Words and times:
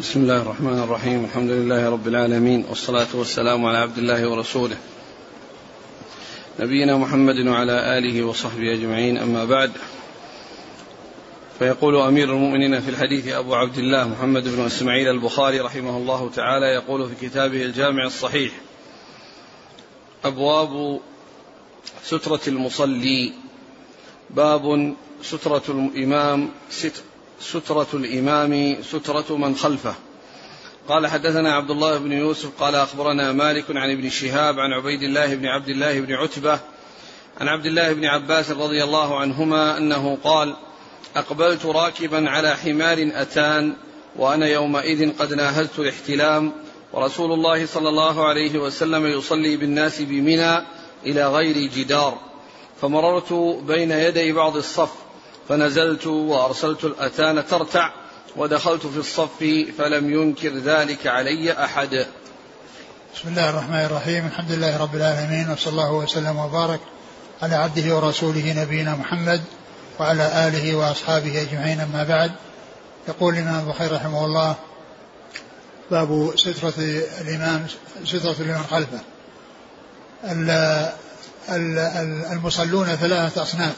بسم 0.00 0.20
الله 0.20 0.42
الرحمن 0.42 0.78
الرحيم. 0.78 1.24
الحمد 1.24 1.50
لله 1.50 1.90
رب 1.90 2.08
العالمين 2.08 2.64
والصلاة 2.68 3.06
والسلام 3.14 3.66
على 3.66 3.78
عبد 3.78 3.98
الله 3.98 4.30
ورسوله. 4.30 4.76
نبينا 6.60 6.96
محمد 6.96 7.46
وعلى 7.46 7.98
آله 7.98 8.24
وصحبه 8.24 8.72
أجمعين 8.72 9.18
أما 9.18 9.44
بعد. 9.44 9.72
فيقول 11.58 11.96
أمير 11.96 12.30
المؤمنين 12.32 12.80
في 12.80 12.90
الحديث 12.90 13.28
أبو 13.28 13.54
عبد 13.54 13.78
الله 13.78 14.08
محمد 14.08 14.48
بن 14.48 14.60
إسماعيل 14.66 15.08
البخاري 15.08 15.60
رحمه 15.60 15.96
الله 15.96 16.30
تعالى 16.30 16.66
يقول 16.66 17.08
في 17.08 17.28
كتابه 17.28 17.62
الجامع 17.62 18.06
الصحيح 18.06 18.52
أبواب 20.24 21.00
سترة 22.04 22.40
المصلي 22.48 23.32
باب 24.30 24.94
سترة 25.22 25.62
الإمام 25.68 26.50
ستر 26.70 27.02
سترة 27.40 27.86
الإمام 27.94 28.82
سترة 28.82 29.36
من 29.36 29.56
خلفه. 29.56 29.94
قال 30.88 31.06
حدثنا 31.06 31.54
عبد 31.54 31.70
الله 31.70 31.98
بن 31.98 32.12
يوسف 32.12 32.50
قال 32.60 32.74
أخبرنا 32.74 33.32
مالك 33.32 33.64
عن 33.70 33.90
ابن 33.90 34.08
شهاب 34.10 34.60
عن 34.60 34.72
عبيد 34.72 35.02
الله 35.02 35.34
بن 35.34 35.46
عبد 35.46 35.68
الله 35.68 36.00
بن 36.00 36.14
عتبة 36.14 36.60
عن 37.40 37.48
عبد 37.48 37.66
الله 37.66 37.92
بن 37.92 38.04
عباس 38.04 38.50
رضي 38.50 38.84
الله 38.84 39.20
عنهما 39.20 39.78
أنه 39.78 40.18
قال 40.24 40.56
أقبلت 41.16 41.66
راكبا 41.66 42.30
على 42.30 42.56
حمار 42.56 43.10
أتان 43.14 43.76
وأنا 44.16 44.46
يومئذ 44.46 45.18
قد 45.18 45.34
ناهزت 45.34 45.78
الاحتلام 45.78 46.52
ورسول 46.92 47.32
الله 47.32 47.66
صلى 47.66 47.88
الله 47.88 48.24
عليه 48.24 48.58
وسلم 48.58 49.06
يصلي 49.06 49.56
بالناس 49.56 50.02
بمنى 50.02 50.58
إلى 51.06 51.28
غير 51.28 51.56
جدار 51.56 52.18
فمررت 52.80 53.32
بين 53.66 53.90
يدي 53.90 54.32
بعض 54.32 54.56
الصف 54.56 55.03
فنزلت 55.48 56.06
وأرسلت 56.06 56.84
الأتان 56.84 57.46
ترتع 57.46 57.90
ودخلت 58.36 58.86
في 58.86 58.98
الصف 58.98 59.44
فلم 59.78 60.10
ينكر 60.10 60.58
ذلك 60.58 61.06
علي 61.06 61.64
أحد. 61.64 62.06
بسم 63.14 63.28
الله 63.28 63.50
الرحمن 63.50 63.84
الرحيم. 63.84 64.26
الحمد 64.26 64.52
لله 64.52 64.76
رب 64.76 64.94
العالمين 64.94 65.50
وصلى 65.50 65.70
الله 65.72 65.92
وسلم 65.92 66.36
وبارك 66.36 66.80
على 67.42 67.54
عبده 67.54 67.96
ورسوله 67.96 68.62
نبينا 68.62 68.96
محمد 68.96 69.40
وعلى 70.00 70.48
آله 70.48 70.74
وأصحابه 70.74 71.42
أجمعين. 71.42 71.80
أما 71.80 72.04
بعد 72.04 72.32
يقول 73.08 73.34
الإمام 73.34 73.68
البخاري 73.68 73.96
رحمه 73.96 74.24
الله 74.24 74.54
باب 75.90 76.32
سترة 76.36 76.74
الإمام 77.20 77.66
سترة 78.04 78.36
الإمام 78.40 78.64
خلفه. 78.64 79.00
المصلون 82.32 82.86
ثلاثة 82.86 83.42
أصناف. 83.42 83.76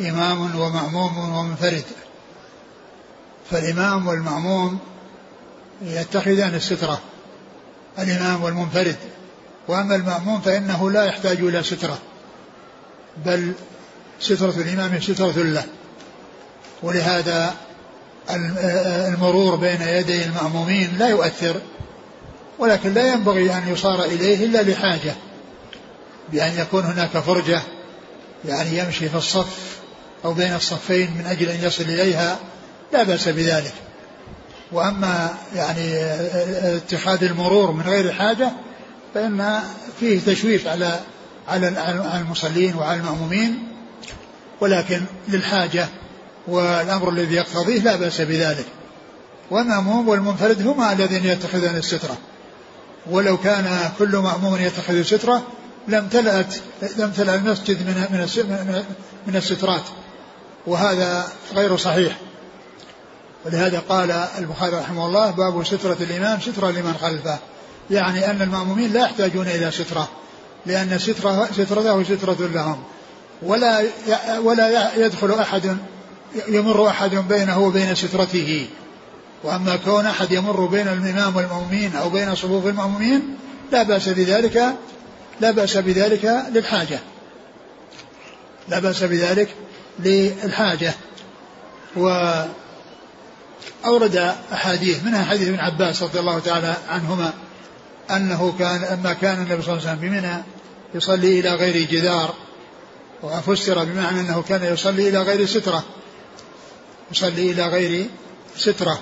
إمام 0.00 0.60
ومأموم 0.60 1.18
ومنفرد. 1.18 1.84
فالإمام 3.50 4.06
والمأموم 4.08 4.78
يتخذان 5.82 6.54
السترة 6.54 7.00
الإمام 7.98 8.42
والمنفرد. 8.42 8.96
وأما 9.68 9.96
المأموم 9.96 10.40
فإنه 10.40 10.90
لا 10.90 11.04
يحتاج 11.04 11.38
إلى 11.40 11.62
سترة 11.62 11.98
بل 13.26 13.52
سترة 14.20 14.54
الإمام 14.56 15.00
سترة 15.00 15.32
له. 15.36 15.64
ولهذا 16.82 17.54
المرور 19.08 19.56
بين 19.56 19.82
يدي 19.82 20.24
المأمومين 20.24 20.96
لا 20.98 21.08
يؤثر 21.08 21.60
ولكن 22.58 22.94
لا 22.94 23.12
ينبغي 23.12 23.54
أن 23.54 23.68
يصار 23.68 24.04
إليه 24.04 24.44
إلا 24.44 24.62
لحاجة 24.62 25.14
بأن 26.32 26.58
يكون 26.58 26.84
هناك 26.84 27.18
فرجة 27.18 27.62
يعني 28.44 28.78
يمشي 28.78 29.08
في 29.08 29.16
الصف 29.16 29.79
أو 30.24 30.32
بين 30.32 30.54
الصفين 30.54 31.10
من 31.18 31.26
أجل 31.26 31.48
أن 31.48 31.64
يصل 31.64 31.82
إليها 31.82 32.38
لا 32.92 33.02
بأس 33.02 33.28
بذلك. 33.28 33.72
وأما 34.72 35.34
يعني 35.54 35.94
اتخاذ 36.76 37.24
المرور 37.24 37.72
من 37.72 37.82
غير 37.82 38.12
حاجة 38.12 38.50
فإن 39.14 39.60
فيه 40.00 40.20
تشويش 40.26 40.66
على 40.66 41.00
على 41.48 41.68
المصلين 42.20 42.74
وعلى 42.74 43.00
المأمومين. 43.00 43.68
ولكن 44.60 45.02
للحاجة 45.28 45.88
والأمر 46.48 47.08
الذي 47.08 47.34
يقتضيه 47.34 47.80
لا 47.80 47.96
بأس 47.96 48.20
بذلك. 48.20 48.66
والمأموم 49.50 50.08
والمنفرد 50.08 50.66
هما 50.66 50.92
الذين 50.92 51.24
يتخذون 51.24 51.76
السترة. 51.76 52.18
ولو 53.10 53.36
كان 53.36 53.90
كل 53.98 54.16
مأموم 54.16 54.56
يتخذ 54.56 55.02
سترة 55.02 55.42
لم 55.88 56.08
تلأت 56.08 56.54
لم 56.96 57.10
تلأ 57.10 57.34
المسجد 57.34 57.76
من 57.76 58.06
من 58.10 58.84
من 59.26 59.36
السترات. 59.36 59.82
وهذا 60.70 61.28
غير 61.54 61.76
صحيح. 61.76 62.16
ولهذا 63.46 63.82
قال 63.88 64.10
البخاري 64.10 64.76
رحمه 64.76 65.06
الله 65.06 65.30
باب 65.30 65.64
سترة 65.66 65.96
الإمام 66.00 66.40
سترة 66.40 66.70
لمن 66.70 66.94
خلفه. 67.00 67.38
يعني 67.90 68.30
أن 68.30 68.42
المأمومين 68.42 68.92
لا 68.92 69.00
يحتاجون 69.00 69.46
إلى 69.46 69.70
سترة 69.70 70.08
لأن 70.66 70.98
سترة 70.98 71.48
سترته 71.52 72.04
سترة 72.04 72.36
لهم. 72.54 72.82
ولا 73.42 73.82
ولا 74.42 74.96
يدخل 74.96 75.32
أحد 75.32 75.76
يمر 76.48 76.88
أحد 76.88 77.14
بينه 77.14 77.58
وبين 77.58 77.94
سترته. 77.94 78.68
وأما 79.44 79.76
كون 79.76 80.06
أحد 80.06 80.32
يمر 80.32 80.66
بين 80.66 80.88
الإمام 80.88 81.36
والمأمومين 81.36 81.96
أو 81.96 82.10
بين 82.10 82.34
صفوف 82.34 82.66
المأمومين 82.66 83.36
لا 83.72 83.82
بأس 83.82 84.08
بذلك 84.08 84.74
لا 85.40 85.50
بأس 85.50 85.76
بذلك 85.76 86.44
للحاجة. 86.52 86.98
لا 88.68 88.78
بأس 88.78 89.02
بذلك 89.02 89.48
للحاجة. 90.04 90.94
وأورد 93.86 94.34
أحاديث 94.52 95.04
منها 95.04 95.24
حديث 95.24 95.48
ابن 95.48 95.58
عباس 95.58 96.02
رضي 96.02 96.20
الله 96.20 96.38
تعالى 96.38 96.76
عنهما 96.88 97.32
أنه 98.10 98.54
كان 98.58 98.84
أما 98.84 99.12
كان 99.12 99.42
النبي 99.42 99.62
صلى 99.62 99.74
الله 99.74 99.88
عليه 99.88 99.98
وسلم 99.98 100.10
بمنى 100.10 100.42
يصلي 100.94 101.40
إلى 101.40 101.54
غير 101.54 101.90
جدار. 101.90 102.34
وفسر 103.22 103.84
بمعنى 103.84 104.20
أنه 104.20 104.42
كان 104.42 104.64
يصلي 104.64 105.08
إلى 105.08 105.22
غير 105.22 105.46
سترة. 105.46 105.84
يصلي 107.12 107.50
إلى 107.50 107.66
غير 107.66 108.06
سترة. 108.56 109.00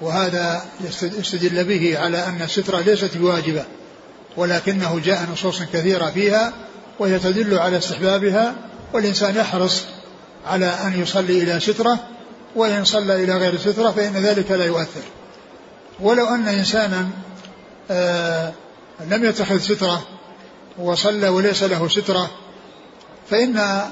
وهذا 0.00 0.64
يستدل 1.00 1.64
به 1.64 1.98
على 1.98 2.26
أن 2.26 2.42
السترة 2.42 2.80
ليست 2.80 3.16
بواجبة 3.16 3.64
ولكنه 4.36 5.00
جاء 5.04 5.28
نصوص 5.32 5.62
كثيرة 5.62 6.10
فيها 6.10 6.52
وهي 6.98 7.18
تدل 7.18 7.58
على 7.58 7.78
استحبابها 7.78 8.54
والإنسان 8.92 9.36
يحرص 9.36 9.84
على 10.46 10.66
أن 10.66 11.00
يصلي 11.02 11.42
إلى 11.42 11.60
سترة 11.60 11.98
وإن 12.56 12.84
صلى 12.84 13.24
إلى 13.24 13.36
غير 13.36 13.58
سترة 13.58 13.90
فإن 13.90 14.12
ذلك 14.12 14.50
لا 14.50 14.64
يؤثر. 14.64 15.02
ولو 16.00 16.26
أن 16.26 16.48
إنسانا 16.48 17.08
آه 17.90 18.52
لم 19.10 19.24
يتخذ 19.24 19.58
سترة 19.58 20.02
وصلى 20.78 21.28
وليس 21.28 21.62
له 21.62 21.88
سترة 21.88 22.30
فإن 23.30 23.82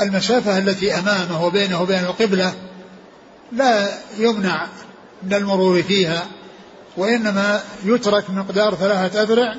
المسافة 0.00 0.58
التي 0.58 0.94
أمامه 0.94 1.44
وبينه 1.44 1.82
وبين 1.82 2.04
القبلة 2.04 2.54
لا 3.52 3.88
يمنع 4.18 4.66
من 5.22 5.34
المرور 5.34 5.82
فيها 5.82 6.26
وإنما 6.96 7.62
يترك 7.84 8.30
مقدار 8.30 8.74
ثلاثة 8.74 9.22
أذرع 9.22 9.54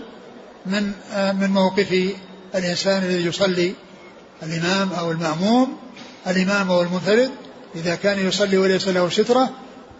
من 0.65 0.91
آه 1.13 1.31
من 1.31 1.49
موقف 1.49 2.13
الإنسان 2.55 3.03
الذي 3.03 3.25
يصلي 3.25 3.73
الإمام 4.43 4.93
أو 4.93 5.11
المأموم. 5.11 5.77
الإمام 6.27 6.71
أو 6.71 6.81
المنفرد 6.81 7.31
إذا 7.75 7.95
كان 7.95 8.27
يصلي 8.27 8.57
وليس 8.57 8.87
له 8.87 9.09
سترة 9.09 9.49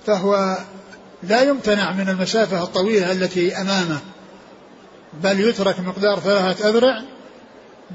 فهو 0.06 0.58
لا 1.24 1.42
يمتنع 1.42 1.92
من 1.92 2.10
المسافة 2.10 2.64
الطويلة 2.64 3.12
التي 3.12 3.58
أمامه 3.58 4.00
بل 5.24 5.40
يترك 5.40 5.80
مقدار 5.80 6.20
ثلاثة 6.20 6.70
أذرع 6.70 7.02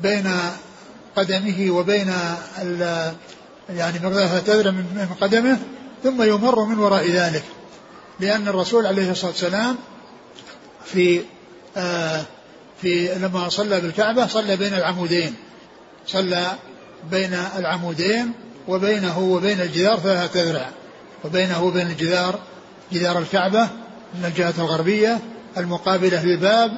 بين 0.03 0.32
قدمه 1.16 1.70
وبين 1.70 2.12
يعني 3.69 3.98
مقدار 3.98 4.26
ثلاثة 4.26 4.54
أذرع 4.54 4.70
من 4.70 5.08
قدمه 5.20 5.58
ثم 6.03 6.22
يمر 6.22 6.64
من 6.64 6.78
وراء 6.78 7.10
ذلك. 7.10 7.44
لأن 8.20 8.49
الرسول 8.49 8.87
عليه 8.87 9.11
الصلاة 9.11 9.31
والسلام 9.31 9.76
في 10.84 11.20
آه 11.76 12.23
في 12.82 13.14
لما 13.14 13.49
صلى 13.49 13.81
بالكعبة 13.81 14.26
صلى 14.26 14.56
بين 14.56 14.75
العمودين 14.75 15.34
صلى 16.06 16.52
بين 17.11 17.35
العمودين 17.58 18.32
وبينه 18.69 19.19
وبين 19.19 19.61
الجدار 19.61 19.99
ثلاثة 19.99 20.43
أذرع 20.43 20.70
وبينه 21.25 21.64
وبين 21.64 21.87
الجدار 21.87 22.38
جدار 22.93 23.19
الكعبة 23.19 23.69
من 24.14 24.25
الجهة 24.25 24.55
الغربية 24.58 25.19
المقابلة 25.56 26.25
للباب 26.25 26.70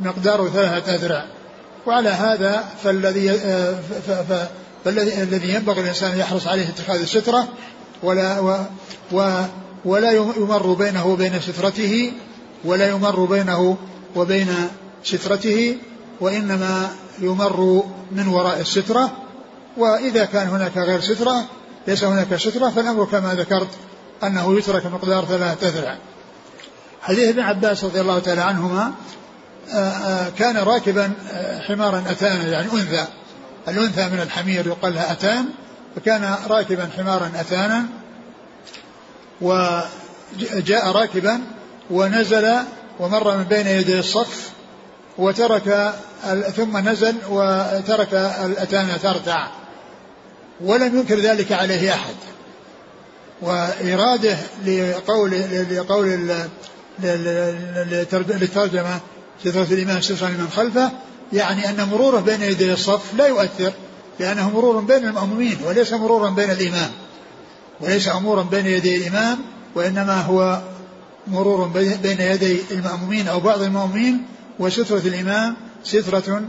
مقدار 0.00 0.48
ثلاثة 0.48 0.94
أذرع 0.94 1.24
وعلى 1.86 2.08
هذا 2.08 2.64
فالذي 2.82 3.28
فالذي 4.84 5.22
الذي 5.22 5.54
ينبغي 5.54 5.80
الإنسان 5.80 6.18
يحرص 6.18 6.46
عليه 6.46 6.68
اتخاذ 6.68 7.00
السترة 7.00 7.48
ولا 8.02 8.40
و 8.40 8.58
و 9.12 9.42
ولا 9.84 10.10
يمر 10.12 10.74
بينه 10.74 11.06
وبين 11.06 11.40
سترته 11.40 12.12
ولا 12.64 12.88
يمر 12.88 13.24
بينه 13.24 13.76
وبين 14.16 14.48
سترته 15.04 15.76
وإنما 16.20 16.90
يمر 17.20 17.84
من 18.12 18.28
وراء 18.28 18.60
السترة 18.60 19.21
وإذا 19.76 20.24
كان 20.24 20.48
هناك 20.48 20.76
غير 20.76 21.00
سترة 21.00 21.44
ليس 21.86 22.04
هناك 22.04 22.36
سترة 22.36 22.68
فالأمر 22.68 23.04
كما 23.04 23.34
ذكرت 23.34 23.68
أنه 24.22 24.58
يترك 24.58 24.86
مقدار 24.86 25.24
ثلاثة 25.24 25.68
أذرع 25.68 25.98
حديث 27.02 27.28
ابن 27.28 27.40
عباس 27.40 27.84
رضي 27.84 28.00
الله 28.00 28.18
تعالى 28.18 28.40
عنهما 28.40 28.92
آه، 29.70 29.76
آه، 29.76 30.28
كان 30.38 30.56
راكبا 30.56 31.12
آه، 31.32 31.60
حمارا 31.60 32.04
أتانا 32.10 32.48
يعني 32.48 32.72
أنثى. 32.72 33.06
الأنثى 33.68 34.08
من 34.08 34.20
الحمير 34.20 34.66
يقال 34.66 34.94
لها 34.94 35.12
أتان 35.12 35.44
فكان 35.96 36.34
راكبا 36.48 36.88
حمارا 36.96 37.32
أتانا 37.36 37.84
وجاء 39.40 40.90
راكبا 40.92 41.40
ونزل 41.90 42.56
ومر 43.00 43.36
من 43.36 43.44
بين 43.44 43.66
يدي 43.66 43.98
الصف 43.98 44.50
وترك 45.18 45.94
ثم 46.56 46.88
نزل 46.88 47.16
وترك 47.28 48.14
الأتان 48.44 49.00
ترتع. 49.02 49.61
ولم 50.62 50.98
ينكر 50.98 51.18
ذلك 51.18 51.52
عليه 51.52 51.94
أحد. 51.94 52.14
وإراده 53.42 54.36
لقول 54.66 55.30
لقول 55.70 56.28
للترجمة 58.40 59.00
سترة 59.44 59.66
الإمام 59.70 60.00
سترة 60.00 60.28
لمن 60.28 60.48
خلفه 60.56 60.90
يعني 61.32 61.68
أن 61.68 61.88
مروره 61.88 62.20
بين 62.20 62.42
يدي 62.42 62.72
الصف 62.72 63.14
لا 63.14 63.26
يؤثر 63.26 63.72
لأنه 64.20 64.50
مرور 64.50 64.80
بين 64.80 65.04
المأمومين 65.04 65.58
وليس 65.64 65.92
مرورا 65.92 66.30
بين 66.30 66.50
الإمام. 66.50 66.90
وليس 67.80 68.08
أمورا 68.08 68.42
بين 68.42 68.66
يدي 68.66 68.96
الإمام 68.96 69.38
وإنما 69.74 70.20
هو 70.20 70.62
مرور 71.26 71.66
بين 72.02 72.20
يدي 72.20 72.60
المأمومين 72.70 73.28
أو 73.28 73.40
بعض 73.40 73.62
المأمومين 73.62 74.26
وسترة 74.58 75.02
الإمام 75.04 75.56
سترة 75.84 76.42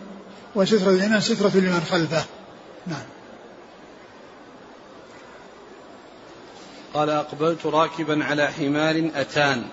وسترة 0.56 0.90
الإمام 0.90 1.20
سترة 1.20 1.52
لمن 1.56 1.82
خلفه. 1.92 2.26
نعم. 2.88 3.13
قال 6.94 7.10
أقبلت 7.10 7.66
راكبا 7.66 8.24
على 8.24 8.48
حمار 8.48 9.10
أتان. 9.16 9.64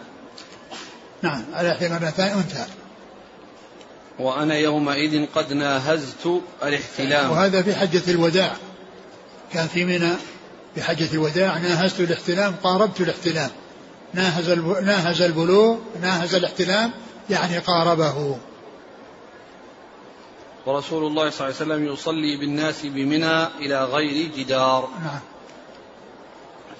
نعم 1.22 1.44
على 1.52 1.74
حمار 1.74 2.08
أتان 2.08 2.28
أنثى. 2.28 2.66
وأنا 4.18 4.54
يومئذ 4.54 5.26
قد 5.34 5.52
ناهزت 5.52 6.40
الاحتلام. 6.62 7.30
وهذا 7.30 7.62
في 7.62 7.74
حجة 7.74 8.10
الوداع. 8.10 8.56
كان 9.52 9.66
في 9.66 9.84
منى 9.84 10.12
في 10.74 10.82
حجة 10.82 11.12
الوداع 11.12 11.58
ناهزت 11.58 12.00
الاحتلام 12.00 12.54
قاربت 12.62 13.00
الاحتلام. 13.00 13.50
ناهز 14.14 14.50
ناهز 14.82 15.22
البلوغ 15.22 15.76
ناهز 16.02 16.34
الاحتلام 16.34 16.90
يعني 17.30 17.58
قاربه. 17.58 18.38
ورسول 20.66 21.06
الله 21.06 21.30
صلى 21.30 21.48
الله 21.48 21.60
عليه 21.60 21.72
وسلم 21.72 21.92
يصلي 21.92 22.36
بالناس 22.36 22.86
بمنى 22.86 23.44
إلى 23.44 23.84
غير 23.84 24.30
جدار. 24.36 24.88
نعم. 25.04 25.20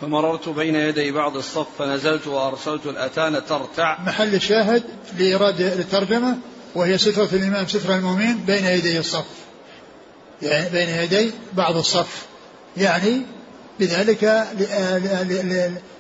فمررت 0.01 0.49
بين 0.49 0.75
يدي 0.75 1.11
بعض 1.11 1.37
الصف 1.37 1.67
فنزلت 1.79 2.27
وأرسلت 2.27 2.87
الأتان 2.87 3.41
ترتع. 3.49 4.01
محل 4.01 4.35
الشاهد 4.35 4.83
لإيراد 5.19 5.61
الترجمة 5.61 6.39
وهي 6.75 6.99
سترة 6.99 7.29
الإمام 7.33 7.67
سترة 7.67 7.95
المؤمن 7.95 8.37
بين 8.37 8.65
يدي 8.65 8.99
الصف. 8.99 9.27
يعني 10.43 10.69
بين 10.71 10.89
يدي 10.89 11.33
بعض 11.53 11.77
الصف. 11.77 12.27
يعني 12.77 13.23
بذلك 13.81 14.25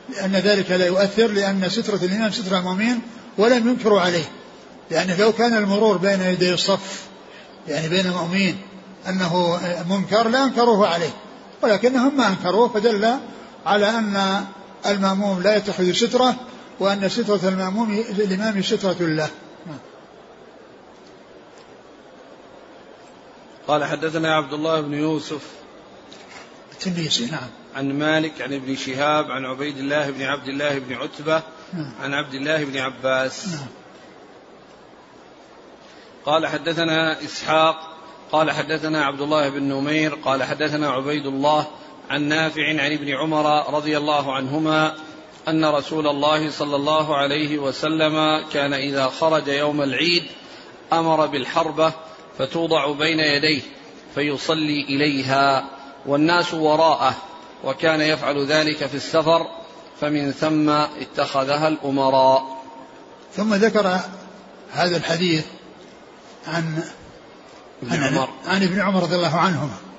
لأن 0.09 0.33
ذلك 0.33 0.71
لا 0.71 0.87
يؤثر 0.87 1.27
لأن 1.27 1.69
سترة 1.69 2.05
الإمام 2.05 2.31
سترة 2.31 2.59
المؤمن 2.59 2.99
ولم 3.39 3.69
ينكروا 3.69 4.01
عليه. 4.01 4.25
لأنه 4.91 5.17
لو 5.17 5.33
كان 5.33 5.55
المرور 5.55 5.97
بين 5.97 6.21
يدي 6.21 6.55
الصف 6.55 7.03
يعني 7.69 7.89
بين 7.89 8.07
المؤمنين 8.07 8.59
أنه 9.09 9.61
منكر 9.91 10.29
لا 10.29 10.45
أنكروه 10.45 10.89
عليه. 10.89 11.15
ولكنهم 11.63 12.17
ما 12.17 12.29
أنكروه 12.29 12.69
فدل 12.69 13.01
على 13.67 13.89
أن 13.89 14.45
المأموم 14.87 15.43
لا 15.43 15.57
يتخذ 15.57 15.93
سترة 15.93 16.37
وأن 16.81 17.09
سترة 17.09 17.49
المأموم 17.49 18.05
الإمام 18.19 18.63
سترة 18.63 18.97
له 19.01 19.31
قال 23.69 23.85
حدثنا 23.85 24.35
عبد 24.35 24.53
الله 24.53 24.81
بن 24.81 24.95
يوسف 24.95 25.43
التنيسي 26.73 27.27
نعم 27.27 27.49
عن 27.77 27.99
مالك 27.99 28.43
عن 28.43 28.53
ابن 28.53 28.77
شهاب 28.77 29.31
عن 29.31 29.45
عبيد 29.45 29.79
الله 29.79 30.11
بن 30.11 30.23
عبد 30.23 30.49
الله 30.49 30.79
بن 30.79 30.95
عتبة 30.95 31.43
نعم. 31.73 31.93
عن 32.03 32.15
عبد 32.15 32.35
الله 32.35 32.65
بن 32.65 32.79
عباس 32.79 33.49
نعم. 33.49 33.67
قال 36.25 36.47
حدثنا 36.47 37.25
إسحاق 37.25 37.97
قال 38.33 38.51
حدثنا 38.51 39.05
عبد 39.05 39.21
الله 39.21 39.49
بن 39.49 39.63
نمير 39.63 40.15
قال 40.15 40.43
حدثنا 40.43 40.91
عبيد 40.91 41.27
الله 41.27 41.67
عن 42.11 42.23
نافع 42.23 42.69
عن 42.69 42.93
ابن 42.93 43.09
عمر 43.09 43.75
رضي 43.75 43.99
الله 43.99 44.35
عنهما 44.35 44.95
أن 45.49 45.65
رسول 45.65 46.07
الله 46.07 46.51
صلى 46.51 46.77
الله 46.77 47.17
عليه 47.17 47.59
وسلم 47.59 48.45
كان 48.53 48.73
إذا 48.73 49.07
خرج 49.07 49.49
يوم 49.49 49.83
العيد 49.83 50.23
أمر 50.93 51.27
بالحربة 51.27 51.93
فتوضع 52.39 52.93
بين 52.93 53.21
يديه 53.21 53.63
فيصلي 54.15 54.85
إليها 54.85 55.65
والناس 56.07 56.55
وراءه 56.55 57.17
وكان 57.65 58.01
يفعل 58.01 58.47
ذلك 58.47 58.87
في 58.87 58.95
السفر 58.95 59.47
فمن 60.01 60.33
ثم 60.33 60.71
اتخذها 60.71 61.69
الأمراء. 61.69 62.63
ثم 63.37 63.55
ذكر 63.55 64.01
هذا 64.73 64.97
الحديث 64.97 65.47
عن 66.47 66.83
ابن 67.83 68.03
عمر. 68.05 68.29
عن 68.47 68.63
ابن 68.63 68.81
عمر 68.81 69.03
رضي 69.03 69.15
الله 69.15 69.37
عنهما. 69.37 69.90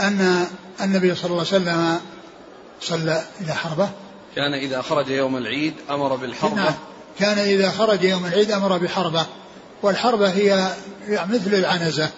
أن 0.00 0.46
النبي 0.80 1.14
صلى 1.14 1.24
الله 1.24 1.38
عليه 1.38 1.48
وسلم 1.48 2.00
صلى 2.80 3.22
إلى 3.40 3.54
حربة. 3.54 3.88
كان 4.36 4.54
إذا 4.54 4.82
خرج 4.82 5.08
يوم 5.08 5.36
العيد 5.36 5.74
أمر 5.90 6.16
بالحربة. 6.16 6.54
نعم. 6.54 6.74
كان 7.18 7.38
إذا 7.38 7.70
خرج 7.70 8.02
يوم 8.02 8.26
العيد 8.26 8.50
أمر 8.50 8.78
بحربة. 8.78 9.26
والحربة 9.82 10.30
هي 10.30 10.72
مثل 11.08 11.54
العنزة 11.54 12.08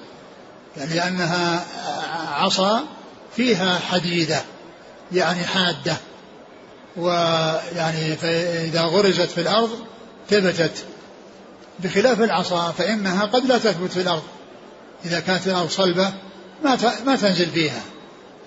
يعني 0.77 0.95
لأنها 0.95 1.65
عصا 2.33 2.85
فيها 3.37 3.79
حديدة 3.79 4.43
يعني 5.13 5.45
حادة 5.45 5.97
ويعني 6.97 8.17
فإذا 8.17 8.83
غرزت 8.83 9.31
في 9.31 9.41
الأرض 9.41 9.71
ثبتت. 10.31 10.85
بخلاف 11.79 12.21
العصا 12.21 12.73
فإنها 12.73 13.25
قد 13.25 13.47
لا 13.47 13.59
تثبت 13.59 13.91
في 13.91 14.01
الأرض. 14.01 14.23
إذا 15.05 15.21
كانت 15.21 15.47
الأرض 15.47 15.69
صلبة 15.69 16.13
ما 16.65 16.79
ما 17.07 17.17
تنزل 17.17 17.47
فيها. 17.47 17.83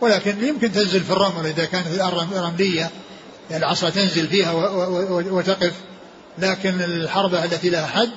ولكن 0.01 0.43
يمكن 0.43 0.71
تنزل 0.71 1.01
في 1.01 1.11
الرمل 1.11 1.47
إذا 1.47 1.65
كانت 1.65 1.87
الأرض 1.87 2.33
رملية 2.33 2.91
يعني 3.51 3.65
العصا 3.65 3.89
تنزل 3.89 4.27
فيها 4.27 4.51
وتقف. 5.11 5.73
لكن 6.37 6.81
الحربة 6.81 7.45
التي 7.45 7.69
لها 7.69 7.87
حد 7.87 8.11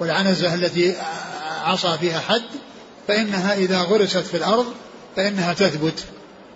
والعنزة 0.00 0.54
التي 0.54 0.94
عصا 1.64 1.96
فيها 1.96 2.20
حد 2.20 2.42
فإنها 3.08 3.54
إذا 3.54 3.78
غرست 3.80 4.18
في 4.18 4.36
الأرض 4.36 4.66
فإنها 5.16 5.52
تثبت. 5.52 6.04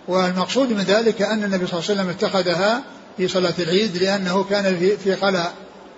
والمقصود 0.07 0.69
من 0.69 0.83
ذلك 0.83 1.21
أن 1.21 1.43
النبي 1.43 1.67
صلى 1.67 1.79
الله 1.79 1.89
عليه 1.89 2.01
وسلم 2.01 2.09
اتخذها 2.09 2.83
في 3.17 3.27
صلاة 3.27 3.53
العيد 3.59 3.97
لأنه 3.97 4.43
كان 4.43 4.95
في 5.03 5.15
خلاء. 5.15 5.53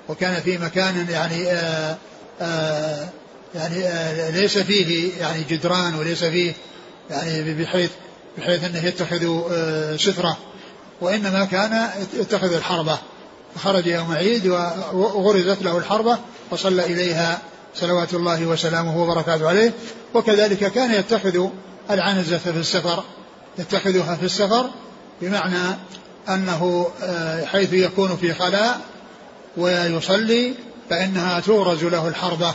وكان 0.09 0.41
في 0.41 0.57
مكان 0.57 1.07
يعني 1.09 1.51
آآ 1.51 1.97
آآ 2.41 3.09
يعني 3.55 3.83
آآ 3.83 4.31
ليس 4.31 4.57
فيه 4.57 5.11
يعني 5.19 5.43
جدران 5.49 5.95
وليس 5.95 6.23
فيه 6.23 6.53
يعني 7.09 7.53
بحيث 7.53 7.91
بحيث 8.37 8.63
أنه 8.63 8.85
يتخذ 8.85 9.41
ستره 9.97 10.37
وإنما 11.01 11.45
كان 11.45 11.89
يتخذ 12.13 12.53
الحربة. 12.53 12.97
فخرج 13.55 13.87
يوم 13.87 14.11
عيد 14.11 14.47
وغرزت 14.93 15.61
له 15.61 15.77
الحربة 15.77 16.17
وصلى 16.51 16.85
إليها 16.85 17.39
صلوات 17.75 18.13
الله 18.13 18.45
وسلامه 18.45 18.97
وبركاته 18.97 19.49
عليه. 19.49 19.73
وكذلك 20.13 20.71
كان 20.71 20.91
يتخذ 20.91 21.47
العنزة 21.91 22.37
في 22.37 22.49
السفر. 22.49 23.03
يتخذها 23.59 24.15
في 24.15 24.25
السفر 24.25 24.69
بمعنى 25.21 25.77
أنه 26.29 26.87
حيث 27.45 27.73
يكون 27.73 28.17
في 28.17 28.33
خلاء 28.33 28.81
ويصلي 29.57 30.53
فإنها 30.89 31.39
تغرز 31.39 31.83
له 31.83 32.07
الحربة 32.07 32.53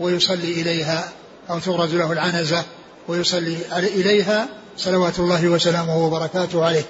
ويصلي 0.00 0.52
إليها 0.60 1.08
أو 1.50 1.58
تغرز 1.58 1.94
له 1.94 2.12
العنزة. 2.12 2.64
ويصلي 3.10 3.56
إليها 3.78 4.48
صلوات 4.76 5.18
الله 5.18 5.48
وسلامه 5.48 6.06
وبركاته 6.06 6.64
عليه. 6.64 6.84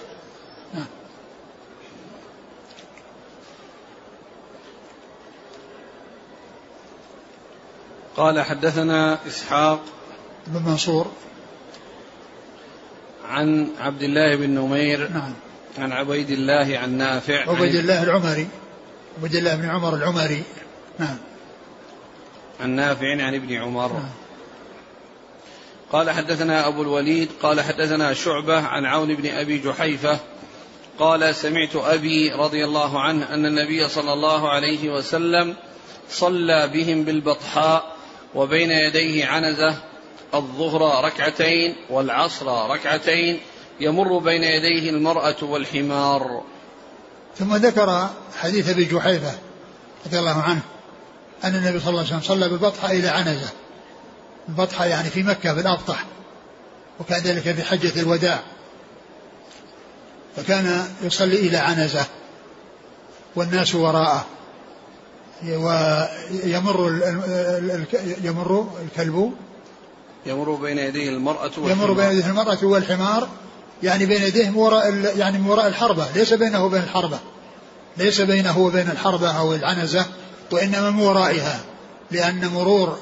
نعم. 0.74 0.86
قال 8.16 8.42
حدثنا 8.42 9.18
إسحاق 9.26 9.80
بن 10.46 10.62
منصور. 10.62 11.10
عن 13.28 13.68
عبد 13.80 14.02
الله 14.02 14.36
بن 14.36 14.50
نمير 14.50 15.08
نعم. 15.08 15.32
عن 15.78 15.92
عبيد 15.92 16.30
الله 16.30 16.78
عن 16.78 16.98
نافع 16.98 17.50
عبيد 17.50 17.74
الله 17.74 18.02
العمري. 18.02 18.48
عبد 19.22 19.34
الله 19.34 19.56
بن 19.56 19.68
عمر 19.68 19.94
العمري. 19.94 20.42
نعم. 20.98 21.16
عن 22.60 22.70
نافع 22.70 23.24
عن 23.24 23.34
ابن 23.34 23.52
عمر. 23.52 23.92
نعم. 23.92 24.19
قال 25.92 26.10
حدثنا 26.10 26.66
أبو 26.66 26.82
الوليد 26.82 27.28
قال 27.42 27.60
حدثنا 27.60 28.14
شعبة 28.14 28.60
عن 28.60 28.84
عون 28.84 29.14
بن 29.14 29.30
أبي 29.30 29.58
جحيفة 29.58 30.18
قال 30.98 31.34
سمعت 31.34 31.76
أبي 31.76 32.32
رضي 32.32 32.64
الله 32.64 33.00
عنه 33.00 33.34
أن 33.34 33.46
النبي 33.46 33.88
صلى 33.88 34.12
الله 34.12 34.48
عليه 34.50 34.90
وسلم 34.90 35.56
صلى 36.10 36.68
بهم 36.68 37.04
بالبطحاء 37.04 37.96
وبين 38.34 38.70
يديه 38.70 39.26
عنزة 39.26 39.74
الظهر 40.34 41.04
ركعتين 41.04 41.76
والعصر 41.90 42.70
ركعتين 42.70 43.40
يمر 43.80 44.18
بين 44.18 44.42
يديه 44.42 44.90
المرأة 44.90 45.36
والحمار. 45.42 46.42
ثم 47.36 47.56
ذكر 47.56 48.08
حديث 48.40 48.68
أبي 48.68 48.84
جحيفة 48.84 49.32
رضي 50.06 50.18
الله 50.18 50.42
عنه 50.42 50.60
أن 51.44 51.54
النبي 51.54 51.80
صلى 51.80 51.88
الله 51.88 52.00
عليه 52.00 52.08
وسلم 52.08 52.20
صلى 52.20 52.48
بالبطحه 52.48 52.90
إلى 52.90 53.08
عنزة. 53.08 53.48
البطحه 54.50 54.84
يعني 54.84 55.10
في 55.10 55.22
مكة 55.22 55.52
بالابطح 55.52 56.04
وكذلك 57.00 57.42
في 57.42 57.62
حجة 57.62 58.00
الوداع. 58.00 58.40
فكان 60.36 60.84
يصلي 61.02 61.36
إلى 61.36 61.56
عنزة 61.56 62.04
والناس 63.36 63.74
وراءه. 63.74 64.26
ويمر 65.44 67.00
يمر 68.22 68.68
الكلب. 68.84 69.32
يمر 70.26 70.54
بين 70.54 70.78
يديه 70.78 71.08
المرأة 71.08 71.50
والحمار. 71.58 71.70
يمر 71.70 71.92
بين 71.92 72.10
يديه 72.10 72.26
المرأة 72.26 72.58
والحمار 72.62 73.28
يعني 73.82 74.06
بين 74.06 74.22
يديه 74.22 74.50
وراء 74.50 74.94
يعني 75.16 75.38
من 75.38 75.50
وراء 75.50 75.66
الحربة. 75.66 76.06
ليس 76.14 76.32
بينه 76.32 76.64
وبين 76.64 76.82
الحربة. 76.82 77.18
ليس 77.96 78.20
بينه 78.20 78.58
وبين 78.58 78.90
الحربة 78.90 79.30
أو 79.30 79.54
العنزة 79.54 80.06
وإنما 80.50 80.90
من 80.90 81.02
ورائها 81.02 81.60
لأن 82.10 82.48
مرور 82.48 82.98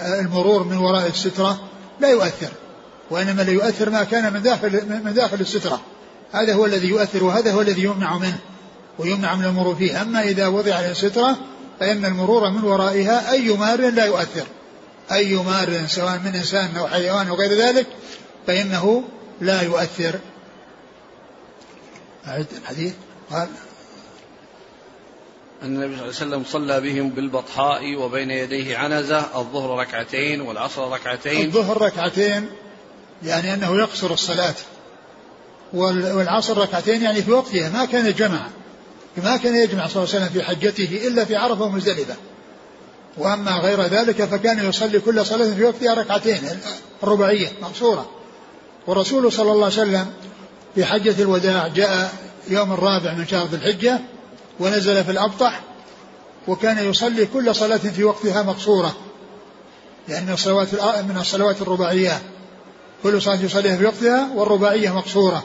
المرور 0.00 0.64
من 0.64 0.76
وراء 0.76 1.06
السترة 1.06 1.60
لا 2.00 2.08
يؤثر 2.08 2.48
وإنما 3.10 3.42
اللي 3.42 3.52
يؤثر 3.52 3.90
ما 3.90 4.04
كان 4.04 4.32
من 4.32 4.42
داخل 4.42 5.00
من 5.04 5.14
داخل 5.14 5.40
السترة. 5.40 5.80
هذا 6.32 6.54
هو 6.54 6.66
الذي 6.66 6.88
يؤثر 6.88 7.24
وهذا 7.24 7.52
هو 7.52 7.60
الذي 7.60 7.84
يمنع 7.84 8.18
منه 8.18 8.38
ويمنع 8.98 9.34
من 9.34 9.44
المرور 9.44 9.74
فيه. 9.74 10.02
أما 10.02 10.22
إذا 10.22 10.46
وضع 10.46 10.74
على 10.74 10.90
السترة 10.90 11.36
فإن 11.80 12.04
المرور 12.04 12.50
من 12.50 12.64
ورائها 12.64 13.32
أي 13.32 13.56
مار 13.56 13.90
لا 13.90 14.04
يؤثر. 14.04 14.46
أي 15.12 15.34
مار 15.34 15.86
سواء 15.86 16.18
من 16.24 16.34
إنسان 16.34 16.76
أو 16.76 16.86
حيوان 16.86 17.28
أو 17.28 17.34
غير 17.34 17.52
ذلك 17.52 17.86
فإنه 18.46 19.04
لا 19.40 19.62
يؤثر. 19.62 20.18
أعد 22.26 22.46
الحديث. 22.62 22.92
قال 23.30 23.48
أن 25.64 25.82
النبي 25.82 25.96
صلى 25.96 26.02
الله 26.02 26.02
عليه 26.02 26.08
وسلم 26.08 26.44
صلى 26.44 26.80
بهم 26.80 27.10
بالبطحاء 27.10 27.96
وبين 27.96 28.30
يديه 28.30 28.76
عنزة 28.76 29.40
الظهر 29.40 29.78
ركعتين 29.78 30.40
والعصر 30.40 30.92
ركعتين. 30.92 31.46
الظهر 31.46 31.82
ركعتين 31.82 32.46
يعني 33.22 33.54
أنه 33.54 33.76
يقصر 33.78 34.12
الصلاة. 34.12 34.54
والعصر 35.72 36.58
ركعتين 36.58 37.02
يعني 37.02 37.22
في 37.22 37.32
وقتها 37.32 37.68
ما 37.68 37.84
كان 37.84 38.12
جمع. 38.12 38.46
ما 39.16 39.36
كان 39.36 39.56
يجمع 39.56 39.88
صلى 39.88 40.02
الله 40.02 40.14
عليه 40.14 40.24
وسلم 40.24 40.28
في 40.28 40.42
حجته 40.42 41.06
إلا 41.06 41.24
في 41.24 41.36
عرفة 41.36 41.64
ومزدلفة. 41.64 42.14
وأما 43.18 43.52
غير 43.52 43.82
ذلك 43.82 44.24
فكان 44.24 44.68
يصلي 44.68 45.00
كل 45.00 45.26
صلاة 45.26 45.54
في 45.54 45.64
وقتها 45.64 45.94
ركعتين 45.94 46.40
الرباعية 47.02 47.52
مقصورة. 47.62 48.10
والرسول 48.86 49.32
صلى 49.32 49.52
الله 49.52 49.64
عليه 49.64 49.74
وسلم 49.74 50.06
في 50.74 50.84
حجة 50.84 51.22
الوداع 51.22 51.68
جاء 51.68 52.12
يوم 52.48 52.72
الرابع 52.72 53.14
من 53.14 53.26
شهر 53.26 53.46
ذي 53.46 53.56
الحجة 53.56 54.00
ونزل 54.60 55.04
في 55.04 55.10
الأبطح 55.10 55.60
وكان 56.48 56.90
يصلي 56.90 57.26
كل 57.26 57.54
صلاة 57.54 57.76
في 57.76 58.04
وقتها 58.04 58.42
مقصورة 58.42 58.96
لأن 60.08 60.30
الصلوات 60.30 60.74
من 61.04 61.16
الصلوات 61.20 61.62
الرباعيات 61.62 62.20
كل 63.04 63.22
صلاة 63.22 63.42
يصليها 63.42 63.76
في 63.76 63.84
وقتها 63.84 64.28
والرباعية 64.34 64.96
مقصورة. 64.96 65.44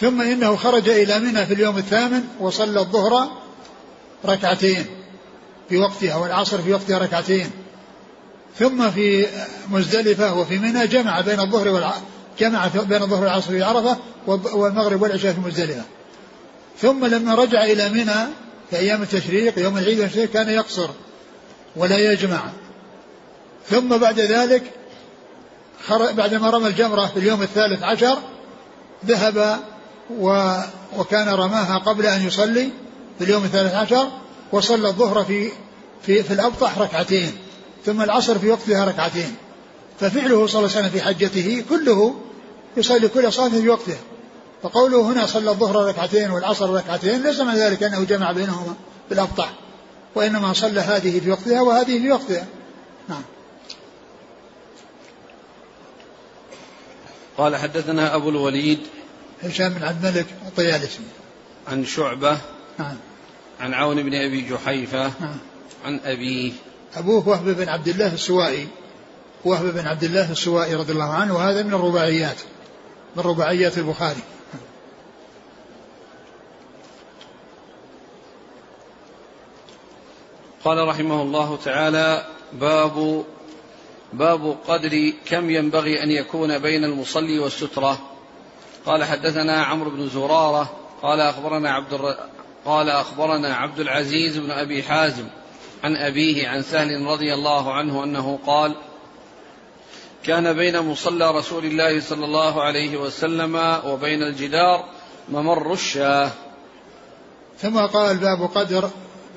ثم 0.00 0.20
إنه 0.20 0.56
خرج 0.56 0.88
إلى 0.88 1.18
منى 1.18 1.46
في 1.46 1.54
اليوم 1.54 1.78
الثامن 1.78 2.24
وصلى 2.40 2.80
الظهر 2.80 3.28
ركعتين 4.26 4.86
في 5.68 5.78
وقتها 5.78 6.16
والعصر 6.16 6.58
في 6.58 6.72
وقتها 6.72 6.98
ركعتين. 6.98 7.50
ثم 8.58 8.90
في 8.90 9.26
مزدلفة 9.70 10.34
وفي 10.34 10.58
منى 10.58 10.86
جمع 10.86 11.20
بين 11.20 11.40
الظهر 11.40 11.68
والعصر 11.68 12.00
جمع 12.38 12.66
بين 12.66 13.02
الظهر 13.02 13.20
والعصر 13.20 13.50
في 13.50 13.62
عرفة 13.62 13.96
والمغرب 14.26 15.02
والعشاء 15.02 15.32
في 15.32 15.40
مزدلفة. 15.40 15.82
ثم 16.80 17.06
لما 17.06 17.34
رجع 17.34 17.64
إلى 17.64 17.88
منى 17.88 18.26
في 18.70 18.76
أيام 18.76 19.02
التشريق 19.02 19.58
يوم 19.58 19.78
العيد 19.78 20.00
والتشريق 20.00 20.30
كان 20.30 20.48
يقصر 20.48 20.90
ولا 21.76 22.12
يجمع. 22.12 22.42
ثم 23.70 23.96
بعد 23.96 24.20
ذلك 24.20 24.62
بعدما 25.90 26.50
رمى 26.50 26.68
الجمرة 26.68 27.06
في 27.06 27.16
اليوم 27.16 27.42
الثالث 27.42 27.82
عشر 27.82 28.18
ذهب 29.06 29.60
و 30.10 30.56
وكان 30.98 31.28
رماها 31.28 31.78
قبل 31.78 32.06
أن 32.06 32.26
يصلي 32.26 32.68
في 33.18 33.24
اليوم 33.24 33.44
الثالث 33.44 33.74
عشر 33.74 34.08
وصلى 34.52 34.88
الظهر 34.88 35.24
في 35.24 35.48
في 36.06 36.22
في 36.22 36.32
الأبطح 36.32 36.78
ركعتين 36.78 37.32
ثم 37.86 38.02
العصر 38.02 38.38
في 38.38 38.50
وقتها 38.50 38.84
ركعتين. 38.84 39.34
ففعله 40.00 40.46
صلى 40.46 40.58
الله 40.58 40.76
عليه 40.76 40.86
وسلم 40.86 40.90
في 40.90 41.00
حجته 41.00 41.64
كله 41.70 42.14
يصلي 42.76 43.08
كل 43.08 43.32
صلاة 43.32 43.48
في 43.48 43.68
وقتها 43.68 43.98
فقوله 44.64 45.12
هنا 45.12 45.26
صلى 45.26 45.50
الظهر 45.50 45.88
ركعتين 45.88 46.30
والعصر 46.30 46.70
ركعتين 46.70 47.22
ليس 47.22 47.40
من 47.40 47.54
ذلك 47.54 47.82
أنه 47.82 48.04
جمع 48.04 48.32
بينهما 48.32 48.74
بالأبطح 49.10 49.52
وإنما 50.14 50.52
صلى 50.52 50.80
هذه 50.80 51.20
في 51.20 51.30
وقتها 51.30 51.60
وهذه 51.60 51.98
في 52.02 52.12
وقتها. 52.12 52.46
نعم. 53.08 53.22
قال 57.38 57.56
حدثنا 57.56 58.14
أبو 58.14 58.28
الوليد 58.28 58.78
هشام 59.42 59.68
بن 59.68 59.84
عبد 59.84 60.04
الملك 60.04 60.26
الطيالسي 60.46 61.00
عن 61.68 61.84
شعبة 61.84 62.38
نعم. 62.78 62.96
عن 63.60 63.74
عون 63.74 64.02
بن 64.02 64.14
أبي 64.14 64.40
جحيفة 64.40 65.12
نعم. 65.20 65.38
عن 65.84 66.00
أبيه. 66.04 66.52
أبوه 66.96 67.28
وهب 67.28 67.44
بن 67.44 67.68
عبد 67.68 67.88
الله 67.88 68.14
السوائي 68.14 68.68
وهب 69.44 69.74
بن 69.74 69.86
عبد 69.86 70.04
الله 70.04 70.32
السوائي 70.32 70.74
رضي 70.74 70.92
الله 70.92 71.12
عنه 71.12 71.34
وهذا 71.34 71.62
من 71.62 71.74
الرباعيات 71.74 72.36
من 73.16 73.22
رباعيات 73.22 73.78
البخاري. 73.78 74.22
قال 80.64 80.88
رحمه 80.88 81.22
الله 81.22 81.58
تعالى 81.64 82.26
باب 82.52 83.24
باب 84.12 84.56
قدر 84.68 85.12
كم 85.26 85.50
ينبغي 85.50 86.02
أن 86.02 86.10
يكون 86.10 86.58
بين 86.58 86.84
المصلي 86.84 87.38
والسترة. 87.38 87.98
قال 88.86 89.04
حدثنا 89.04 89.64
عمرو 89.64 89.90
بن 89.90 90.08
زرارة 90.08 90.72
قال 91.02 91.20
أخبرنا 91.20 91.70
عبد 91.70 91.92
الر... 91.92 92.16
قال 92.64 92.90
أخبرنا 92.90 93.54
عبد 93.54 93.80
العزيز 93.80 94.38
بن 94.38 94.50
أبي 94.50 94.82
حازم 94.82 95.26
عن 95.84 95.96
أبيه 95.96 96.48
عن 96.48 96.62
سهل 96.62 97.06
رضي 97.06 97.34
الله 97.34 97.72
عنه 97.72 98.04
أنه 98.04 98.38
قال 98.46 98.74
كان 100.24 100.52
بين 100.52 100.80
مصلى 100.80 101.30
رسول 101.30 101.64
الله 101.64 102.00
صلى 102.00 102.24
الله 102.24 102.62
عليه 102.62 102.96
وسلم 102.96 103.80
وبين 103.86 104.22
الجدار 104.22 104.84
ممر 105.28 105.72
الشاه. 105.72 106.30
ثم 107.58 107.78
قال 107.86 108.16
باب 108.16 108.50
قدر 108.54 108.90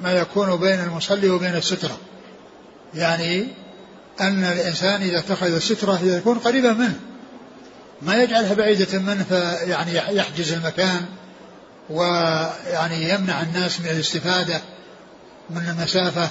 ما 0.03 0.11
يكون 0.11 0.55
بين 0.55 0.79
المصلي 0.79 1.29
وبين 1.29 1.55
السترة. 1.55 1.97
يعني 2.93 3.47
أن 4.21 4.43
الإنسان 4.43 5.01
إذا 5.01 5.19
اتخذ 5.19 5.55
السترة 5.55 5.99
يكون 6.03 6.39
قريبا 6.39 6.73
منه. 6.73 6.99
ما 8.01 8.23
يجعلها 8.23 8.53
بعيدة 8.53 8.99
منه 8.99 9.23
فيعني 9.23 9.95
يحجز 10.17 10.51
المكان 10.51 11.05
ويعني 11.89 13.09
يمنع 13.09 13.41
الناس 13.41 13.81
من 13.81 13.87
الاستفادة 13.87 14.61
من 15.49 15.75
المسافة 15.77 16.29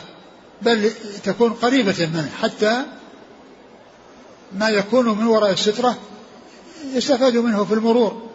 بل 0.63 0.91
تكون 1.25 1.53
قريبة 1.53 2.07
منه. 2.07 2.31
حتى 2.43 2.83
ما 4.53 4.69
يكون 4.69 5.19
من 5.19 5.27
وراء 5.27 5.51
السترة 5.51 5.99
يستفاد 6.95 7.37
منه 7.37 7.65
في 7.65 7.75
المرور 7.75 8.31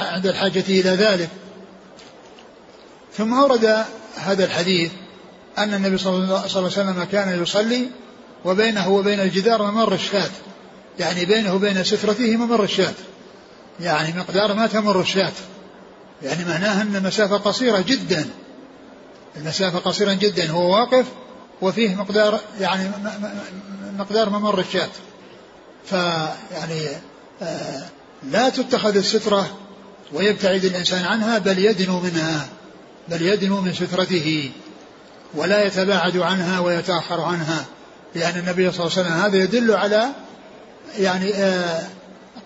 عند 0.00 0.26
الحاجة 0.26 0.64
إلى 0.68 0.90
ذلك. 0.90 1.28
ثم 3.16 3.34
أورد 3.34 3.84
هذا 4.16 4.44
الحديث 4.44 4.90
أن 5.58 5.74
النبي 5.74 5.98
صلى 5.98 6.16
الله 6.16 6.38
عليه 6.56 6.66
وسلم 6.66 7.04
كان 7.12 7.42
يصلي 7.42 7.88
وبينه 8.44 8.88
وبين 8.88 9.20
الجدار 9.20 9.62
ممر 9.62 9.94
الشاة. 9.94 10.30
يعني 10.98 11.24
بينه 11.24 11.54
وبين 11.54 11.84
سترته 11.84 12.36
ممر 12.36 12.64
الشاة. 12.64 12.94
يعني 13.80 14.18
مقدار 14.18 14.54
ما 14.54 14.66
تمر 14.66 15.00
الشاة. 15.00 15.32
يعني 16.22 16.44
معناه 16.44 16.82
أن 16.82 16.96
المسافة 16.96 17.36
قصيرة 17.36 17.80
جدا. 17.80 18.26
المسافة 19.36 19.78
قصيرة 19.78 20.12
جدا. 20.12 20.50
هو 20.50 20.74
واقف 20.74 21.06
وفيه 21.62 21.94
مقدار 21.94 22.40
يعني 22.60 22.90
مقدار 23.98 24.30
ممر 24.30 24.60
الشاة. 24.60 24.90
فيعني 25.86 26.88
آه 27.42 27.86
لا 28.30 28.48
تتخذ 28.48 28.96
السترة 28.96 29.58
ويبتعد 30.12 30.64
الإنسان 30.64 31.04
عنها 31.04 31.38
بل 31.38 31.58
يدنو 31.58 32.00
منها. 32.00 32.48
بل 33.08 33.22
يدنو 33.22 33.60
من 33.60 33.74
سترته 33.74 34.50
ولا 35.34 35.64
يتباعد 35.64 36.16
عنها 36.16 36.60
ويتأخر 36.60 37.20
عنها 37.20 37.64
لأن 38.14 38.38
النبي 38.38 38.72
صلى 38.72 38.86
الله 38.86 38.98
عليه 38.98 39.08
وسلم 39.08 39.20
هذا 39.20 39.36
يدل 39.36 39.74
على 39.74 40.08
يعني 40.98 41.34
آه 41.34 41.86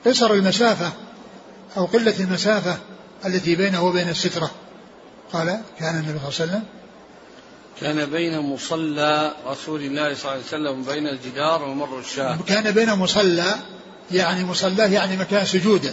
قصر 0.06 0.32
المسافة 0.32 0.92
أو 1.76 1.84
قلة 1.84 2.14
المسافة 2.20 2.78
التي 3.26 3.56
بينه 3.56 3.84
وبين 3.84 4.08
السترة. 4.08 4.50
قال 5.32 5.60
كان 5.78 5.94
النبي 5.94 6.18
صلى 6.18 6.44
الله 6.44 6.54
عليه 6.54 6.62
وسلم 6.62 6.62
كان 7.80 8.10
بين 8.10 8.38
مصلى 8.38 9.34
رسول 9.46 9.80
الله 9.80 10.14
صلى 10.14 10.32
الله 10.32 10.44
عليه 10.52 10.70
وسلم 10.70 10.82
بين 10.82 11.06
الجدار 11.06 11.62
ومر 11.62 11.98
الشاة. 11.98 12.38
كان 12.46 12.70
بين 12.70 12.94
مصلى 12.94 13.54
يعني 14.10 14.44
مصلاه 14.44 14.86
يعني 14.86 15.16
مكان 15.16 15.46
سجوده 15.46 15.92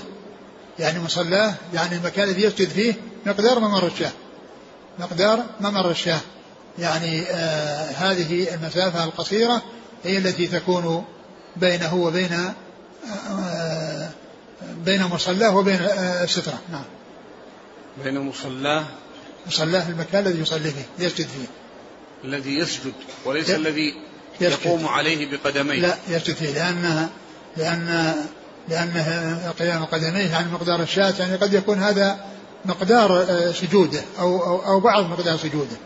يعني 0.79 0.99
مصلاه 0.99 1.53
يعني 1.73 1.95
المكان 1.95 2.29
الذي 2.29 2.43
يسجد 2.43 2.69
فيه 2.69 2.93
مقدار 3.25 3.59
ممر 3.59 3.87
الشاة. 3.87 4.11
مقدار 4.99 5.45
ممر 5.61 5.91
الشاه. 5.91 6.19
يعني 6.79 7.21
آه 7.21 7.91
هذه 7.91 8.53
المسافة 8.53 9.03
القصيرة 9.03 9.61
هي 10.03 10.17
التي 10.17 10.47
تكون 10.47 11.05
بينه 11.55 11.95
وبين 11.95 12.53
آه 13.29 14.09
بين 14.85 15.03
مصلاه 15.03 15.55
وبين 15.55 15.81
آه 15.81 16.23
السترة. 16.23 16.59
نعم. 16.71 16.83
بين 18.03 18.19
مصلاه. 18.19 18.85
مصلاه 19.47 19.89
المكان 19.89 20.27
الذي 20.27 20.41
يصلي 20.41 20.71
فيه 20.71 21.05
يسجد 21.05 21.27
فيه. 21.27 21.47
الذي 22.23 22.59
يسجد 22.59 22.93
وليس 23.25 23.49
ي... 23.49 23.55
الذي 23.55 23.93
يقوم 24.41 24.87
عليه 24.87 25.31
بقدميه. 25.31 25.81
لا 25.81 25.95
يسجد 26.09 26.35
فيه 26.35 26.51
لأنها 26.51 27.09
لأن 27.57 28.15
لأن 28.69 28.91
قيام 29.59 29.85
قدميه 29.85 30.31
يعني 30.31 30.51
مقدار 30.51 30.81
الشاة 30.81 31.13
يعني 31.19 31.35
قد 31.35 31.53
يكون 31.53 31.79
هذا 31.83 32.25
مقدار 32.65 33.21
آه، 33.21 33.51
سجوده 33.51 34.01
أو, 34.19 34.43
أو, 34.43 34.65
أو 34.65 34.79
بعض 34.79 35.09
مقدار 35.09 35.37
سجوده. 35.37 35.77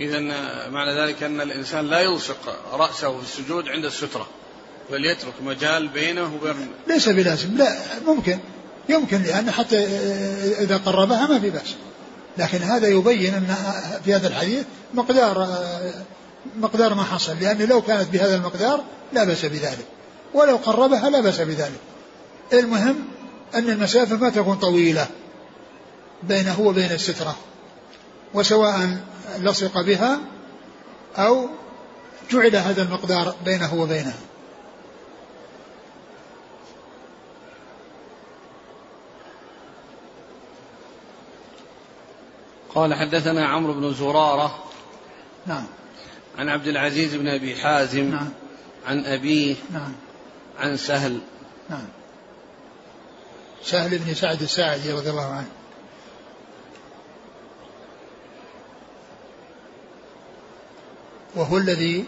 إذا 0.00 0.18
معنى 0.68 1.00
ذلك 1.00 1.22
أن 1.22 1.40
الإنسان 1.40 1.86
لا 1.86 2.00
يلصق 2.00 2.56
رأسه 2.72 3.18
في 3.18 3.22
السجود 3.22 3.68
عند 3.68 3.84
السترة 3.84 4.26
بل 4.90 5.04
يترك 5.04 5.34
مجال 5.44 5.88
بينه 5.88 6.34
وبين 6.34 6.68
ليس 6.86 7.08
بلازم 7.08 7.56
لا 7.56 7.76
ممكن 8.06 8.38
يمكن 8.88 9.22
لأن 9.22 9.50
حتى 9.50 9.78
إذا 10.60 10.76
قربها 10.76 11.26
ما 11.26 11.40
في 11.40 11.50
بأس. 11.50 11.74
لكن 12.38 12.58
هذا 12.58 12.88
يبين 12.88 13.34
أن 13.34 13.56
في 14.04 14.14
هذا 14.14 14.28
الحديث 14.28 14.64
مقدار 14.94 15.48
مقدار 16.56 16.94
ما 16.94 17.02
حصل 17.02 17.36
لأن 17.40 17.62
لو 17.62 17.82
كانت 17.82 18.08
بهذا 18.12 18.36
المقدار 18.36 18.84
لا 19.12 19.24
بأس 19.24 19.44
بذلك 19.44 19.86
ولو 20.34 20.56
قربها 20.56 21.10
لا 21.10 21.20
بأس 21.20 21.40
بذلك. 21.40 21.80
المهم 22.52 22.96
أن 23.54 23.70
المسافة 23.70 24.16
ما 24.16 24.30
تكون 24.30 24.56
طويلة 24.56 25.06
بينه 26.22 26.60
وبين 26.60 26.92
السترة 26.92 27.36
وسواء 28.34 28.98
لصق 29.38 29.80
بها 29.80 30.20
أو 31.16 31.48
جعل 32.30 32.56
هذا 32.56 32.82
المقدار 32.82 33.34
بينه 33.44 33.74
وبينها. 33.74 34.18
قال 42.74 42.94
حدثنا 42.94 43.46
عمرو 43.46 43.72
بن 43.72 43.94
زرارة. 43.94 44.64
نعم. 45.46 45.64
عن 46.38 46.48
عبد 46.48 46.66
العزيز 46.66 47.14
بن 47.14 47.28
أبي 47.28 47.56
حازم. 47.56 48.10
نعم. 48.10 48.28
عن 48.86 49.04
أبيه. 49.04 49.56
نعم. 49.72 49.92
عن 50.58 50.76
سهل. 50.76 51.20
نعم. 51.70 51.86
سهل 53.64 53.98
بن 53.98 54.14
سعد 54.14 54.42
الساعدي 54.42 54.92
رضي 54.92 55.10
الله 55.10 55.26
عنه. 55.26 55.48
وهو 61.34 61.58
الذي 61.58 62.04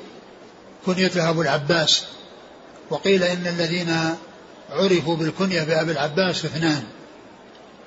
كنيته 0.87 1.31
أبو 1.31 1.43
العباس. 1.43 2.07
وقيل 2.91 3.23
إن 3.23 3.47
الذين 3.47 4.17
عرفوا 4.71 5.17
بالكنية 5.17 5.63
بأبي 5.63 5.93
العباس 5.93 6.45
اثنان 6.45 6.85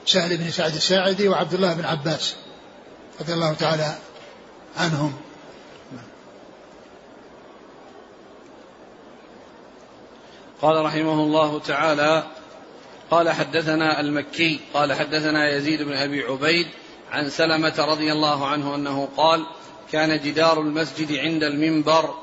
سهل 0.06 0.38
بن 0.38 0.52
سعد 0.52 0.76
الساعدي 0.76 1.28
وعبد 1.28 1.54
الله 1.54 1.74
بن 1.74 1.86
عباس 1.86 2.36
رضي 3.22 3.34
الله 3.34 3.54
تعالى 3.54 3.96
عنهم. 4.78 5.14
قال 10.62 10.86
رحمه 10.86 11.14
الله 11.14 11.60
تعالى 11.60 12.39
قال 13.12 13.30
حدثنا 13.30 14.00
المكي 14.00 14.60
قال 14.74 14.94
حدثنا 14.94 15.50
يزيد 15.58 15.82
بن 15.82 15.94
أبي 15.94 16.24
عبيد 16.24 16.68
عن 17.12 17.30
سلمة 17.30 17.74
رضي 17.80 18.12
الله 18.12 18.48
عنه 18.48 18.76
أنه 18.76 19.10
قال 19.18 19.46
كان 19.92 20.20
جدار 20.20 20.62
المسجد 20.62 21.12
عند 21.12 21.44
المنبر 21.44 22.14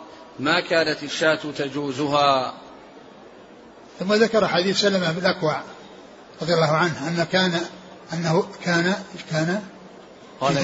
ما 0.41 0.61
كانت 0.61 1.03
الشاة 1.03 1.41
تجوزها. 1.59 2.55
ثم 3.99 4.13
ذكر 4.13 4.49
حديث 4.49 4.81
سلمة 4.81 5.13
بن 5.13 5.19
الأكوع 5.19 5.63
رضي 6.43 6.55
الله 6.55 6.71
عنه 6.71 7.09
أن 7.09 7.27
كان 7.33 7.61
أنه 8.13 8.49
كان 8.65 8.95
كان 9.31 9.63
قال 10.41 10.55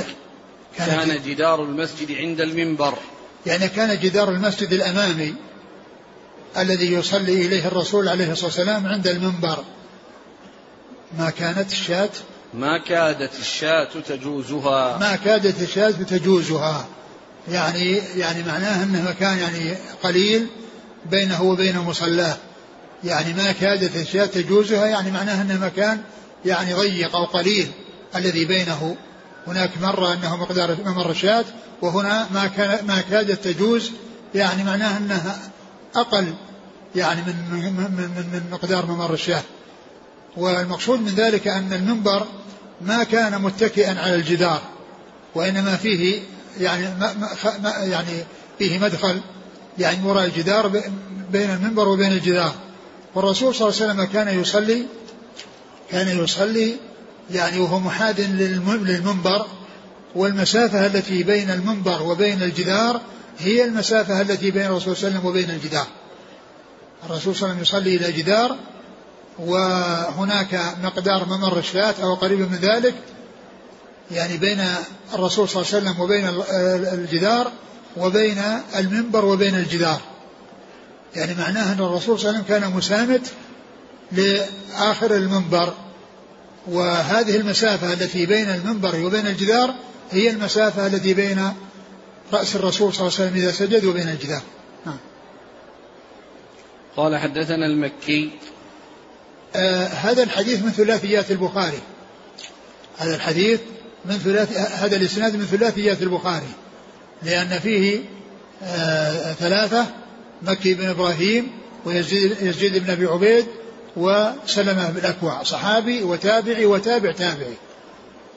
كان, 0.78 0.86
كان 0.86 1.22
جدار 1.22 1.62
المسجد 1.62 2.12
عند 2.12 2.40
المنبر. 2.40 2.94
يعني 3.46 3.68
كان 3.68 4.00
جدار 4.00 4.28
المسجد 4.28 4.72
الأمامي 4.72 5.34
الذي 6.58 6.92
يصلي 6.92 7.46
إليه 7.46 7.66
الرسول 7.66 8.08
عليه 8.08 8.32
الصلاة 8.32 8.46
والسلام 8.46 8.86
عند 8.86 9.06
المنبر. 9.06 9.64
ما 11.18 11.30
كانت 11.30 11.72
الشاة؟ 11.72 12.10
ما 12.54 12.78
كادت 12.78 13.38
الشاة 13.40 13.88
تجوزها. 14.08 14.98
ما 14.98 15.16
كادت 15.16 15.62
الشاة 15.62 15.90
تجوزها. 15.90 16.86
يعني 17.48 17.96
يعني 18.16 18.42
معناه 18.42 18.82
أنه 18.82 19.10
مكان 19.10 19.38
يعني 19.38 19.76
قليل 20.02 20.46
بينه 21.10 21.42
وبين 21.42 21.78
مصلاه. 21.78 22.36
يعني 23.04 23.34
ما 23.34 23.52
كادت 23.52 23.96
الشاة 23.96 24.26
تجوزها 24.26 24.86
يعني 24.86 25.10
معناه 25.10 25.42
أنه 25.42 25.66
مكان 25.66 26.02
يعني 26.44 26.74
ضيق 26.74 27.16
أو 27.16 27.24
قليل 27.24 27.70
الذي 28.16 28.44
بينه. 28.44 28.96
هناك 29.46 29.70
مرة 29.82 30.12
أنه 30.12 30.36
مقدار 30.36 30.76
ممر 30.84 31.10
الشاة 31.10 31.44
وهنا 31.82 32.28
ما 32.34 32.46
كان 32.46 32.86
ما 32.86 33.00
كادت 33.00 33.44
تجوز 33.44 33.90
يعني 34.34 34.64
معناه 34.64 34.98
أنها 34.98 35.38
أقل 35.94 36.34
يعني 36.96 37.20
من 37.20 37.34
من 37.50 37.72
من, 37.72 38.26
من 38.32 38.42
مقدار 38.52 38.86
ممر 38.86 39.14
الشاة. 39.14 39.42
والمقصود 40.36 41.00
من 41.00 41.14
ذلك 41.14 41.48
أن 41.48 41.72
المنبر 41.72 42.26
ما 42.80 43.04
كان 43.04 43.42
متكئا 43.42 44.00
على 44.00 44.14
الجدار 44.14 44.62
وإنما 45.34 45.76
فيه 45.76 46.22
يعني 46.60 46.82
ما 47.00 47.28
ما 47.62 47.70
يعني 47.70 48.24
فيه 48.58 48.78
مدخل 48.78 49.20
يعني 49.78 50.06
وراء 50.06 50.24
الجدار 50.24 50.68
بين 51.32 51.50
المنبر 51.50 51.88
وبين 51.88 52.12
الجدار. 52.12 52.54
والرسول 53.14 53.54
صلى 53.54 53.68
الله 53.68 53.82
عليه 53.82 53.92
وسلم 53.92 54.04
كان 54.04 54.40
يصلي 54.40 54.86
كان 55.90 56.24
يصلي 56.24 56.76
يعني 57.30 57.58
وهو 57.58 57.78
محاد 57.78 58.20
للمنبر 58.20 59.46
والمسافة 60.14 60.86
التي 60.86 61.22
بين 61.22 61.50
المنبر 61.50 62.02
وبين 62.02 62.42
الجدار 62.42 63.00
هي 63.38 63.64
المسافة 63.64 64.20
التي 64.20 64.50
بين 64.50 64.66
الرسول 64.66 64.96
صلى 64.96 65.08
الله 65.08 65.18
عليه 65.18 65.18
وسلم 65.18 65.26
وبين 65.26 65.50
الجدار. 65.50 65.86
الرسول 67.06 67.36
صلى 67.36 67.42
الله 67.42 67.56
عليه 67.56 67.62
وسلم 67.62 67.78
يصلي 67.80 67.96
إلى 67.96 68.12
جدار 68.22 68.56
وهناك 69.38 70.60
مقدار 70.82 71.24
ممر 71.24 71.58
الشاة 71.58 71.94
أو 72.02 72.14
قريب 72.14 72.40
من 72.40 72.58
ذلك 72.62 72.94
يعني 74.10 74.36
بين 74.36 74.64
الرسول 75.14 75.48
صلى 75.48 75.62
الله 75.62 75.74
عليه 75.74 75.82
وسلم 75.82 76.00
وبين 76.00 76.28
الجدار 76.92 77.52
وبين 77.96 78.42
المنبر 78.76 79.24
وبين 79.24 79.54
الجدار. 79.54 80.00
يعني 81.16 81.34
معناه 81.34 81.72
أن 81.72 81.80
الرسول 81.80 82.20
صلى 82.20 82.30
الله 82.30 82.40
عليه 82.40 82.44
وسلم 82.44 82.60
كان 82.60 82.76
مسامت 82.76 83.32
لآخر 84.12 85.14
المنبر. 85.14 85.74
وهذه 86.66 87.36
المسافة 87.36 87.92
التي 87.92 88.26
بين 88.26 88.48
المنبر 88.48 89.04
وبين 89.04 89.26
الجدار 89.26 89.74
هي 90.10 90.30
المسافة 90.30 90.86
التي 90.86 91.14
بين 91.14 91.52
رأس 92.32 92.56
الرسول 92.56 92.94
صلى 92.94 93.06
الله 93.08 93.18
عليه 93.18 93.30
وسلم 93.30 93.42
إذا 93.42 93.52
سجد 93.52 93.84
وبين 93.84 94.08
الجدار. 94.08 94.42
نعم. 94.86 94.98
قال 96.96 97.16
حدثنا 97.16 97.66
المكي 97.66 98.30
آه 99.56 99.86
هذا 99.86 100.22
الحديث 100.22 100.62
من 100.62 100.70
ثلاثيات 100.70 101.30
البخاري. 101.30 101.78
هذا 102.98 103.14
الحديث 103.14 103.60
من 104.04 104.18
ثلاث 104.18 104.56
هذا 104.56 104.96
الإسناد 104.96 105.36
من 105.36 105.44
ثلاثيات 105.44 106.02
البخاري. 106.02 106.52
لأن 107.22 107.58
فيه 107.58 108.00
آه 108.62 109.32
ثلاثة 109.32 109.86
مكي 110.42 110.74
بن 110.74 110.86
إبراهيم 110.86 111.50
ويزيد 111.84 112.36
يزيد 112.42 112.78
بن 112.78 112.90
أبي 112.90 113.06
عبيد 113.06 113.46
وسلمة 113.96 114.90
بن 114.90 114.98
الأكوع. 114.98 115.42
صحابي 115.42 116.02
وتابعي 116.02 116.66
وتابع 116.66 117.12
تابعي. 117.12 117.54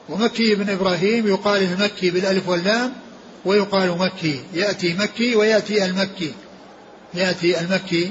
ومكي 0.08 0.54
بن 0.54 0.70
إبراهيم 0.70 1.28
يقال 1.28 1.62
المكي 1.62 2.10
بالألف 2.10 2.48
واللام 2.48 2.92
ويقال 3.44 3.98
مكي. 3.98 4.40
يأتي 4.54 4.94
مكي 4.94 5.36
ويأتي 5.36 5.84
المكي. 5.84 6.32
يأتي 7.14 7.60
المكي 7.60 8.10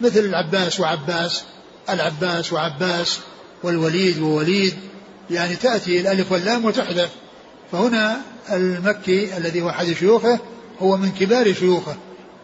مثل 0.00 0.20
العباس 0.20 0.80
وعباس. 0.80 1.44
العباس 1.90 2.52
وعباس 2.52 3.18
والوليد 3.62 4.18
ووليد 4.18 4.74
يعني 5.30 5.56
تأتي 5.56 6.00
الألف 6.00 6.32
واللام 6.32 6.64
وتحذف. 6.64 7.10
فهنا 7.72 8.20
المكي 8.52 9.36
الذي 9.36 9.62
هو 9.62 9.68
أحد 9.68 9.92
شيوخه 9.92 10.38
هو 10.80 10.96
من 10.96 11.12
كبار 11.12 11.54
شيوخه 11.54 11.96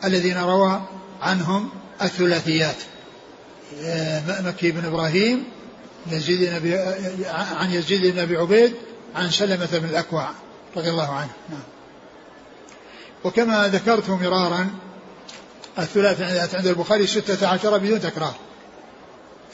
الذين 0.05 0.39
روى 0.39 0.81
عنهم 1.21 1.71
الثلاثيات. 2.03 2.77
مكي 4.45 4.71
بن 4.71 4.85
إبراهيم 4.85 5.45
يزيد 6.11 6.43
أبي 6.43 6.77
عن 7.59 7.71
يزيد 7.71 8.07
بن 8.07 8.19
أبي 8.19 8.37
عبيد 8.37 8.75
عن 9.15 9.31
سلمة 9.31 9.69
بن 9.73 9.89
الأكوع 9.89 10.31
رضي 10.77 10.91
الله 10.91 11.15
عنه. 11.15 11.31
نعم. 11.51 11.63
وكما 13.25 13.69
ذكرت 13.69 14.11
مرارا 14.11 14.71
الثلاث 15.79 16.55
عند 16.55 16.67
البخاري 16.67 17.07
ستة 17.07 17.49
عشر 17.49 17.79
بدون 17.79 18.01
تكرار. 18.01 18.35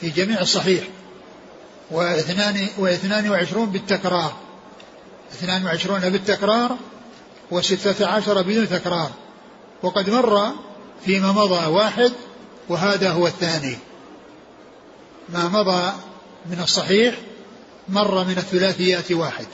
في 0.01 0.09
جميع 0.09 0.41
الصحيح. 0.41 0.83
واثنان 1.91 2.67
واثنان 2.77 3.29
وعشرون 3.29 3.69
بالتكرار. 3.69 4.33
اثنان 5.31 5.65
وعشرون 5.65 6.09
بالتكرار 6.09 6.77
وستة 7.51 8.07
عشر 8.07 8.41
بدون 8.41 8.69
تكرار. 8.69 9.11
وقد 9.83 10.09
مر 10.09 10.51
فيما 11.05 11.31
مضى 11.31 11.65
واحد 11.65 12.11
وهذا 12.69 13.11
هو 13.11 13.27
الثاني. 13.27 13.77
ما 15.29 15.47
مضى 15.47 15.93
من 16.45 16.59
الصحيح 16.63 17.15
مر 17.89 18.23
من 18.23 18.37
الثلاثيات 18.37 19.11
واحد. 19.11 19.47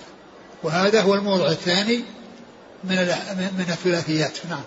وهذا 0.64 1.02
هو 1.02 1.14
الموضع 1.14 1.48
الثاني 1.48 2.04
من 2.84 2.98
من 3.58 3.66
الثلاثيات. 3.70 4.38
نعم. 4.50 4.64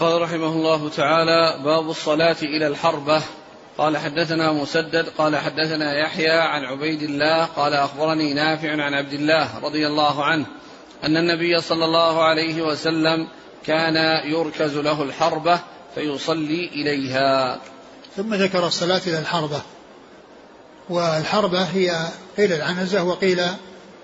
قال 0.00 0.22
رحمه 0.22 0.48
الله 0.48 0.88
تعالى 0.88 1.64
باب 1.64 1.90
الصلاة 1.90 2.36
إلى 2.42 2.66
الحربة. 2.66 3.22
قال 3.78 3.98
حدثنا 3.98 4.52
مسدد 4.52 5.08
قال 5.18 5.36
حدثنا 5.36 5.98
يحيى 5.98 6.30
عن 6.30 6.64
عبيد 6.64 7.02
الله 7.02 7.44
قال 7.44 7.74
أخبرني 7.74 8.34
نافع 8.34 8.70
عن 8.70 8.94
عبد 8.94 9.12
الله 9.12 9.58
رضي 9.58 9.86
الله 9.86 10.24
عنه 10.24 10.46
أن 11.04 11.16
النبي 11.16 11.60
صلى 11.60 11.84
الله 11.84 12.22
عليه 12.22 12.62
وسلم 12.62 13.28
كان 13.66 13.96
يركز 14.24 14.76
له 14.76 15.02
الحربة 15.02 15.60
فيصلي 15.94 16.68
إليها. 16.68 17.60
ثم 18.16 18.34
ذكر 18.34 18.66
الصلاة 18.66 19.00
إلى 19.06 19.18
الحربة. 19.18 19.62
والحربة 20.88 21.62
هي 21.62 22.08
قيل 22.36 22.52
العنزة 22.52 23.02
وقيل 23.02 23.40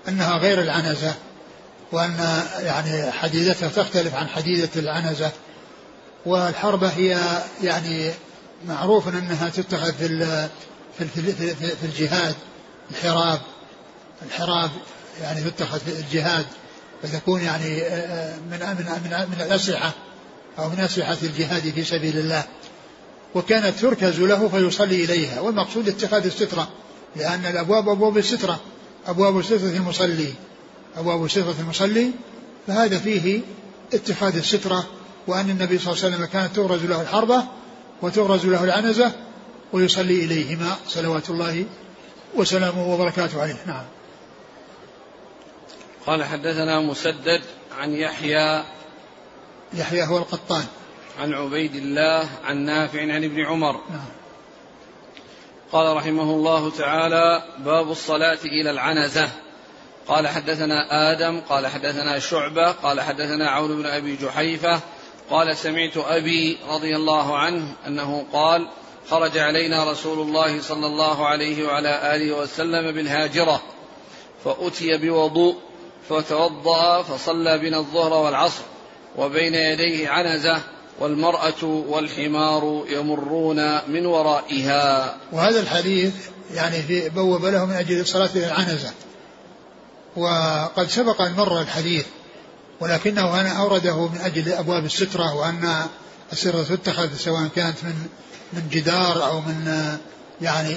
أنها 0.07 0.37
غير 0.37 0.61
العنزة 0.61 1.13
وأن 1.91 2.43
يعني 2.63 3.11
حديدتها 3.11 3.69
تختلف 3.69 4.15
عن 4.15 4.27
حديدة 4.27 4.69
العنزة. 4.75 5.31
والحربة 6.25 6.87
هي 6.87 7.43
يعني 7.63 8.11
معروف 8.67 9.07
أنها 9.07 9.49
تتخذ 9.49 9.93
في 9.93 10.07
في 10.97 11.05
في, 11.05 11.55
في 11.55 11.85
الجهاد 11.85 12.35
الحراب 12.91 13.41
الحراب 14.25 14.71
يعني 15.21 15.41
تتخذ 15.41 15.79
في 15.79 15.99
الجهاد 15.99 16.45
فتكون 17.03 17.41
يعني 17.41 17.75
من 18.51 18.59
من 18.59 18.85
من, 19.03 19.27
من 19.31 19.41
الأسلحة 19.41 19.91
أو 20.59 20.69
من 20.69 20.79
أسلحة 20.79 21.17
الجهاد 21.23 21.69
في 21.69 21.83
سبيل 21.83 22.17
الله. 22.17 22.43
وكانت 23.35 23.79
تركز 23.79 24.19
له 24.19 24.47
فيصلي 24.47 25.05
إليها 25.05 25.39
والمقصود 25.39 25.87
اتخاذ 25.87 26.25
السترة 26.25 26.69
لأن 27.15 27.45
الأبواب 27.45 27.89
أبواب 27.89 28.17
السترة 28.17 28.59
أبواب 29.07 29.41
سترة 29.41 29.77
المصلي 29.77 30.33
أبواب 30.97 31.27
سترة 31.27 31.55
المصلي 31.59 32.11
فهذا 32.67 32.97
فيه 32.97 33.41
اتخاذ 33.93 34.35
السترة 34.35 34.85
وأن 35.27 35.49
النبي 35.49 35.77
صلى 35.77 35.93
الله 35.93 36.03
عليه 36.03 36.15
وسلم 36.15 36.25
كانت 36.25 36.55
تغرز 36.55 36.85
له 36.85 37.01
الحربة 37.01 37.43
وتغرز 38.01 38.45
له 38.45 38.63
العنزة 38.63 39.11
ويصلي 39.73 40.25
إليهما 40.25 40.75
صلوات 40.87 41.29
الله 41.29 41.65
وسلامه 42.35 42.93
وبركاته 42.93 43.41
عليه. 43.41 43.57
نعم. 43.67 43.85
قال 46.05 46.23
حدثنا 46.23 46.79
مسدد 46.79 47.41
عن 47.79 47.93
يحيى 47.93 48.63
يحيى 49.73 50.03
هو 50.03 50.17
القطان. 50.17 50.65
عن 51.19 51.33
عبيد 51.33 51.75
الله 51.75 52.29
عن 52.43 52.57
نافع 52.57 53.01
عن 53.01 53.23
ابن 53.23 53.45
عمر. 53.45 53.81
نعم. 53.89 54.09
قال 55.71 55.97
رحمه 55.97 56.23
الله 56.23 56.71
تعالى 56.71 57.43
باب 57.59 57.91
الصلاة 57.91 58.39
إلى 58.45 58.71
العنزة. 58.71 59.29
قال 60.07 60.27
حدثنا 60.27 61.11
آدم 61.11 61.39
قال 61.39 61.67
حدثنا 61.67 62.19
شعبة 62.19 62.71
قال 62.71 63.01
حدثنا 63.01 63.49
عون 63.49 63.81
بن 63.81 63.85
أبي 63.85 64.15
جحيفة 64.15 64.81
قال 65.29 65.57
سمعت 65.57 65.97
أبي 65.97 66.57
رضي 66.69 66.95
الله 66.95 67.37
عنه 67.37 67.73
أنه 67.87 68.25
قال 68.33 68.67
خرج 69.09 69.37
علينا 69.37 69.91
رسول 69.91 70.19
الله 70.19 70.61
صلى 70.61 70.85
الله 70.85 71.27
عليه 71.27 71.67
وعلى 71.67 72.15
آله 72.15 72.35
وسلم 72.37 72.91
بالهاجرة 72.91 73.61
فأتي 74.45 74.97
بوضوء 74.97 75.55
فتوضأ 76.09 77.01
فصلى 77.01 77.57
بنا 77.57 77.77
الظهر 77.77 78.13
والعصر 78.13 78.61
وبين 79.17 79.55
يديه 79.55 80.09
عنزة 80.09 80.61
والمرأة 80.99 81.63
والحمار 81.63 82.85
يمرون 82.89 83.77
من 83.87 84.05
ورائها. 84.05 85.17
وهذا 85.31 85.59
الحديث 85.59 86.13
يعني 86.53 86.81
في 86.81 87.09
بوب 87.09 87.45
له 87.45 87.65
من 87.65 87.73
أجل 87.73 88.05
إلى 88.35 88.45
العنزة. 88.45 88.91
وقد 90.15 90.87
سبق 90.87 91.21
أن 91.21 91.33
مر 91.33 91.61
الحديث 91.61 92.05
ولكنه 92.79 93.39
أنا 93.39 93.49
أورده 93.49 94.07
من 94.07 94.21
أجل 94.21 94.51
أبواب 94.51 94.85
السترة 94.85 95.35
وأن 95.35 95.87
السترة 96.31 96.63
تتخذ 96.63 97.15
سواء 97.17 97.47
كانت 97.55 97.77
من 97.83 98.07
من 98.53 98.69
جدار 98.71 99.25
أو 99.25 99.39
من 99.41 99.87
يعني 100.41 100.75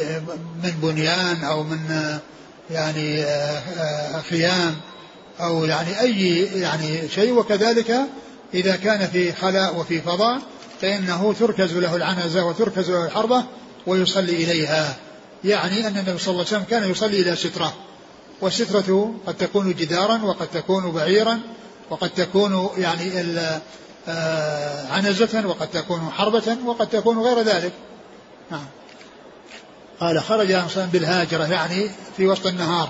من 0.63 0.71
بنيان 0.83 1.45
أو 1.45 1.63
من 1.63 2.19
يعني 2.71 3.25
خيام 4.31 4.77
أو 5.41 5.65
يعني 5.65 6.01
أي 6.01 6.43
يعني 6.43 7.09
شيء. 7.09 7.33
وكذلك 7.33 7.97
إذا 8.55 8.77
كان 8.77 9.09
في 9.09 9.33
خلاء 9.33 9.77
وفي 9.77 10.01
فضاء 10.01 10.41
فإنه 10.81 11.35
تركز 11.41 11.73
له 11.73 11.97
العنزة 11.97 12.45
وتركز 12.45 12.91
له 12.91 13.05
الحربة 13.05 13.45
ويصلي 13.87 14.45
إليها. 14.45 14.97
يعني 15.45 15.87
أن 15.87 15.97
النبي 15.97 16.19
صلى 16.19 16.33
الله 16.33 16.45
عليه 16.47 16.57
وسلم 16.57 16.65
كان 16.71 16.91
يصلي 16.91 17.23
إلى 17.23 17.37
سترة 17.37 17.75
والسترة 18.41 19.15
قد 19.27 19.35
تكون 19.35 19.75
جدارا 19.75 20.23
وقد 20.23 20.47
تكون 20.47 20.93
بعيرا 20.93 21.41
وقد 21.90 22.11
تكون 22.11 22.70
يعني 22.77 23.12
آه، 24.09 24.92
عنزة 24.92 25.46
وقد 25.46 25.68
تكون 25.68 26.11
حربة 26.11 26.57
وقد 26.66 26.87
تكون 26.87 27.18
غير 27.18 27.42
ذلك. 27.42 27.72
نعم. 28.51 28.66
قال 30.01 30.22
خرج 30.22 30.51
الإنسان 30.51 30.87
بالهاجرة 30.87 31.44
يعني 31.44 31.90
في 32.16 32.27
وسط 32.27 32.46
النهار. 32.46 32.88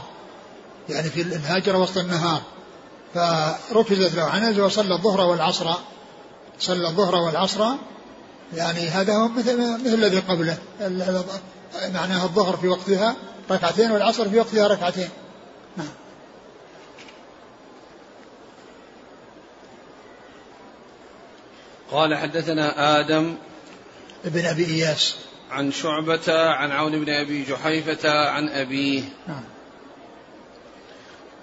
يعني 0.88 1.10
في 1.10 1.22
الهاجرة 1.22 1.78
وسط 1.78 1.98
النهار. 1.98 2.42
فركزت 3.14 4.14
له 4.14 4.24
عنزة 4.24 4.64
وصلى 4.64 4.94
الظهر 4.94 5.20
والعصر. 5.20 5.70
صلى 6.58 6.88
الظهر 6.88 7.14
والعصر. 7.14 7.64
يعني 8.54 8.88
هذا 8.88 9.16
هو 9.16 9.28
مثل, 9.28 9.80
مثل 9.84 9.94
الذي 9.94 10.18
قبله. 10.18 10.58
معناها 11.94 12.24
الظهر 12.24 12.56
في 12.56 12.68
وقتها 12.68 13.16
ركعتين 13.50 13.90
والعصر 13.90 14.28
في 14.28 14.38
وقتها 14.38 14.68
ركعتين. 14.68 15.08
قال 21.90 22.14
حدثنا 22.14 23.00
آدم 23.00 23.34
ابن 24.24 24.46
أبي 24.46 24.66
إياس. 24.66 25.16
عن 25.50 25.72
شعبة 25.72 26.50
عن 26.50 26.70
عون 26.70 27.04
بن 27.04 27.12
أبي 27.12 27.42
جحيفة 27.42 28.28
عن 28.28 28.48
أبيه. 28.48 29.02
نعم. 29.28 29.44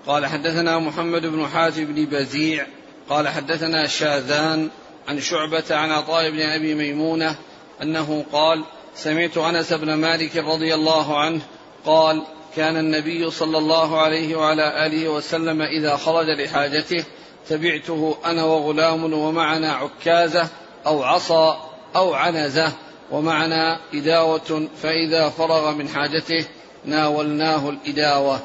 قال 0.07 0.25
حدثنا 0.25 0.79
محمد 0.79 1.25
بن 1.25 1.47
حاتم 1.47 1.85
بن 1.85 2.05
بزيع. 2.05 2.67
قال 3.09 3.27
حدثنا 3.27 3.87
شاذان 3.87 4.69
عن 5.07 5.19
شعبة 5.19 5.63
عن 5.71 5.91
عطاء 5.91 6.31
بن 6.31 6.41
أبي 6.41 6.75
ميمونة 6.75 7.35
أنه 7.81 8.25
قال 8.31 8.63
سمعت 8.95 9.37
أنس 9.37 9.73
بن 9.73 9.93
مالك 9.93 10.37
رضي 10.37 10.73
الله 10.73 11.19
عنه 11.19 11.41
قال 11.85 12.23
كان 12.55 12.77
النبي 12.77 13.31
صلى 13.31 13.57
الله 13.57 14.01
عليه 14.01 14.35
وعلى 14.35 14.85
آله 14.85 15.09
وسلم 15.09 15.61
إذا 15.61 15.95
خرج 15.95 16.25
لحاجته 16.29 17.03
تبعته 17.49 18.17
أنا 18.25 18.43
وغلام 18.43 19.13
ومعنا 19.13 19.73
عكازة 19.73 20.49
أو 20.85 21.03
عصا 21.03 21.69
أو 21.95 22.13
عنزة 22.13 22.73
ومعنا 23.11 23.79
إداوة 23.93 24.67
فإذا 24.83 25.29
فرغ 25.29 25.73
من 25.73 25.89
حاجته 25.89 26.45
ناولناه 26.85 27.69
الإداوة. 27.69 28.39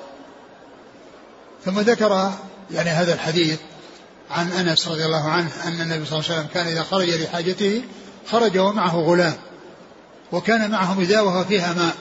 ثم 1.64 1.80
ذكر 1.80 2.32
يعني 2.70 2.90
هذا 2.90 3.14
الحديث 3.14 3.58
عن 4.30 4.52
أنس 4.52 4.88
رضي 4.88 5.04
الله 5.04 5.28
عنه 5.28 5.50
أن 5.66 5.80
النبي 5.80 6.04
صلى 6.04 6.18
الله 6.18 6.30
عليه 6.30 6.40
وسلم 6.40 6.48
كان 6.54 6.66
إذا 6.66 6.82
خرج 6.82 7.08
لحاجته 7.08 7.82
خرج 8.30 8.58
ومعه 8.58 8.96
غلام 8.96 9.34
وكان 10.32 10.70
معه 10.70 11.00
مداوه 11.00 11.44
فيها 11.44 11.72
ماء 11.72 11.94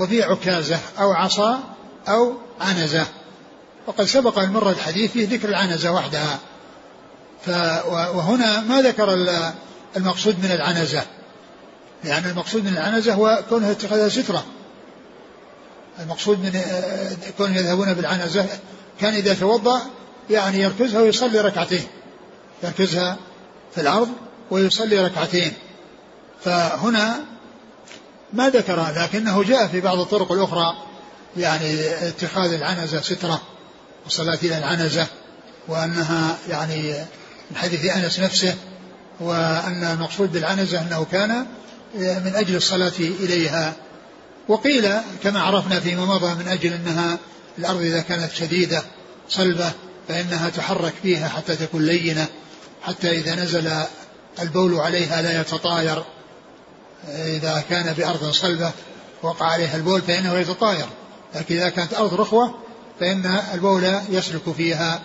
وفي 0.00 0.22
عكازة 0.22 0.78
أو 0.98 1.12
عصا 1.12 1.60
أو 2.08 2.34
عنزة. 2.60 3.06
وقد 3.86 4.04
سبق 4.04 4.38
أن 4.38 4.52
مر 4.52 4.70
الحديث 4.70 5.12
فيه 5.12 5.28
ذكر 5.28 5.48
العنزة 5.48 5.92
وحدها. 5.92 6.38
ف 7.46 7.48
وهنا 7.88 8.60
ما 8.60 8.82
ذكر 8.82 9.14
المقصود 9.96 10.38
من 10.38 10.50
العنزة. 10.52 11.02
لأن 12.04 12.24
المقصود 12.30 12.64
من 12.64 12.72
العنزة 12.72 13.14
هو 13.14 13.42
كونها 13.48 13.70
اتخاذها 13.70 14.08
سترة. 14.08 14.44
المقصود 16.00 16.38
من 16.38 16.60
كونهم 17.38 17.56
يذهبون 17.56 17.94
بالعنزة 17.94 18.46
كان 19.00 19.14
إذا 19.14 19.34
توضأ 19.34 19.80
يعني 20.30 20.60
يركزها 20.60 21.00
ويصلي 21.00 21.40
ركعتين. 21.40 21.84
يركزها 22.62 23.16
في 23.74 23.80
الأرض 23.80 24.08
ويصلي 24.50 25.04
ركعتين. 25.04 25.52
فهنا 26.44 27.20
ما 28.32 28.50
ذكر 28.50 28.86
لكنه 28.96 29.42
جاء 29.42 29.66
في 29.66 29.80
بعض 29.80 29.98
الطرق 29.98 30.32
الأخرى 30.32 30.76
يعني 31.36 31.80
اتخاذ 32.08 32.52
العنزة 32.52 33.00
سترة. 33.00 33.40
والصلاة 34.04 34.38
إلى 34.42 34.58
العنزة 34.58 35.06
وأنها 35.68 36.38
يعني 36.48 36.92
من 37.50 37.56
حديث 37.56 37.96
أنس 37.96 38.20
نفسه 38.20 38.54
وأن 39.20 39.84
المقصود 39.84 40.32
بالعنزة 40.32 40.80
أنه 40.80 41.06
كان 41.12 41.46
من 41.94 42.32
أجل 42.34 42.56
الصلاة 42.56 42.92
إليها. 42.98 43.72
وقيل 44.48 44.88
كما 45.22 45.40
عرفنا 45.40 45.80
فيما 45.80 46.04
مضى 46.04 46.34
من 46.34 46.48
أجل 46.48 46.72
أنها 46.72 47.18
الأرض 47.58 47.80
إذا 47.80 48.00
كانت 48.00 48.32
شديدة 48.32 48.82
صلبة 49.28 49.72
فإنها 50.08 50.48
تحرك 50.48 50.92
فيها 51.02 51.28
حتى 51.28 51.56
تكون 51.56 51.86
لينة 51.86 52.26
حتى 52.82 53.10
إذا 53.10 53.34
نزل 53.34 53.70
البول 54.42 54.74
عليها 54.74 55.22
لا 55.22 55.40
يتطاير. 55.40 56.04
إذا 57.08 57.64
كان 57.70 57.92
بأرض 57.92 58.30
صلبة 58.30 58.70
وقع 59.22 59.46
عليها 59.46 59.76
البول 59.76 60.02
فإنه 60.02 60.38
يتطاير. 60.38 60.86
لكن 61.34 61.56
إذا 61.56 61.68
كانت 61.68 61.94
أرض 61.94 62.14
رخوة 62.14 62.61
فإن 63.02 63.40
البول 63.54 63.94
يسلك 64.10 64.52
فيها. 64.56 65.02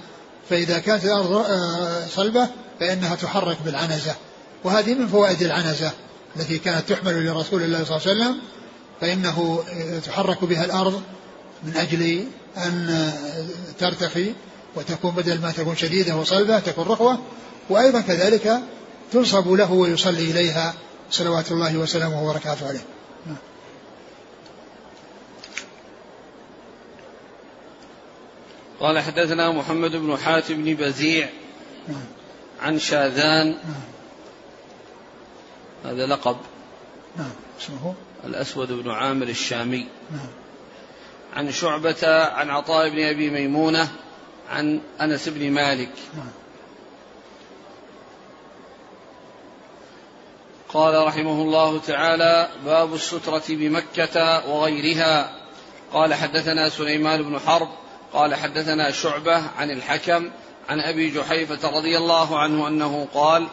فإذا 0.50 0.80
كانت 0.80 1.06
الأرض 1.06 1.32
آه، 1.32 2.08
صلبة 2.16 2.48
فإنها 2.80 3.16
تحرك 3.16 3.58
بالعنزة. 3.66 4.16
وهذه 4.64 4.94
من 4.94 5.08
فوائد 5.08 5.42
العنزة 5.42 5.92
التي 6.36 6.58
كانت 6.58 6.90
تحمل 6.90 7.26
لرسول 7.26 7.64
الله 7.64 7.84
صلى 7.84 7.98
الله 7.98 8.08
عليه 8.08 8.20
وسلم. 8.22 8.42
فإنه 9.02 9.64
تحرك 10.06 10.46
بها 10.46 10.66
الأرض 10.66 11.02
من 11.64 11.78
أجل 11.78 12.24
أن 12.58 13.10
ترتخي 13.80 14.34
وتكون 14.76 15.12
بدل 15.12 15.42
ما 15.42 15.52
تكون 15.52 15.76
شديدة 15.76 16.16
وصلبة 16.16 16.60
تكون 16.60 16.88
رخوة. 16.88 17.18
وأيضا 17.70 18.02
كذلك 18.02 18.60
تنصب 19.14 19.52
له 19.52 19.72
ويصلي 19.72 20.32
إليها 20.32 20.74
صلوات 21.12 21.52
الله 21.52 21.78
وسلامه 21.78 22.24
وبركاته 22.24 22.68
عليه. 22.68 22.86
قال 28.80 29.00
حدثنا 29.00 29.52
محمد 29.52 29.96
بن 29.96 30.18
حاتم 30.18 30.64
بن 30.64 30.74
بزيع 30.74 31.30
عن 32.62 32.80
شاذان. 32.80 33.58
هذا 35.86 36.06
لقب. 36.08 36.38
نعم 37.18 37.32
الأسود 38.24 38.72
بن 38.72 38.92
عامر 38.92 39.28
الشامي. 39.28 39.88
نعم 40.12 40.30
عن 41.36 41.52
شعبة 41.52 42.26
عن 42.26 42.50
عطاء 42.50 42.90
بن 42.90 43.00
أبي 43.00 43.30
ميمونة 43.30 43.90
عن 44.50 44.82
أنس 45.02 45.30
بن 45.30 45.52
مالك. 45.52 45.92
نعم 46.18 46.32
قال 50.70 51.08
رحمه 51.08 51.42
الله 51.42 51.80
تعالى 51.80 52.50
باب 52.66 52.94
السترة 52.94 53.44
بمكة 53.50 54.48
وغيرها. 54.50 55.32
قال 55.94 56.14
حدثنا 56.14 56.70
سليمان 56.70 57.24
بن 57.24 57.40
حرب 57.40 57.70
قال 58.18 58.36
حدثنا 58.36 58.92
شعبة 58.92 59.44
عن 59.58 59.72
الحكم 59.72 60.32
عن 60.70 60.82
أبي 60.82 61.10
جحيفة 61.10 61.78
رضي 61.78 61.98
الله 61.98 62.40
عنه 62.40 62.68
أنه 62.68 63.08
قال 63.14 63.48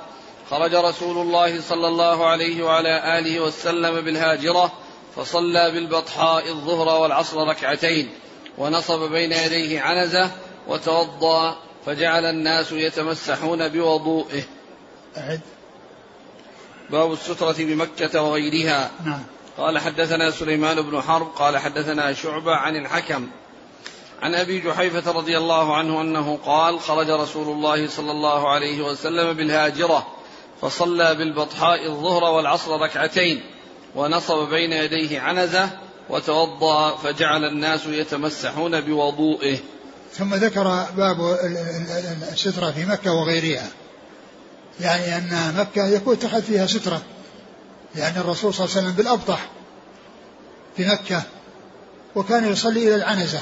خرج 0.50 0.74
رسول 0.74 1.18
الله 1.18 1.61
صلى 1.61 1.88
الله 1.88 2.27
عليه 2.27 2.62
وعلى 2.62 3.18
آله 3.18 3.40
وسلم 3.40 4.00
بالهاجرة 4.00 4.72
فصلى 5.16 5.70
بالبطحاء 5.70 6.48
الظهر 6.48 7.00
والعصر 7.00 7.48
ركعتين 7.48 8.11
ونصب 8.59 9.11
بين 9.11 9.33
يديه 9.33 9.81
عنزة 9.81 10.31
وتوضأ 10.68 11.57
فجعل 11.87 12.24
الناس 12.24 12.72
يتمسحون 12.72 13.68
بوضوئه. 13.68 14.42
أعد. 15.16 15.40
باب 16.90 17.12
السترة 17.12 17.57
بمكة 17.59 18.22
وغيرها. 18.22 18.90
نعم. 19.05 19.22
قال 19.59 19.79
حدثنا 19.79 20.31
سليمان 20.31 20.83
بن 20.83 21.00
حرب 21.00 21.27
قال 21.37 21.59
حدثنا 21.59 22.12
شعبة 22.12 22.55
عن 22.55 22.77
الحكم 22.77 23.29
عن 24.24 24.34
أبي 24.34 24.60
جحيفة 24.60 25.12
رضي 25.12 25.38
الله 25.38 25.76
عنه 25.76 26.00
أنه 26.00 26.38
قال 26.46 26.80
خرج 26.80 27.10
رسول 27.10 27.48
الله 27.48 27.88
صلى 27.88 28.10
الله 28.10 28.48
عليه 28.48 28.82
وسلم 28.82 29.32
بالهاجرة 29.32 30.06
فصلى 30.60 31.14
بالبطحاء 31.14 31.87
الظهر 31.87 32.24
والعصر 32.24 32.80
ركعتين 32.80 33.42
ونصب 33.94 34.48
بين 34.48 34.72
يديه 34.72 35.20
عنزة 35.20 35.70
وتوضأ 36.10 36.96
فجعل 36.96 37.44
الناس 37.44 37.87
يتمسحون 37.87 38.80
بوضوئه. 38.80 39.58
ثم 40.12 40.34
ذكر 40.34 40.87
باب 40.96 41.38
السترة 42.32 42.70
في 42.70 42.84
مكة 42.84 43.12
وغيرها. 43.12 43.68
يعني 44.80 45.16
أن 45.16 45.54
مكة 45.58 45.87
يكون 45.87 46.14
اتخذ 46.14 46.42
فيها 46.42 46.66
سترة. 46.66 47.02
لأن 47.94 48.16
الرسول 48.16 48.54
صلى 48.54 48.64
الله 48.64 48.76
عليه 48.76 48.87
وسلم 48.87 48.96
بالأبطح 48.96 49.48
في 50.76 50.84
مكة 50.87 51.22
وكان 52.14 52.52
يصلي 52.52 52.88
إلى 52.88 52.94
العنزة. 52.94 53.40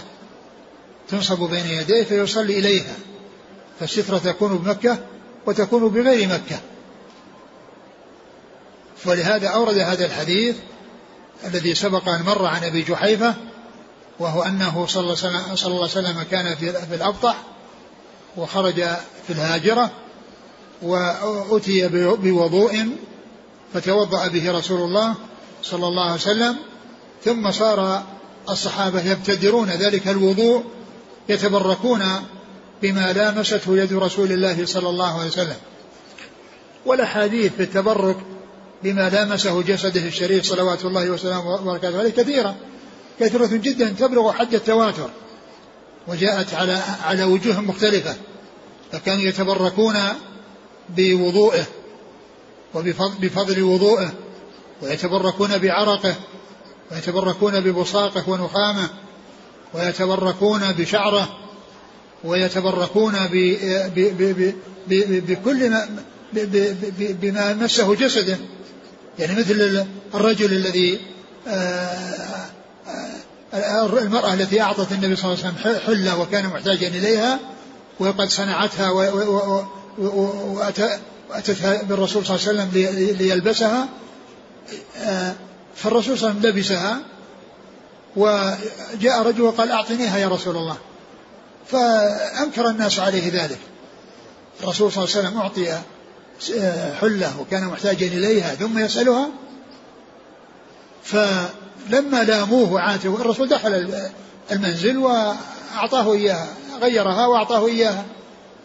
تنصب 1.09 1.39
بين 1.51 1.67
يديه 1.67 2.05
فيصلي 2.05 2.59
إليها 2.59 2.97
فالسترة 3.81 4.19
تكون 4.19 4.59
بمكة 4.59 4.99
وتكون 5.47 5.89
بغير 5.89 6.29
مكة. 6.29 6.61
ولهذا 9.07 9.49
أورد 9.49 9.79
هذا 9.79 10.05
الحديث 10.07 10.57
الذي 11.45 11.75
سبق 11.75 12.09
أن 12.09 12.23
مر 12.23 12.47
عن 12.47 12.65
أبي 12.65 12.83
جحيفة 12.83 13.35
وهو 14.19 14.43
أنه 14.43 14.87
صلى 14.87 15.01
الله 15.01 15.17
عليه 15.25 15.53
وسلم, 15.53 15.75
وسلم 15.75 16.23
كان 16.23 16.55
في 16.57 16.95
الأبطح 16.95 17.37
وخرج 18.37 18.75
في 19.27 19.31
الهاجرة 19.31 19.91
وأتي 20.83 21.89
بوضوء 22.17 22.89
فتوضأ 23.75 24.29
به 24.29 24.53
رسول 24.53 24.81
الله 24.81 25.15
صلى 25.63 25.87
الله 25.87 26.05
عليه 26.05 26.15
وسلم 26.15 26.57
ثم 27.25 27.51
صار 27.51 28.03
الصحابة 28.51 29.11
يبتدرون 29.11 29.71
ذلك 29.71 30.09
الوضوء 30.09 30.65
يتبركون 31.29 32.03
بما 32.83 33.13
لامسته 33.13 33.77
يد 33.77 33.93
رسول 33.93 34.33
الله 34.33 34.67
صلى 34.67 34.89
الله 34.89 35.19
عليه 35.19 35.29
وسلم. 35.29 35.57
والأحاديث 36.87 37.53
في 37.53 37.63
التبرك 37.63 38.17
بما 38.83 39.11
لامسه 39.11 39.63
جسده 39.63 40.07
الشريف 40.07 40.45
صلوات 40.45 40.85
الله 40.85 41.11
وسلامه 41.11 41.55
وبركاته 41.55 41.99
عليه 41.99 42.11
كثيرة 42.11 42.57
كثيرة 43.21 43.47
جدا 43.47 43.89
تبلغ 43.89 44.33
حد 44.33 44.55
التواتر 44.55 45.11
وجاءت 46.09 46.55
على 46.55 46.81
على 47.05 47.25
وجوه 47.25 47.61
مختلفة 47.61 48.17
فكانوا 48.93 49.23
يتبركون 49.23 49.95
بوضوئه 50.89 51.65
وبفضل 52.75 53.63
وضوئه 53.63 54.13
ويتبركون 54.83 55.59
بعرقه 55.59 56.15
ويتبركون 56.93 57.61
ببصاقه 57.61 58.31
ونخامه 58.31 58.89
ويتبركون 59.75 60.73
بشعره 60.73 61.29
ويتبركون 62.25 63.15
بكل 64.89 65.71
ما 65.71 65.89
بما 66.99 67.55
مسه 67.55 67.95
جسده. 67.95 68.39
يعني 69.19 69.41
مثل 69.41 69.87
الرجل 70.15 70.53
الذي 70.53 71.01
آه، 71.49 72.13
آه، 73.55 73.87
المرأة 73.87 74.35
التي 74.35 74.61
أعطت 74.61 74.93
النبي 74.93 75.17
صلى 75.17 75.33
الله 75.33 75.45
عليه 75.45 75.55
وسلم 75.55 75.81
حلة 75.87 76.21
وكان 76.21 76.47
محتاجا 76.47 76.89
إليها 76.89 77.39
وقد 78.01 78.29
صنعتها 78.29 78.91
وأتتها 81.31 81.83
بالرسول 81.83 82.27
صلى 82.27 82.37
الله 82.37 82.49
عليه 82.49 82.61
وسلم 82.61 82.69
ليلبسها 83.19 83.89
آه، 84.99 85.35
فالرسول 85.77 86.19
صلى 86.19 86.31
الله 86.31 86.41
عليه 86.41 86.49
وسلم 86.49 86.59
لبسها 86.59 87.01
وجاء 88.17 89.23
رجل 89.23 89.41
وقال 89.41 89.71
أعطنيها 89.71 90.19
يا 90.19 90.29
رسول 90.29 90.57
الله. 90.57 90.77
فأنكر 91.67 92.69
الناس 92.69 92.99
عليه 92.99 93.43
ذلك. 93.43 93.59
الرسول 94.63 94.93
صلى 94.93 95.05
الله 95.05 95.17
عليه 95.17 95.29
وسلم 95.29 95.39
أعطي 95.41 95.79
حلة 97.01 97.41
وكان 97.41 97.65
محتاجا 97.65 98.07
إليها 98.07 98.55
ثم 98.55 98.79
يسألها. 98.79 99.29
فلما 101.05 102.25
لاموه 102.25 102.73
وعاتبوا 102.73 103.19
الرسول 103.19 103.49
دخل 103.49 104.03
المنزل 104.53 104.97
وأعطاه 104.97 106.13
إياها 106.13 106.49
غيرها 106.81 107.27
وأعطاه 107.27 107.67
إياها. 107.67 108.05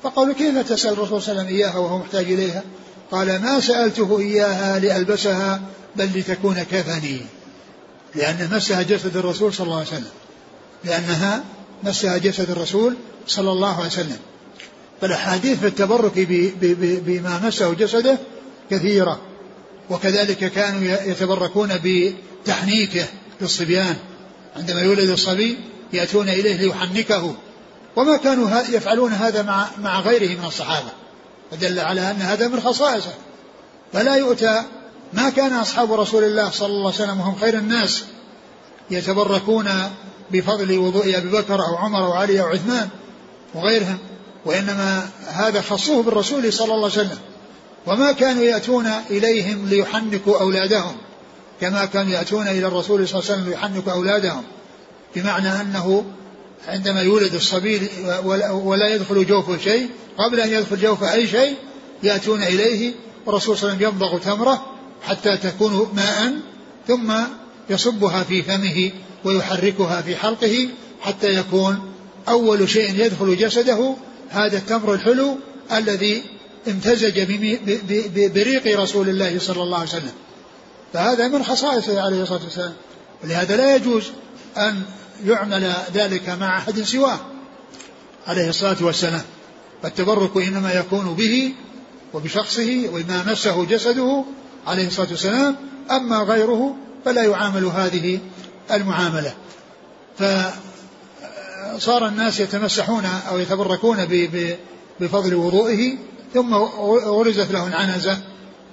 فقالوا 0.03 0.33
كيف 0.33 0.69
تسأل 0.69 0.93
الرسول 0.93 1.21
صلى 1.21 1.31
الله 1.31 1.43
عليه 1.43 1.53
وسلم 1.53 1.57
إياها 1.57 1.77
وهو 1.77 1.97
محتاج 1.97 2.31
إليها؟ 2.31 2.63
قال 3.11 3.41
ما 3.41 3.59
سألته 3.59 4.19
إياها 4.19 4.79
لألبسها 4.79 5.61
بل 5.95 6.19
لتكون 6.19 6.63
كفني. 6.63 7.21
لأن 8.15 8.49
مسها 8.51 8.81
جسد 8.81 9.17
الرسول 9.17 9.53
صلى 9.53 9.65
الله 9.65 9.77
عليه 9.77 9.87
وسلم. 9.87 10.11
لأنها 10.83 11.43
مسها 11.83 12.17
جسد 12.17 12.49
الرسول 12.49 12.95
صلى 13.27 13.51
الله 13.51 13.75
عليه 13.75 13.87
وسلم. 13.87 14.17
فالأحاديث 15.01 15.59
في 15.59 15.67
التبرك 15.67 16.11
بما 16.81 17.39
مسه 17.43 17.73
جسده 17.73 18.17
كثيرة. 18.71 19.19
وكذلك 19.89 20.37
كانوا 20.37 20.81
يتبركون 21.05 21.69
بتحنيكه 21.83 23.05
للصبيان. 23.41 23.95
عندما 24.55 24.81
يولد 24.81 25.09
الصبي 25.09 25.57
يأتون 25.93 26.29
إليه 26.29 26.55
ليحنكه. 26.55 27.35
وما 27.95 28.17
كانوا 28.17 28.61
يفعلون 28.69 29.11
هذا 29.11 29.41
مع 29.41 29.67
مع 29.79 29.99
غيره 29.99 30.39
من 30.39 30.45
الصحابة. 30.45 30.89
فدل 31.51 31.79
على 31.79 32.11
أن 32.11 32.21
هذا 32.21 32.47
من 32.47 32.59
خصائصه. 32.59 33.13
فلا 33.93 34.15
يؤتى 34.15 34.63
ما 35.17 35.29
كان 35.29 35.53
أصحاب 35.53 35.93
رسول 35.93 36.23
الله 36.23 36.49
صلى 36.49 36.67
الله 36.67 36.93
عليه 36.93 37.03
وسلم 37.03 37.21
هم 37.21 37.35
خير 37.35 37.57
الناس 37.57 38.03
يتبركون 38.91 39.69
بفضل 40.31 40.77
وضوء 40.77 41.17
أبي 41.17 41.29
بكر 41.29 41.61
أو 41.61 41.75
عمر 41.75 42.05
أو 42.05 42.13
علي 42.13 42.41
أو 42.41 42.45
عثمان 42.45 42.89
وغيرهم 43.53 43.97
وإنما 44.45 45.09
هذا 45.27 45.61
خصوه 45.61 46.03
بالرسول 46.03 46.53
صلى 46.53 46.73
الله 46.73 46.75
عليه 46.75 46.85
وسلم. 46.85 47.17
وما 47.87 48.11
كانوا 48.11 48.43
يأتون 48.43 48.87
إليهم 49.09 49.69
ليحنكوا 49.69 50.41
أولادهم 50.41 50.97
كما 51.61 51.85
كانوا 51.85 52.11
يأتون 52.11 52.47
إلى 52.47 52.67
الرسول 52.67 53.07
صلى 53.07 53.19
الله 53.19 53.31
عليه 53.31 53.41
وسلم 53.41 53.49
ليحنكوا 53.49 53.91
أولادهم 53.91 54.43
بمعنى 55.15 55.61
أنه 55.61 56.05
عندما 56.67 57.01
يولد 57.01 57.33
الصبي 57.33 57.89
ولا 58.53 58.95
يدخل 58.95 59.25
جوفه 59.25 59.57
شيء 59.57 59.89
قبل 60.17 60.39
أن 60.39 60.49
يدخل 60.49 60.77
جوفه 60.77 61.13
أي 61.13 61.27
شيء 61.27 61.55
يأتون 62.03 62.43
إليه 62.43 62.93
والرسول 63.25 63.57
صلى 63.57 63.71
الله 63.73 63.85
عليه 63.85 63.87
وسلم 63.87 64.01
يمضغ 64.01 64.17
تمرة 64.17 64.76
حتى 65.01 65.37
تكون 65.37 65.91
ماء 65.95 66.33
ثم 66.87 67.13
يصبها 67.69 68.23
في 68.23 68.43
فمه 68.43 68.91
ويحركها 69.23 70.01
في 70.01 70.15
حلقه 70.15 70.69
حتى 71.01 71.33
يكون 71.33 71.93
أول 72.29 72.69
شيء 72.69 73.05
يدخل 73.05 73.37
جسده 73.37 73.95
هذا 74.29 74.57
التمر 74.57 74.93
الحلو 74.93 75.37
الذي 75.71 76.23
امتزج 76.67 77.21
بريق 78.33 78.79
رسول 78.79 79.09
الله 79.09 79.39
صلى 79.39 79.63
الله 79.63 79.77
عليه 79.77 79.89
وسلم. 79.89 80.13
فهذا 80.93 81.27
من 81.27 81.43
خصائصه 81.43 82.01
عليه 82.01 82.21
الصلاة 82.21 82.43
والسلام. 82.43 82.73
ولهذا 83.23 83.57
لا 83.57 83.75
يجوز 83.75 84.03
أن 84.57 84.83
يعمل 85.25 85.73
ذلك 85.93 86.29
مع 86.29 86.57
أحد 86.57 86.81
سواه 86.81 87.19
عليه 88.27 88.49
الصلاة 88.49 88.77
والسلام. 88.81 89.23
فالتبرك 89.83 90.37
إنما 90.37 90.73
يكون 90.73 91.13
به 91.13 91.53
وبشخصه 92.13 92.89
وما 92.93 93.23
مسه 93.31 93.65
جسده 93.65 94.23
عليه 94.67 94.87
الصلاة 94.87 95.07
والسلام 95.09 95.55
أما 95.91 96.17
غيره 96.17 96.75
فلا 97.05 97.23
يعامل 97.23 97.65
هذه 97.65 98.19
المعاملة. 98.71 99.33
فصار 100.17 102.07
الناس 102.07 102.39
يتمسحون 102.39 103.05
أو 103.05 103.39
يتبركون 103.39 103.97
بفضل 104.99 105.35
وضوئه 105.35 105.97
ثم 106.33 106.53
غرزت 107.03 107.51
له 107.51 107.67
العنزة 107.67 108.17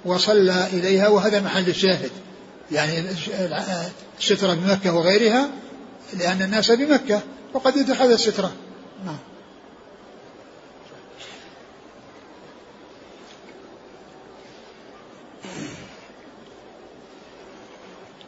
وصلى 0.05 0.67
إليها 0.73 1.07
وهذا 1.07 1.41
محل 1.41 1.69
الشاهد. 1.69 2.11
يعني 2.71 3.03
السترة 4.19 4.53
بمكة 4.53 4.93
وغيرها 4.93 5.49
لأن 6.13 6.41
الناس 6.41 6.71
بمكة 6.71 7.21
وقد 7.53 7.77
اتخذ 7.77 8.11
السترة. 8.11 8.51
نعم. 9.05 9.17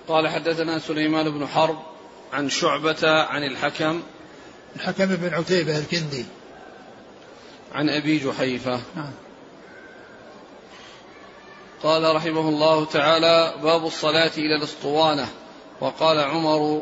قال 0.07 0.27
حدثنا 0.27 0.79
سليمان 0.79 1.29
بن 1.29 1.47
حرب 1.47 1.77
عن 2.33 2.49
شعبة 2.49 3.09
عن 3.09 3.43
الحكم 3.43 4.01
الحكم 4.75 5.05
بن 5.05 5.33
عتيبة 5.33 5.77
الكندي. 5.77 6.25
عن 7.73 7.89
أبي 7.89 8.17
جحيفة. 8.17 8.79
نعم. 8.95 9.11
قال 11.83 12.15
رحمه 12.15 12.49
الله 12.49 12.85
تعالى 12.85 13.53
باب 13.63 13.85
الصلاة 13.85 14.31
إلى 14.37 14.55
الأسطوانة. 14.55 15.27
وقال 15.81 16.19
عمر 16.19 16.81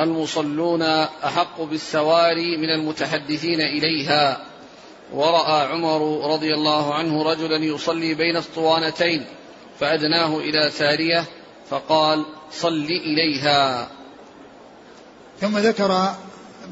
المصلون 0.00 0.82
أحق 0.82 1.60
بالسواري 1.60 2.56
من 2.56 2.70
المتحدثين 2.70 3.60
إليها. 3.60 4.46
ورأى 5.12 5.66
عمر 5.66 6.32
رضي 6.32 6.54
الله 6.54 6.94
عنه 6.94 7.22
رجلا 7.22 7.56
يصلي 7.56 8.14
بين 8.14 8.36
أسطوانتين 8.36 9.26
فأدناه 9.80 10.38
إلى 10.38 10.70
سارية 10.70 11.24
فقال 11.70 12.24
صل 12.60 12.84
إليها. 12.84 13.88
ثم 15.40 15.58
ذكر 15.58 16.14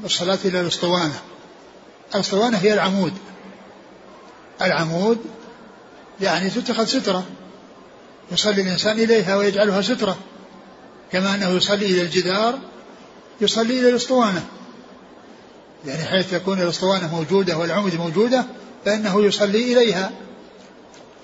الصلاة 0.04 0.38
إلى 0.44 0.60
الأسطوانة 0.60 1.20
الأسطوانة 2.14 2.58
هي 2.58 2.72
العمود. 2.72 3.12
العمود 4.62 5.18
يعني 6.20 6.50
تتخذ 6.50 6.84
سترة. 6.84 7.24
يصلي 8.32 8.62
الإنسان 8.62 8.98
إليها 8.98 9.36
ويجعلها 9.36 9.82
سترة. 9.82 10.18
كما 11.12 11.34
أنه 11.34 11.50
يصلي 11.50 11.86
إلى 11.86 12.02
الجدار 12.02 12.58
يصلي 13.40 13.80
إلى 13.80 13.88
الأسطوانة 13.88 14.44
يعني 15.86 16.04
حيث 16.04 16.30
تكون 16.30 16.62
الأسطوانة 16.62 17.14
موجودة 17.14 17.58
والعمود 17.58 17.94
موجودة 17.94 18.44
فإنه 18.84 19.24
يصلي 19.24 19.72
إليها. 19.72 20.10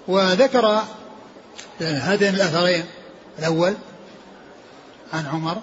وذكر 0.08 0.84
هذين 1.80 2.34
الأثرين. 2.34 2.84
الأول 3.38 3.74
عن 5.12 5.26
عمر؟ 5.26 5.62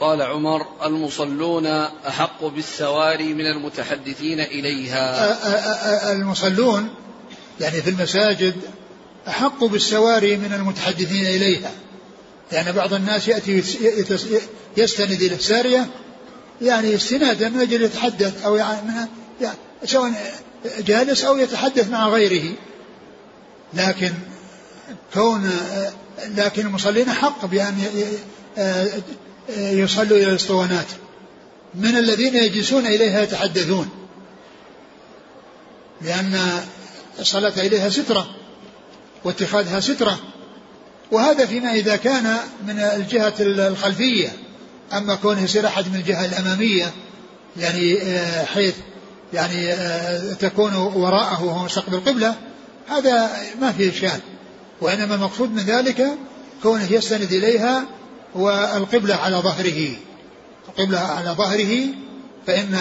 قال 0.00 0.22
عمر 0.22 0.66
المصلون 0.84 1.66
أحق 2.08 2.44
بالسواري 2.44 3.34
من 3.34 3.46
المتحدثين 3.46 4.40
إليها. 4.40 6.12
المصلون 6.12 6.88
يعني 7.60 7.82
في 7.82 7.90
المساجد 7.90 8.54
أحق 9.28 9.64
بالسواري 9.64 10.36
من 10.36 10.52
المتحدثين 10.52 11.26
إليها. 11.26 11.70
لأن 12.52 12.72
بعض 12.72 12.94
الناس 12.94 13.28
يأتي 13.28 13.62
يستند 14.76 15.22
إلى 15.22 15.34
السارية 15.34 15.86
يعني 16.62 16.94
استنادا 16.94 17.48
من 17.48 17.60
أجل 17.60 17.82
يتحدث 17.82 18.44
أو 18.44 18.56
يعني 18.56 19.08
سواء 19.84 20.12
جالس 20.78 21.24
أو 21.24 21.36
يتحدث 21.36 21.88
مع 21.88 22.08
غيره. 22.08 22.54
لكن 23.74 24.12
كون 25.14 25.50
لكن 26.36 26.66
المصلين 26.66 27.10
حق 27.10 27.46
بأن 27.46 27.84
يصلوا 29.58 30.18
إلى 30.18 30.30
الاسطوانات. 30.30 30.86
من 31.74 31.96
الذين 31.96 32.36
يجلسون 32.36 32.86
إليها 32.86 33.22
يتحدثون. 33.22 33.88
لأن 36.02 36.40
الصلاة 37.18 37.52
إليها 37.56 37.88
سترة 37.88 38.26
واتخاذها 39.24 39.80
سترة. 39.80 40.18
وهذا 41.12 41.46
فيما 41.46 41.72
إذا 41.72 41.96
كان 41.96 42.36
من 42.66 42.78
الجهة 42.78 43.34
الخلفية. 43.40 44.28
أما 44.92 45.14
كونه 45.14 45.42
يصير 45.42 45.66
أحد 45.66 45.88
من 45.88 45.96
الجهة 45.96 46.24
الأمامية 46.24 46.92
يعني 47.56 48.02
آه، 48.02 48.44
حيث 48.44 48.74
يعني 49.32 49.72
آه، 49.72 50.32
تكون 50.32 50.74
وراءه 50.74 51.44
وهو 51.44 51.64
مستقبل 51.64 51.94
القبلة 51.94 52.34
هذا 52.88 53.30
ما 53.60 53.72
فيه 53.72 53.90
إشكال. 53.90 54.20
وإنما 54.80 55.14
المقصود 55.14 55.50
من 55.50 55.62
ذلك 55.62 56.06
كونه 56.62 56.92
يستند 56.92 57.32
إليها 57.32 57.84
والقبلة 58.34 59.14
على 59.14 59.36
ظهره. 59.36 59.96
القبلة 60.68 60.98
على 60.98 61.30
ظهره 61.30 61.86
فإن 62.46 62.78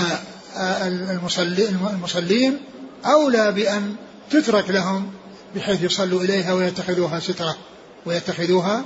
المصلين 1.93 2.59
أولى 3.05 3.51
بأن 3.51 3.95
تترك 4.31 4.69
لهم 4.69 5.11
بحيث 5.55 5.83
يصلوا 5.83 6.21
إليها 6.21 6.53
ويتخذوها 6.53 7.19
سترة. 7.19 7.57
ويتخذوها 8.05 8.83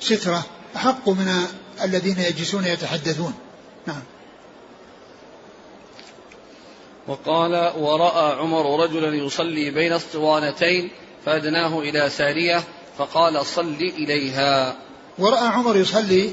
سترة. 0.00 0.42
أحق 0.76 1.08
من 1.08 1.46
الذين 1.82 2.18
يجلسون 2.18 2.64
يتحدثون. 2.64 3.34
نعم. 3.86 4.02
وقال 7.08 7.72
ورأى 7.76 8.38
عمر 8.38 8.84
رجلا 8.84 9.16
يصلي 9.16 9.70
بين 9.70 9.92
اسطوانتين 9.92 10.90
فأدناه 11.26 11.78
إلى 11.80 12.10
سارية 12.10 12.62
فقال 12.98 13.46
صل 13.46 13.92
إليها. 13.98 14.76
ورأى 15.18 15.46
عمر 15.46 15.76
يصلي 15.76 16.32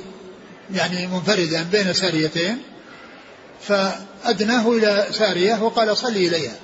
يعني 0.74 1.08
منفردا 1.08 1.64
بين 1.72 1.94
ساريتين 1.94 2.62
فأدناه 3.62 4.72
إلى 4.72 5.08
سارية 5.12 5.64
وقال 5.64 5.98
صل 5.98 6.08
إليها. 6.12 6.56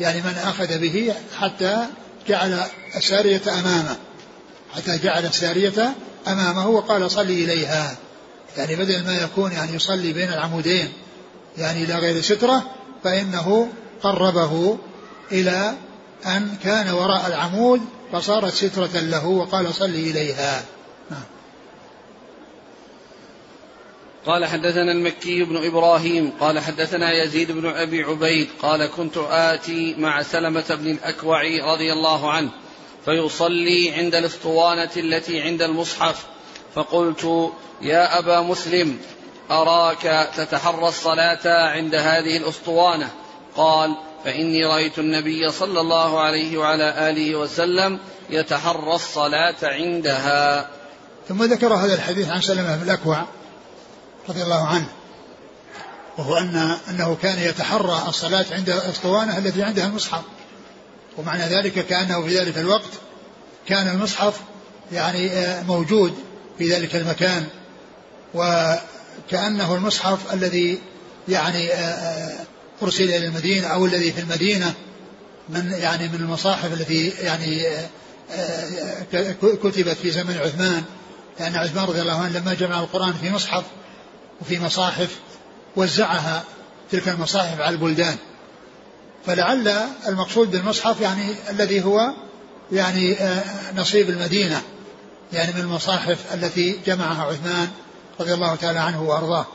يعني 0.00 0.20
من 0.20 0.34
أخذ 0.44 0.78
به 0.78 1.14
حتى 1.40 1.86
جعل 2.28 2.60
السارية 2.96 3.42
أمامه 3.48 3.96
حتى 4.76 4.98
جعل 4.98 5.26
السارية 5.26 5.94
أمامه 6.28 6.68
وقال 6.68 7.10
صلي 7.10 7.44
إليها. 7.44 7.96
يعني 8.56 8.76
بدل 8.76 9.04
ما 9.04 9.16
يكون 9.16 9.52
يعني 9.52 9.74
يصلي 9.74 10.12
بين 10.12 10.32
العمودين 10.32 10.92
يعني 11.58 11.84
إلى 11.84 11.94
غير 11.94 12.20
سترة 12.20 12.62
فإنه 13.04 13.68
قربه 14.02 14.78
إلى 15.32 15.74
أن 16.26 16.56
كان 16.64 16.90
وراء 16.90 17.26
العمود 17.26 17.80
فصارت 18.12 18.54
سترة 18.54 19.00
له 19.00 19.26
وقال 19.26 19.74
صلي 19.74 20.10
إليها. 20.10 20.62
نعم. 21.10 21.22
قال 24.26 24.44
حدثنا 24.44 24.92
المكي 24.92 25.44
بن 25.44 25.66
إبراهيم 25.66 26.32
قال 26.40 26.58
حدثنا 26.58 27.24
يزيد 27.24 27.52
بن 27.52 27.66
أبي 27.66 28.02
عبيد 28.02 28.48
قال 28.62 28.86
كنت 28.86 29.16
آتي 29.30 29.94
مع 29.98 30.22
سلمة 30.22 30.64
بن 30.70 30.90
الأكوع 30.90 31.42
رضي 31.72 31.92
الله 31.92 32.30
عنه 32.30 32.50
فيصلي 33.04 33.90
عند 33.90 34.14
الاسطوانة 34.14 34.90
التي 34.96 35.40
عند 35.40 35.62
المصحف 35.62 36.26
فقلت 36.74 37.52
يا 37.82 38.18
أبا 38.18 38.40
مسلم 38.40 38.98
أراك 39.50 40.30
تتحرى 40.36 40.88
الصلاة 40.88 41.68
عند 41.68 41.94
هذه 41.94 42.36
الأسطوانة؟ 42.36 43.10
قال 43.56 43.96
فإني 44.24 44.64
رأيت 44.64 44.98
النبي 44.98 45.50
صلى 45.50 45.80
الله 45.80 46.20
عليه 46.20 46.58
وعلى 46.58 47.10
آله 47.10 47.36
وسلم 47.36 47.98
يتحرى 48.30 48.94
الصلاة 48.94 49.54
عندها. 49.62 50.70
ثم 51.28 51.44
ذكر 51.44 51.74
هذا 51.74 51.94
الحديث 51.94 52.28
عن 52.28 52.40
سلمة 52.40 52.76
بن 52.76 52.82
الأكوع 52.82 53.24
رضي 54.28 54.42
الله 54.42 54.66
عنه. 54.66 54.86
وهو 56.18 56.36
أن 56.36 56.76
أنه 56.90 57.16
كان 57.22 57.38
يتحرى 57.38 58.04
الصلاة 58.08 58.46
عند 58.50 58.70
الأسطوانة 58.70 59.38
التي 59.38 59.62
عندها 59.62 59.86
المصحف. 59.86 60.22
ومعنى 61.18 61.42
ذلك 61.42 61.86
كأنه 61.86 62.22
في 62.22 62.38
ذلك 62.38 62.58
الوقت 62.58 62.90
كان 63.68 63.88
المصحف 63.88 64.40
يعني 64.92 65.30
آه، 65.30 65.62
موجود 65.62 66.14
في 66.58 66.72
ذلك 66.72 66.96
المكان. 66.96 67.46
وكأنه 68.34 69.74
المصحف 69.74 70.34
الذي 70.34 70.78
يعني 71.28 71.72
آه، 71.72 71.76
آه، 71.76 72.44
أرسل 72.82 73.04
إلى 73.04 73.26
المدينة 73.26 73.66
أو 73.66 73.86
الذي 73.86 74.12
في 74.12 74.20
المدينة 74.20 74.74
من 75.48 75.72
يعني 75.72 76.08
من 76.08 76.14
المصاحف 76.14 76.72
التي 76.72 77.08
يعني 77.08 77.66
كتبت 79.62 79.96
في 80.02 80.10
زمن 80.10 80.38
عثمان. 80.38 80.84
لأن 81.40 81.56
عثمان 81.56 81.84
رضي 81.84 82.00
الله 82.00 82.20
عنه 82.20 82.38
لما 82.38 82.54
جمع 82.54 82.80
القرآن 82.80 83.12
في 83.12 83.30
مصحف 83.30 83.64
وفي 84.44 84.60
مصاحف 84.60 85.18
وزعها 85.76 86.44
تلك 86.90 87.08
المصاحف 87.08 87.60
على 87.60 87.74
البلدان. 87.74 88.16
فلعل 89.26 89.68
المقصود 90.06 90.50
بالمصحف 90.50 91.00
يعني 91.00 91.34
الذي 91.50 91.84
هو 91.84 92.10
يعني 92.72 93.16
نصيب 93.76 94.10
المدينة 94.10 94.62
يعني 95.32 95.52
من 95.52 95.60
المصاحف 95.60 96.34
التي 96.34 96.80
جمعها 96.86 97.22
عثمان 97.22 97.70
رضي 98.20 98.34
الله 98.34 98.54
تعالى 98.54 98.78
عنه 98.78 99.02
وأرضاه. 99.02 99.46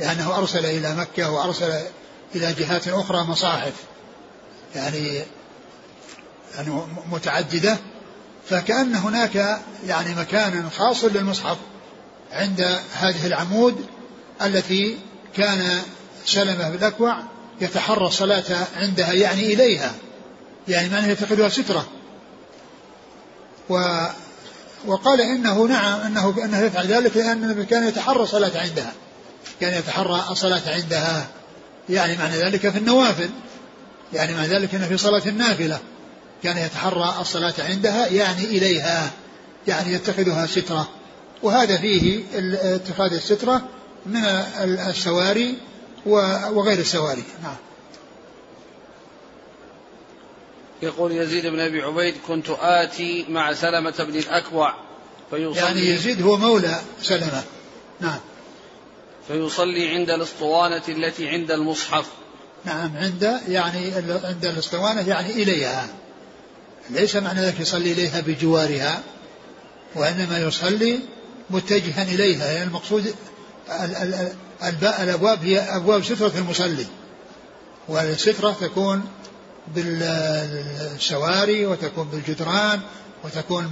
لأنه 0.00 0.38
أرسل 0.38 0.66
إلى 0.66 0.94
مكة 0.94 1.30
وأرسل 1.30 1.72
إلى 2.34 2.52
جهات 2.52 2.88
أخرى 2.88 3.18
مصاحف 3.18 3.74
يعني 4.74 5.22
يعني 6.56 6.80
متعددة. 7.10 7.78
فكأن 8.50 8.94
هناك 8.94 9.60
يعني 9.86 10.14
مكانا 10.14 10.70
خاص 10.78 11.04
للمصحف 11.04 11.56
عند 12.32 12.60
هذه 12.92 13.26
العمود 13.26 13.86
التي 14.42 14.96
كان 15.36 15.82
سلمة 16.26 16.68
بن 16.68 16.74
الأكوع 16.74 17.22
يتحرى 17.60 18.06
الصلاة 18.06 18.66
عندها 18.76 19.12
يعني 19.12 19.54
إليها. 19.54 19.94
يعني 20.68 20.88
معنى 20.88 21.12
يتخذها 21.12 21.48
سترة. 21.48 21.86
و 23.68 24.06
وقال 24.86 25.20
إنه 25.20 25.66
نعم 25.66 26.00
إنه 26.00 26.34
انه 26.44 26.60
يفعل 26.60 26.86
ذلك 26.86 27.16
لأن 27.16 27.44
النبي 27.44 27.64
كان 27.64 27.88
يتحرى 27.88 28.22
الصلاه 28.22 28.60
عندها. 28.60 28.92
كان 29.60 29.78
يتحرى 29.78 30.24
الصلاه 30.30 30.62
عندها. 30.66 31.26
يعني 31.88 32.18
معنى 32.18 32.36
ذلك 32.36 32.68
في 32.68 32.78
النوافل. 32.78 33.30
يعني 34.12 34.34
معنى 34.34 34.46
ذلك 34.46 34.74
إنه 34.74 34.86
في 34.88 34.96
صلاة 34.96 35.22
النافلة. 35.26 35.78
كان 36.42 36.58
يتحرى 36.58 37.14
الصلاة 37.20 37.54
عندها 37.58 38.06
يعني 38.06 38.44
إليها. 38.44 39.10
يعني 39.68 39.92
يتخذها 39.92 40.46
سترة. 40.46 40.88
وهذا 41.42 41.76
فيه 41.76 42.22
اتخاذ 42.62 43.12
السترة 43.12 43.68
من 44.06 44.24
السواري 44.88 45.54
وغير 46.06 46.78
السواري. 46.78 47.24
نعم. 47.42 47.56
يقول 50.82 51.12
يزيد 51.12 51.46
بن 51.46 51.60
أبي 51.60 51.82
عبيد 51.82 52.14
كنت 52.28 52.46
آتي 52.60 53.26
مع 53.28 53.52
سلمة 53.52 53.94
بن 53.98 54.18
الأكوع 54.18 54.74
فيصلي 55.30 55.56
يعني 55.56 55.80
يزيد 55.80 56.22
هو 56.22 56.36
مولى 56.36 56.80
سلمة. 57.02 57.42
نعم. 58.00 58.18
فيصلي 59.28 59.88
عند 59.88 60.10
الأسطوانة 60.10 60.82
التي 60.88 61.28
عند 61.28 61.50
المصحف. 61.50 62.06
نعم 62.64 62.96
عند 62.96 63.40
يعني 63.48 63.92
عند 64.24 64.44
الأسطوانة 64.44 65.08
يعني 65.08 65.30
إليها. 65.30 65.88
ليس 66.90 67.16
معنى 67.16 67.40
ذلك 67.40 67.60
يصلي 67.60 67.92
إليها 67.92 68.20
بجوارها 68.20 69.02
وإنما 69.94 70.38
يصلي 70.38 71.00
متجها 71.50 72.02
إليها. 72.02 72.52
يعني 72.52 72.64
المقصود 72.64 73.14
الأبواب 74.62 75.44
هي 75.44 75.58
أبواب 75.58 76.04
سترة 76.04 76.32
المصلي. 76.38 76.86
والسترة 77.88 78.56
تكون 78.60 79.04
بالسواري 79.74 81.66
وتكون 81.66 82.08
بالجدران 82.08 82.80
وتكون 83.24 83.70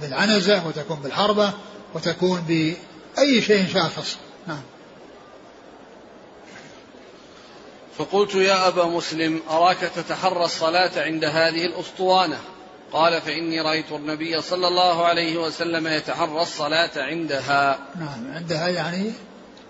بالعنزة 0.00 0.66
وتكون 0.66 1.00
بالحربة 1.00 1.52
وتكون 1.94 2.40
بأي 2.40 3.42
شيء 3.42 3.66
شاخص. 3.66 4.16
نعم. 4.46 4.62
فقلت 7.98 8.34
يا 8.34 8.68
أبا 8.68 8.84
مسلم 8.84 9.40
أراك 9.50 9.90
تتحرى 9.96 10.44
الصلاة 10.44 11.02
عند 11.02 11.24
هذه 11.24 11.66
الأسطوانة؟ 11.66 12.38
قال 12.92 13.22
فإني 13.22 13.60
رأيت 13.60 13.92
النبي 13.92 14.42
صلى 14.42 14.68
الله 14.68 15.06
عليه 15.06 15.36
وسلم 15.36 15.86
يتحرى 15.86 16.42
الصلاة 16.42 16.90
عندها. 16.96 17.78
نعم. 17.96 18.34
عندها 18.34 18.68
يعني 18.68 19.12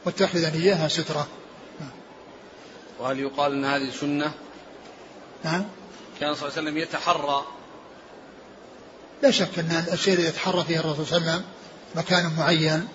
واتخذ 0.05 0.45
إياها 0.45 0.89
سترة. 0.89 1.27
وهل 3.01 3.21
يقال 3.21 3.53
أن 3.53 3.65
هذه 3.65 3.91
سنة؟ 4.01 4.33
نعم. 5.45 5.65
كان 6.21 6.35
صلى 6.35 6.49
الله 6.49 6.59
عليه 6.59 6.69
وسلم 6.69 6.79
يتحرى. 6.79 7.45
لا 9.23 9.31
شك 9.31 9.59
أن 9.59 9.85
الشيء 9.93 10.15
الذي 10.15 10.27
يتحرى 10.27 10.65
فيه 10.65 10.81
الرسول 10.81 11.07
صلى 11.07 11.17
الله 11.19 11.31
عليه 11.31 11.41
وسلم 11.41 11.49
مكان 11.95 12.33
معين 12.39 12.89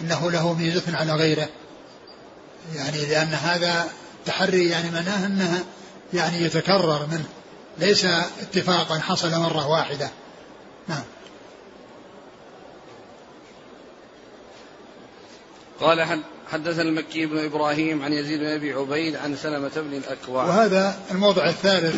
أنه 0.00 0.30
له 0.30 0.52
ميزة 0.52 0.96
على 0.96 1.12
غيره. 1.12 1.48
يعني 2.74 3.06
لأن 3.06 3.28
هذا 3.28 3.88
تحري 4.26 4.68
يعني 4.68 4.90
معناه 4.90 5.26
أنه 5.26 5.64
يعني 6.14 6.42
يتكرر 6.42 7.06
منه. 7.06 7.28
ليس 7.78 8.04
اتفاقا 8.04 8.98
حصل 8.98 9.40
مرة 9.40 9.68
واحدة. 9.68 10.10
نعم. 10.88 11.02
قال 15.80 16.22
حدثنا 16.52 16.82
المكي 16.82 17.26
بن 17.26 17.44
إبراهيم 17.44 18.02
عن 18.02 18.12
يزيد 18.12 18.40
بن 18.40 18.46
أبي 18.46 18.72
عبيد 18.72 19.16
عن 19.16 19.36
سلمة 19.36 19.72
بن 19.76 19.94
الاكوع 19.94 20.44
وهذا 20.44 20.98
الموضع 21.10 21.46
الثالث 21.46 21.96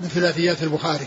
من 0.00 0.08
ثلاثيات 0.08 0.62
البخاري. 0.62 1.06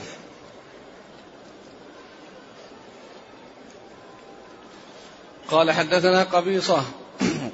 قال 5.47 5.71
حدثنا 5.71 6.23
قبيصة. 6.23 6.83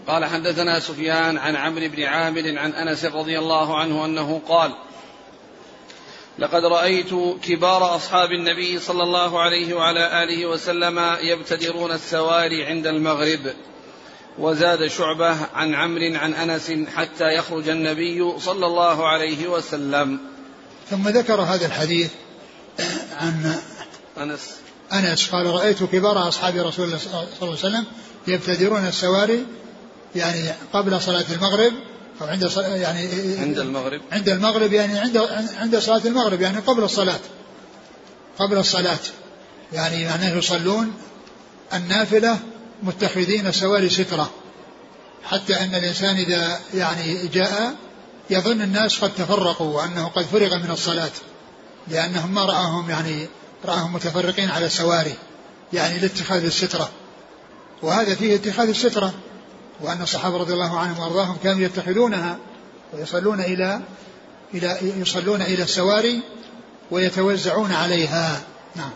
قال 0.07 0.25
حدثنا 0.25 0.79
سفيان 0.79 1.37
عن 1.37 1.55
عمرو 1.55 1.87
بن 1.87 2.03
عامر 2.03 2.57
عن 2.57 2.71
أنس 2.71 3.05
رضي 3.05 3.39
الله 3.39 3.79
عنه 3.79 4.05
أنه 4.05 4.41
قال 4.47 4.73
لقد 6.39 6.65
رأيت 6.65 7.09
كبار 7.43 7.95
أصحاب 7.95 8.31
النبي 8.31 8.79
صلى 8.79 9.03
الله 9.03 9.39
عليه 9.39 9.73
وعلى 9.73 10.23
آله 10.23 10.45
وسلم 10.45 11.17
يبتدرون 11.21 11.91
السواري 11.91 12.65
عند 12.65 12.87
المغرب. 12.87 13.53
وزاد 14.39 14.87
شعبة 14.87 15.35
عن 15.55 15.75
عمرو 15.75 16.15
عن 16.15 16.33
أنس 16.33 16.71
حتى 16.95 17.33
يخرج 17.33 17.69
النبي 17.69 18.39
صلى 18.39 18.65
الله 18.65 19.07
عليه 19.07 19.47
وسلم. 19.47 20.19
ثم 20.89 21.07
ذكر 21.09 21.41
هذا 21.41 21.65
الحديث 21.65 22.11
عن 23.19 23.59
أنس. 24.17 24.55
أنس. 24.93 25.29
قال 25.31 25.45
رأيت 25.45 25.83
كبار 25.83 26.27
أصحاب 26.27 26.55
رسول 26.55 26.85
الله 26.85 26.97
صلى 26.97 27.11
الله 27.13 27.27
عليه 27.41 27.51
وسلم 27.51 27.85
يبتدرون 28.27 28.87
السواري 28.87 29.45
يعني 30.15 30.51
قبل 30.73 31.01
صلاة 31.01 31.25
المغرب 31.31 31.73
أو 32.21 32.27
عند 32.27 32.51
يعني 32.57 33.07
عند 33.39 33.59
المغرب. 33.59 34.01
عند 34.11 34.29
المغرب 34.29 34.73
يعني 34.73 34.99
عند 34.99 35.17
عند 35.59 35.79
صلاة 35.79 36.01
المغرب 36.05 36.41
يعني 36.41 36.57
قبل 36.57 36.83
الصلاة. 36.83 37.19
قبل 38.39 38.57
الصلاة. 38.57 38.99
يعني 39.73 40.05
معناه 40.05 40.37
يصلون 40.37 40.93
النافلة 41.73 42.39
متخذين 42.83 43.51
سواري 43.51 43.89
سترة. 43.89 44.31
حتى 45.23 45.55
أن 45.55 45.75
الإنسان 45.75 46.15
إذا 46.15 46.59
يعني 46.73 47.27
جاء 47.27 47.75
يظن 48.29 48.61
الناس 48.61 48.99
قد 48.99 49.15
تفرقوا 49.15 49.77
وأنه 49.81 50.07
قد 50.07 50.25
فرغ 50.25 50.57
من 50.57 50.71
الصلاة 50.71 51.11
لأنهم 51.87 52.33
ما 52.33 52.45
رآهم 52.45 52.89
يعني 52.89 53.27
رآهم 53.65 53.93
متفرقين 53.93 54.49
على 54.49 54.65
السواري 54.65 55.13
يعني 55.73 55.99
لاتخاذ 55.99 56.45
السترة. 56.45 56.89
وهذا 57.81 58.15
فيه 58.15 58.35
اتخاذ 58.35 58.69
السترة. 58.69 59.13
وأن 59.81 60.01
الصحابة 60.01 60.37
رضي 60.37 60.53
الله 60.53 60.79
عنهم 60.79 60.99
وأرضاهم 60.99 61.37
كانوا 61.43 61.61
يتخذونها 61.61 62.37
ويصلون 62.93 63.39
إلى 63.39 63.81
إلى 64.53 64.77
يصلون 64.81 65.41
إلى 65.41 65.63
السواري 65.63 66.21
ويتوزعون 66.91 67.71
عليها. 67.71 68.41
نعم. 68.75 68.91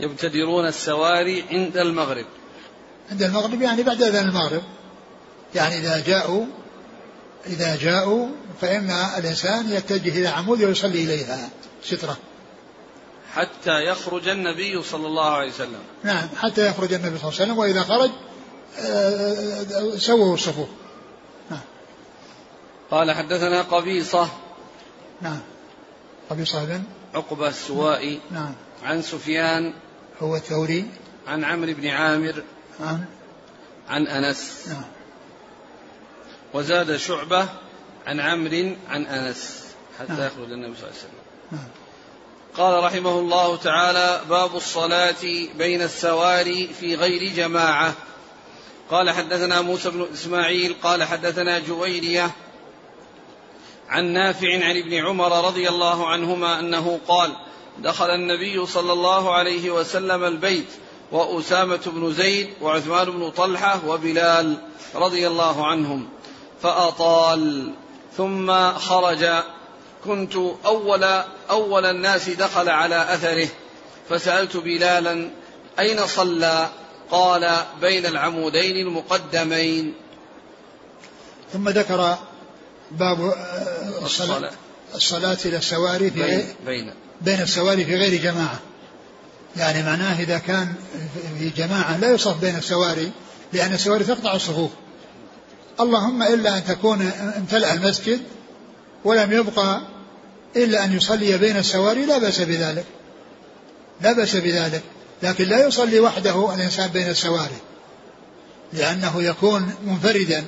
يبتدرون 0.00 0.66
السواري 0.66 1.44
عند 1.50 1.76
المغرب. 1.76 2.26
عند 3.10 3.22
المغرب 3.22 3.62
يعني 3.62 3.82
بعد 3.82 4.02
أذان 4.02 4.28
المغرب. 4.28 4.62
يعني 5.54 5.78
إذا 5.78 6.02
جاءوا 6.06 6.46
إذا 7.46 7.76
جاءوا 7.76 8.28
فإن 8.60 8.90
الإنسان 8.90 9.72
يتجه 9.72 10.18
إلى 10.18 10.28
عمود 10.28 10.62
ويصلي 10.62 11.04
إليها. 11.04 11.50
سترة. 11.82 12.16
حتى 13.34 13.84
يخرج 13.84 14.28
النبي 14.28 14.82
صلى 14.82 15.06
الله 15.06 15.30
عليه 15.30 15.48
وسلم. 15.48 15.82
نعم 16.02 16.28
حتى 16.36 16.66
يخرج 16.66 16.92
النبي 16.92 17.18
صلى 17.18 17.28
الله 17.28 17.40
عليه 17.40 17.52
وسلم 17.52 17.58
وإذا 17.58 17.82
خرج 17.82 18.10
آه، 18.78 19.96
سووا 19.96 20.34
الصفوف 20.34 20.68
قال 22.90 23.12
حدثنا 23.12 23.62
قبيصة. 23.62 24.28
نعم. 25.20 25.40
قبيصة 26.30 26.64
بن 26.64 26.82
عقبة 27.14 27.48
السوائي. 27.48 28.20
نعم. 28.30 28.54
عن 28.84 29.02
سفيان. 29.02 29.74
هو 30.22 30.36
الثوري. 30.36 30.90
عن 31.26 31.44
عمرو 31.44 31.72
بن 31.72 31.86
عامر. 31.86 32.42
عن 32.80 33.04
عن 33.88 34.06
أنس. 34.06 34.68
نعم. 34.68 34.84
وزاد 36.54 36.96
شعبة 36.96 37.48
عن 38.06 38.20
عمرو 38.20 38.76
عن 38.88 39.06
أنس. 39.06 39.64
حتى 39.98 40.12
نعم. 40.12 40.26
يخرج 40.26 40.52
النبي 40.52 40.74
صلى 40.76 40.88
الله 40.88 40.98
عليه 40.98 40.98
وسلم. 40.98 41.20
نعم. 41.52 41.68
قال 42.58 42.84
رحمه 42.84 43.18
الله 43.18 43.56
تعالى 43.56 44.20
باب 44.30 44.56
الصلاة 44.56 45.22
بين 45.58 45.82
السواري 45.82 46.70
في 46.80 46.94
غير 46.94 47.32
جماعة. 47.32 47.94
قال 48.90 49.10
حدثنا 49.10 49.60
موسى 49.60 49.90
بن 49.90 50.06
إسماعيل 50.12 50.76
قال 50.82 51.04
حدثنا 51.04 51.58
جويرية 51.58 52.30
عن 53.88 54.04
نافع 54.04 54.64
عن 54.64 54.76
ابن 54.76 54.94
عمر 54.94 55.46
رضي 55.46 55.68
الله 55.68 56.06
عنهما 56.06 56.60
أنه 56.60 57.00
قال 57.08 57.36
دخل 57.78 58.10
النبي 58.10 58.66
صلى 58.66 58.92
الله 58.92 59.34
عليه 59.34 59.70
وسلم 59.70 60.24
البيت 60.24 60.68
وأسامة 61.12 61.80
بن 61.86 62.12
زيد 62.12 62.48
وعثمان 62.60 63.10
بن 63.10 63.30
طلحة 63.30 63.86
وبلال 63.86 64.56
رضي 64.94 65.26
الله 65.26 65.66
عنهم 65.66 66.08
فأطال 66.62 67.72
ثم 68.16 68.72
خرج 68.72 69.42
كنت 70.04 70.36
أول 70.66 71.04
أول 71.50 71.86
الناس 71.86 72.28
دخل 72.28 72.68
على 72.68 73.14
أثره 73.14 73.48
فسألت 74.08 74.56
بلالا 74.56 75.30
أين 75.78 76.06
صلى؟ 76.06 76.68
قال 77.10 77.56
بين 77.80 78.06
العمودين 78.06 78.86
المقدمين. 78.86 79.94
ثم 81.52 81.68
ذكر 81.68 82.18
باب 82.90 83.20
آه، 83.20 84.04
الصلاة 84.04 84.50
الصلاة. 84.94 85.38
إلى 85.44 85.56
السواري 85.56 86.10
في 86.10 86.22
بين, 86.22 86.44
بين. 86.66 86.94
بين 87.20 87.40
السواري 87.40 87.84
في 87.84 87.96
غير 87.96 88.22
جماعة. 88.22 88.58
يعني 89.56 89.82
معناه 89.82 90.20
إذا 90.20 90.38
كان 90.38 90.74
في 91.38 91.48
جماعة 91.48 91.96
لا 91.96 92.10
يصف 92.10 92.40
بين 92.40 92.56
السواري 92.56 93.10
لأن 93.52 93.72
السواري 93.72 94.04
تقطع 94.04 94.34
الصفوف. 94.34 94.70
اللهم 95.80 96.22
إلا 96.22 96.58
أن 96.58 96.64
تكون 96.64 97.12
امتلأ 97.36 97.74
المسجد 97.74 98.20
ولم 99.04 99.32
يبقى 99.32 99.80
إلا 100.56 100.84
أن 100.84 100.96
يصلي 100.96 101.38
بين 101.38 101.56
السواري 101.56 102.04
لا 102.06 102.18
بأس 102.18 102.40
بذلك. 102.40 102.84
لا 104.00 104.12
بأس 104.12 104.36
بذلك. 104.36 104.82
لكن 105.22 105.44
لا 105.44 105.66
يصلي 105.66 106.00
وحده 106.00 106.54
الإنسان 106.54 106.88
بين 106.88 107.08
السواري 107.08 107.56
لأنه 108.72 109.22
يكون 109.22 109.74
منفردا 109.86 110.44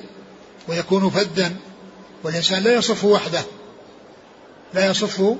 ويكون 0.68 1.10
فدا 1.10 1.56
والإنسان 2.24 2.62
لا 2.62 2.74
يصف 2.74 3.04
وحده. 3.04 3.42
لا 4.74 4.86
يصف 4.86 5.36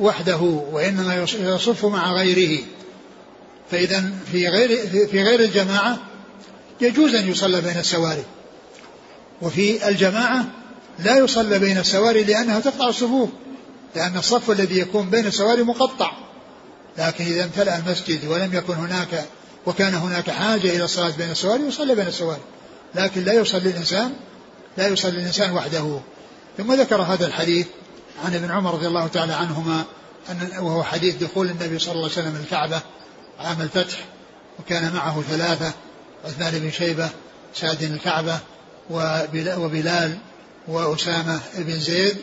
وحده 0.00 0.40
وإنما 0.72 1.26
يصف 1.40 1.84
مع 1.84 2.12
غيره. 2.12 2.64
فإذا 3.70 4.10
في 4.32 4.48
غير 4.48 4.86
في 5.06 5.22
غير 5.22 5.40
الجماعة 5.40 5.98
يجوز 6.80 7.14
أن 7.14 7.30
يصلى 7.30 7.60
بين 7.60 7.78
السواري. 7.78 8.24
وفي 9.42 9.88
الجماعة 9.88 10.44
لا 10.98 11.18
يصلى 11.18 11.58
بين 11.58 11.78
السواري 11.78 12.24
لأنها 12.24 12.60
تقطع 12.60 12.88
الصفوف. 12.88 13.28
لأن 13.96 14.16
الصف 14.16 14.50
الذي 14.50 14.78
يكون 14.78 15.10
بين 15.10 15.26
السواري 15.26 15.62
مقطع. 15.62 16.12
لكن 16.98 17.24
إذا 17.24 17.44
امتلأ 17.44 17.78
المسجد 17.78 18.26
ولم 18.26 18.54
يكن 18.54 18.74
هناك 18.74 19.24
وكان 19.66 19.94
هناك 19.94 20.30
حاجة 20.30 20.76
إلى 20.76 20.84
الصلاة 20.84 21.16
بين 21.16 21.30
السواري 21.30 21.62
يصلي 21.62 21.94
بين 21.94 22.06
السواري. 22.06 22.42
لكن 22.94 23.24
لا 23.24 23.32
يصلي 23.32 23.70
الإنسان 23.70 24.12
لا 24.76 24.88
يصلي 24.88 25.18
الإنسان 25.18 25.52
وحده. 25.52 26.00
ثم 26.58 26.72
ذكر 26.72 27.02
هذا 27.02 27.26
الحديث 27.26 27.66
عن 28.24 28.34
ابن 28.34 28.50
عمر 28.50 28.74
رضي 28.74 28.86
الله 28.86 29.06
تعالى 29.06 29.32
عنهما 29.32 29.84
أن 30.30 30.50
وهو 30.58 30.82
حديث 30.82 31.14
دخول 31.14 31.50
النبي 31.50 31.78
صلى 31.78 31.92
الله 31.92 32.02
عليه 32.02 32.12
وسلم 32.12 32.36
الكعبة 32.36 32.80
عام 33.38 33.60
الفتح 33.60 33.98
وكان 34.58 34.92
معه 34.94 35.22
ثلاثة 35.22 35.72
عثمان 36.24 36.58
بن 36.58 36.70
شيبة 36.70 37.10
سعد 37.54 37.82
الكعبة 37.82 38.38
وبلال 38.90 40.18
وأسامة 40.68 41.40
بن 41.58 41.80
زيد 41.80 42.16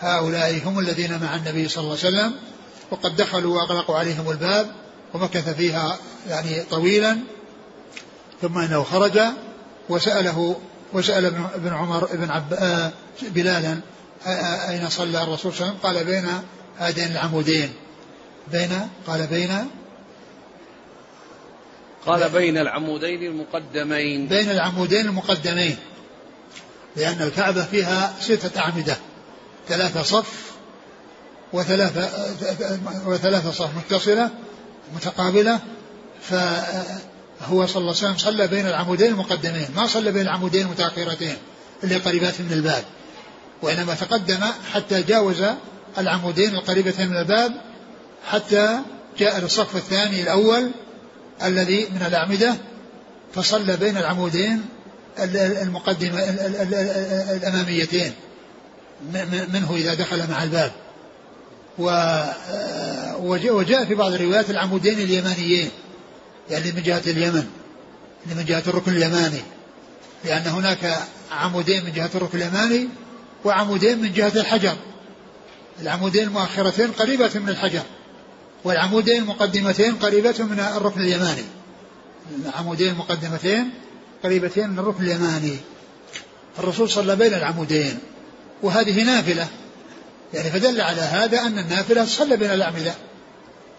هؤلاء 0.00 0.62
هم 0.64 0.78
الذين 0.78 1.22
مع 1.22 1.36
النبي 1.36 1.68
صلى 1.68 1.84
الله 1.84 1.98
عليه 2.04 2.08
وسلم 2.08 2.34
وقد 2.90 3.16
دخلوا 3.16 3.56
وأغلقوا 3.56 3.96
عليهم 3.96 4.30
الباب 4.30 4.70
ومكث 5.14 5.56
فيها 5.56 5.98
يعني 6.28 6.62
طويلا 6.70 7.18
ثم 8.42 8.58
إنه 8.58 8.82
خرج 8.82 9.20
وسأله 9.88 10.56
وسأل 10.92 11.24
ابن 11.54 11.68
عمر 11.68 12.04
ابن 12.04 12.30
عب 12.30 12.52
آه، 12.52 12.92
بلالا 13.22 13.80
أين 14.68 14.88
صلى 14.88 15.22
الرسول 15.22 15.52
صلى 15.52 15.68
الله 15.68 15.78
عليه 15.84 16.00
وسلم؟ 16.00 16.04
قال 16.04 16.04
بين 16.04 16.28
هذين 16.78 17.12
العمودين. 17.12 17.72
بين 18.52 18.88
قال 19.06 19.26
بين 19.26 19.66
قال 22.06 22.28
بين 22.28 22.58
العمودين 22.58 23.22
المقدمين. 23.22 24.28
بين 24.28 24.50
العمودين 24.50 25.06
المقدمين 25.06 25.76
لأن 26.96 27.22
الكعبة 27.22 27.64
فيها 27.64 28.14
ستة 28.20 28.60
أعمدة. 28.60 28.96
ثلاثة 29.70 30.02
صف 30.02 30.50
وثلاثة 31.52 32.10
وثلاثة 33.06 33.50
صف 33.50 33.70
متصلة 33.76 34.30
متقابلة 34.94 35.60
فهو 36.22 37.66
صلى 37.66 37.76
الله 37.76 37.76
عليه 37.76 37.90
وسلم 37.90 38.16
صلى 38.16 38.46
بين 38.46 38.66
العمودين 38.66 39.12
المقدمين 39.12 39.68
ما 39.76 39.86
صلى 39.86 40.12
بين 40.12 40.22
العمودين 40.22 40.66
المتأخرتين 40.66 41.36
اللي 41.84 41.96
قريبات 41.96 42.40
من 42.40 42.52
الباب. 42.52 42.84
وإنما 43.62 43.94
تقدم 43.94 44.40
حتى 44.72 45.02
جاوز 45.02 45.44
العمودين 45.98 46.54
القريبتين 46.54 47.08
من 47.08 47.16
الباب 47.16 47.52
حتى 48.30 48.78
جاء 49.18 49.44
الصف 49.44 49.76
الثاني 49.76 50.22
الأول 50.22 50.70
الذي 51.44 51.88
من 51.94 52.02
الأعمدة 52.06 52.54
فصلى 53.34 53.76
بين 53.76 53.96
العمودين 53.96 54.66
المقدمة 55.62 56.18
الأماميتين. 57.36 58.12
منه 59.52 59.74
إذا 59.76 59.94
دخل 59.94 60.30
مع 60.30 60.42
الباب. 60.42 60.72
وجاء 63.50 63.84
في 63.84 63.94
بعض 63.94 64.12
الروايات 64.12 64.50
العمودين 64.50 64.98
اليمانيين 64.98 65.70
يعني 66.50 66.72
من 66.72 66.82
جهة 66.82 67.02
اليمن 67.06 67.46
من 68.26 68.44
جهة 68.44 68.62
الركن 68.66 68.92
اليماني 68.92 69.40
لأن 70.24 70.46
هناك 70.46 70.98
عمودين 71.32 71.84
من 71.84 71.92
جهة 71.92 72.10
الركن 72.14 72.38
اليماني 72.38 72.88
وعمودين 73.44 73.98
من 73.98 74.12
جهة 74.12 74.32
الحجر. 74.36 74.76
العمودين 75.82 76.22
المؤخرتين 76.28 76.92
قريبة 76.92 77.30
من 77.34 77.48
الحجر 77.48 77.82
والعمودين 78.64 79.22
المقدمتين 79.22 79.96
قريبة 79.96 80.44
من 80.44 80.60
الركن 80.60 81.00
اليماني. 81.00 81.44
العمودين 82.44 82.90
المقدمتين 82.90 83.70
قريبتين 84.24 84.70
من 84.70 84.78
الركن 84.78 85.04
اليماني. 85.04 85.56
الرسول 86.58 86.90
صلى 86.90 87.16
بين 87.16 87.34
العمودين. 87.34 87.98
وهذه 88.62 89.04
نافلة. 89.04 89.48
يعني 90.34 90.50
فدل 90.50 90.80
على 90.80 91.00
هذا 91.00 91.40
أن 91.40 91.58
النافلة 91.58 92.04
صلى 92.04 92.36
بين 92.36 92.50
الأعمدة. 92.50 92.94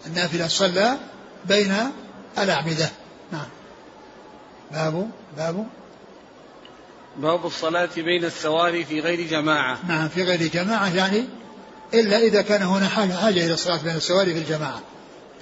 النافلة 0.06 0.48
صلى 0.48 0.96
بين 1.44 1.74
الأعمدة. 2.38 2.90
نعم. 3.32 3.48
باب 4.72 5.10
باب. 5.36 5.66
باب 7.16 7.46
الصلاة 7.46 7.88
بين 7.96 8.24
السواري 8.24 8.84
في 8.84 9.00
غير 9.00 9.20
جماعة. 9.20 9.78
نعم 9.88 10.08
في 10.08 10.22
غير 10.22 10.42
جماعة 10.42 10.94
يعني 10.96 11.24
إلا 11.94 12.18
إذا 12.18 12.42
كان 12.42 12.62
هنا 12.62 12.88
حاجة 12.88 13.46
إلى 13.46 13.54
الصلاة 13.54 13.82
بين 13.82 13.96
السواري 13.96 14.32
في 14.32 14.38
الجماعة 14.38 14.80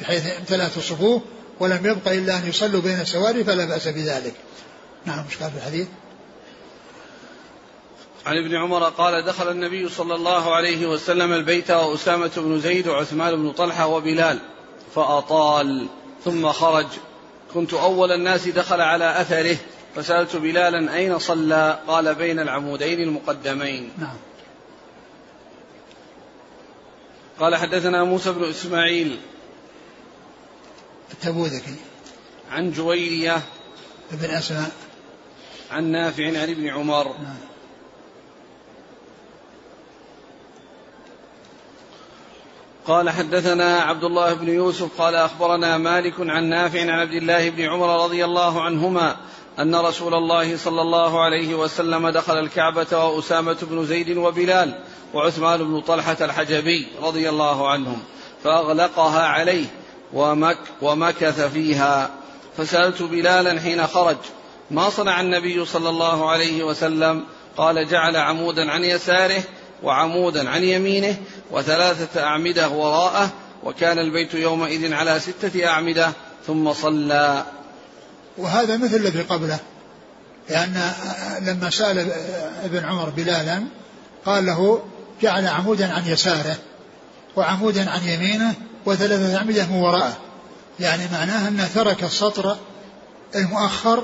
بحيث 0.01 0.26
امتلأت 0.38 0.76
الصفوف 0.76 1.22
ولم 1.61 1.86
يبق 1.86 2.12
إلا 2.12 2.38
أن 2.38 2.49
يصلوا 2.49 2.80
بين 2.80 3.01
السواري 3.01 3.45
فلا 3.45 3.64
بأس 3.64 3.88
بذلك. 3.88 4.34
نعم 5.07 5.24
مش 5.26 5.34
في 5.34 5.51
الحديث؟ 5.57 5.86
عن 8.27 8.37
ابن 8.37 8.57
عمر 8.57 8.85
قال 8.85 9.25
دخل 9.25 9.51
النبي 9.51 9.89
صلى 9.89 10.14
الله 10.14 10.55
عليه 10.55 10.87
وسلم 10.87 11.33
البيت 11.33 11.71
وأسامة 11.71 12.31
بن 12.37 12.61
زيد 12.61 12.89
وعثمان 12.89 13.37
بن 13.37 13.53
طلحة 13.53 13.87
وبلال 13.87 14.39
فأطال 14.95 15.87
ثم 16.25 16.53
خرج. 16.53 16.87
كنت 17.55 17.75
أول 17.75 18.12
الناس 18.12 18.49
دخل 18.49 18.81
على 18.81 19.21
أثره 19.21 19.57
فسألت 19.97 20.37
بلالا 20.37 20.97
أين 20.97 21.18
صلى؟ 21.18 21.79
قال 21.87 22.14
بين 22.14 22.41
العمودين 22.41 23.01
المقدمين. 23.01 23.93
نعم. 23.99 24.16
قال 27.41 27.57
حدثنا 27.57 28.05
موسى 28.05 28.33
بن 28.33 28.45
إسماعيل. 28.45 29.21
التبوذكي 31.12 31.75
عن 32.51 32.73
جويرية. 32.73 33.43
ابن 34.12 34.31
أسماء. 34.31 34.71
عن 35.71 35.85
نافع 35.85 36.27
عن 36.27 36.51
ابن 36.51 36.68
عمر. 36.68 37.07
نعم. 37.07 37.50
قال 42.91 43.11
حدثنا 43.11 43.80
عبد 43.80 44.05
الله 44.05 44.34
بن 44.34 44.49
يوسف 44.49 44.88
قال 44.99 45.14
أخبرنا 45.14 45.78
مالك 45.78 46.14
عن 46.18 46.45
نافع 46.45 46.80
عن 46.80 46.91
عبد 46.91 47.12
الله 47.12 47.51
بن 47.51 47.62
عمر 47.62 48.05
رضي 48.05 48.24
الله 48.24 48.62
عنهما 48.62 49.16
أن 49.59 49.74
رسول 49.74 50.14
الله 50.14 50.57
صلى 50.57 50.82
الله 50.82 51.20
عليه 51.20 51.55
وسلم 51.55 52.09
دخل 52.09 52.38
الكعبة 52.38 53.05
وأسامة 53.05 53.57
بن 53.62 53.86
زيد 53.86 54.16
وبلال 54.16 54.74
وعثمان 55.14 55.59
بن 55.59 55.80
طلحة 55.80 56.16
الحجبي 56.20 56.86
رضي 57.03 57.28
الله 57.28 57.68
عنهم 57.68 57.99
فأغلقها 58.45 59.26
عليه 59.26 59.66
ومك 60.12 60.59
ومكث 60.82 61.41
فيها. 61.41 62.11
فسألت 62.57 63.03
بلالا 63.03 63.61
حين 63.61 63.86
خرج 63.86 64.16
ما 64.70 64.91
صنع 64.91 65.20
النبي 65.20 65.64
صلى 65.64 65.88
الله 65.88 66.30
عليه 66.30 66.64
وسلم؟ 66.64 67.24
قال 67.57 67.88
جعل 67.88 68.16
عمودا 68.16 68.70
عن 68.70 68.84
يساره 68.84 69.43
وعمودا 69.83 70.51
عن 70.51 70.64
يمينه 70.64 71.16
وثلاثة 71.51 72.22
أعمدة 72.22 72.68
وراءه 72.68 73.31
وكان 73.64 73.99
البيت 73.99 74.35
يومئذ 74.35 74.93
على 74.93 75.20
ستة 75.20 75.66
أعمدة 75.66 76.12
ثم 76.47 76.72
صلى. 76.72 77.45
وهذا 78.39 78.76
مثل 78.76 78.97
الذي 78.97 79.22
قبله 79.22 79.59
لأن 80.51 80.93
لما 81.43 81.70
سأل 81.70 82.12
ابن 82.64 82.85
عمر 82.85 83.09
بلالا 83.09 83.62
قال 84.26 84.47
له 84.47 84.83
جعل 85.22 85.47
عمودا 85.47 85.93
عن 85.93 86.07
يساره 86.07 86.57
وعمودا 87.37 87.91
عن 87.91 88.09
يمينه 88.09 88.55
وثلاثة 88.87 89.37
أعمدة 89.37 89.66
من 89.66 89.76
وراءه. 89.76 90.16
يعني 90.81 91.03
معناه 91.12 91.49
أنه 91.49 91.68
ترك 91.74 92.05
السطر 92.05 92.57
المؤخر 93.35 94.03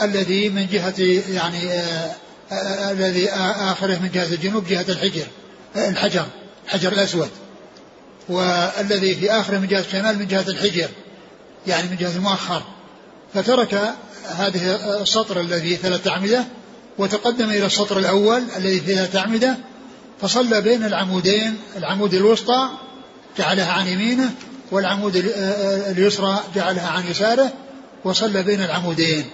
الذي 0.00 0.48
من 0.48 0.66
جهة 0.66 0.94
يعني 1.34 1.72
آه، 1.72 2.14
الذي 2.90 3.30
آخره 3.30 3.98
من 3.98 4.10
جهة 4.14 4.26
الجنوب 4.34 4.66
جهة 4.66 4.84
الحجر 4.88 5.26
الحجر 5.76 6.26
الحجر 6.64 6.92
الأسود. 6.92 7.30
والذي 8.28 9.14
في 9.14 9.30
آخره 9.32 9.58
من 9.58 9.66
جهة 9.66 9.80
الشمال 9.80 10.18
من 10.18 10.26
جهة 10.26 10.48
الحجر 10.48 10.88
يعني 11.66 11.88
من 11.88 11.96
جهة 11.96 12.16
المؤخر. 12.16 12.62
فترك 13.34 13.94
هذه 14.28 14.74
السطر 15.02 15.40
الذي 15.40 15.76
ثلاث 15.76 16.08
أعمدة 16.08 16.44
وتقدم 16.98 17.50
إلى 17.50 17.66
السطر 17.66 17.98
الأول 17.98 18.42
الذي 18.56 18.80
فيه 18.80 18.94
ثلاث 18.94 19.16
أعمدة 19.16 19.56
فصلى 20.20 20.60
بين 20.60 20.84
العمودين 20.84 21.56
العمود 21.76 22.14
الوسطى 22.14 22.68
جعلها 23.38 23.72
عن 23.72 23.86
يمينه 23.86 24.30
والعمود 24.70 25.16
اليسرى 25.86 26.40
جعلها 26.54 26.88
عن 26.88 27.06
يساره 27.06 27.52
وصلى 28.04 28.42
بين 28.42 28.62
العمودين. 28.62 29.24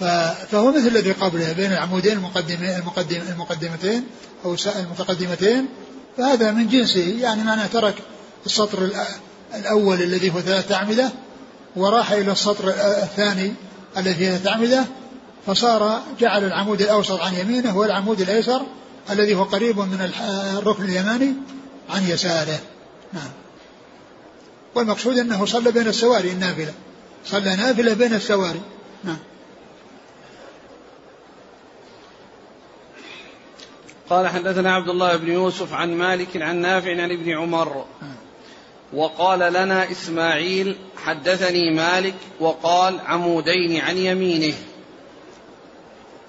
فهو 0.00 0.72
مثل 0.72 0.86
الذي 0.86 1.12
قبله 1.12 1.52
بين 1.52 1.72
العمودين 1.72 2.12
المقدمين 2.12 2.70
المقدم 2.70 3.20
المقدمتين 3.28 4.04
أو 4.44 4.56
المتقدمتين. 4.76 5.68
فهذا 6.16 6.50
من 6.50 6.68
جنسه 6.68 7.16
يعني 7.20 7.44
معناه 7.44 7.66
ترك 7.66 7.94
السطر 8.46 8.90
الأول 9.54 10.02
الذي 10.02 10.30
هو 10.30 10.40
ثلاثة 10.40 10.74
أعمدة 10.74 11.10
وراح 11.76 12.12
إلى 12.12 12.32
السطر 12.32 12.68
الثاني 13.02 13.54
الذي 13.96 14.14
فيه 14.14 14.30
ثلاثة 14.30 14.50
أعمدة 14.50 14.84
فصار 15.46 16.02
جعل 16.20 16.44
العمود 16.44 16.80
الأوسط 16.80 17.20
عن 17.20 17.34
يمينه 17.34 17.76
والعمود 17.76 18.20
الأيسر 18.20 18.62
الذي 19.10 19.34
هو 19.34 19.42
قريب 19.42 19.78
من 19.78 20.12
الركن 20.58 20.84
اليماني 20.84 21.32
عن 21.90 22.08
يساره. 22.08 22.58
نعم. 23.12 23.30
والمقصود 24.74 25.18
أنه 25.18 25.46
صلى 25.46 25.72
بين 25.72 25.88
السواري 25.88 26.30
النافلة. 26.30 26.72
صلى 27.26 27.56
نافلة 27.56 27.94
بين 27.94 28.14
السواري. 28.14 28.60
نعم. 29.04 29.18
قال 34.10 34.28
حدثنا 34.28 34.74
عبد 34.74 34.88
الله 34.88 35.16
بن 35.16 35.32
يوسف 35.32 35.72
عن 35.72 35.94
مالك 35.94 36.42
عن 36.42 36.56
نافع 36.56 36.90
عن 36.90 37.10
ابن 37.10 37.30
عمر. 37.30 37.84
وقال 38.92 39.52
لنا 39.52 39.90
إسماعيل 39.90 40.76
حدثني 41.04 41.74
مالك 41.74 42.14
وقال 42.40 43.00
عمودين 43.06 43.80
عن 43.80 43.96
يمينه. 43.96 44.54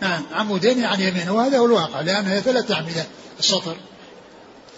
نعم 0.02 0.24
عمودين 0.34 0.84
عن 0.84 1.00
يمينه 1.00 1.36
وهذا 1.36 1.58
هو 1.58 1.66
الواقع 1.66 2.02
لأنه 2.02 2.40
ثلاث 2.40 2.72
أعمدة 2.72 3.06
السطر 3.40 3.76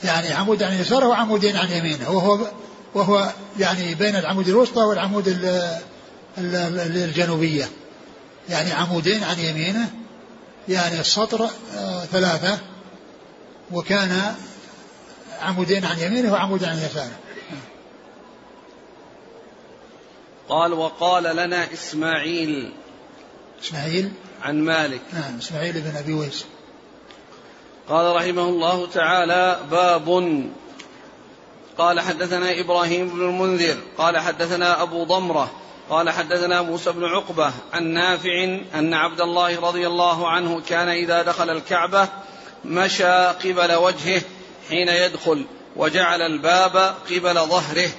يعني 0.03 0.33
عمود 0.33 0.63
عن 0.63 0.73
يساره 0.73 1.07
وعمودين 1.07 1.55
عن 1.55 1.71
يمينه 1.71 2.11
وهو 2.11 2.39
وهو 2.95 3.29
يعني 3.59 3.95
بين 3.95 4.15
العمود 4.15 4.47
الوسطى 4.47 4.81
والعمود 4.81 5.37
الجنوبية. 6.37 7.69
يعني 8.49 8.71
عمودين 8.71 9.23
عن 9.23 9.39
يمينه 9.39 9.89
يعني 10.67 10.99
السطر 10.99 11.49
آه، 11.77 12.05
ثلاثة. 12.05 12.57
وكان 13.71 14.35
عمودين 15.41 15.85
عن 15.85 15.99
يمينه 15.99 16.33
وعمود 16.33 16.63
عن 16.63 16.77
يساره. 16.77 17.17
قال 20.49 20.73
وقال 20.73 21.35
لنا 21.35 21.73
إسماعيل 21.73 22.73
إسماعيل؟ 23.63 24.11
عن 24.41 24.61
مالك. 24.61 25.01
نعم 25.13 25.37
إسماعيل 25.37 25.81
بن 25.81 25.95
أبي 25.95 26.13
ويس. 26.13 26.45
قال 27.89 28.15
رحمه 28.15 28.43
الله 28.43 28.87
تعالى 28.87 29.59
باب. 29.71 30.43
قال 31.77 31.99
حدثنا 31.99 32.59
إبراهيم 32.59 33.09
بن 33.09 33.21
المنذر 33.21 33.77
قال 33.97 34.17
حدثنا 34.17 34.81
أبو 34.81 35.03
ضمرة 35.03 35.51
قال 35.89 36.09
حدثنا 36.09 36.61
موسى 36.61 36.91
بن 36.91 37.05
عقبة 37.05 37.51
عن 37.73 37.83
نافع 37.83 38.43
أن 38.75 38.93
عبد 38.93 39.21
الله 39.21 39.59
رضي 39.59 39.87
الله 39.87 40.29
عنه 40.29 40.61
كان 40.61 40.89
إذا 40.89 41.21
دخل 41.21 41.49
الكعبة 41.49 42.07
مشى 42.65 43.25
قبل 43.25 43.73
وجهه 43.73 44.21
حين 44.69 44.87
يدخل 44.87 45.45
وجعل 45.75 46.21
الباب 46.21 46.95
قبل 47.09 47.33
ظهره 47.33 47.89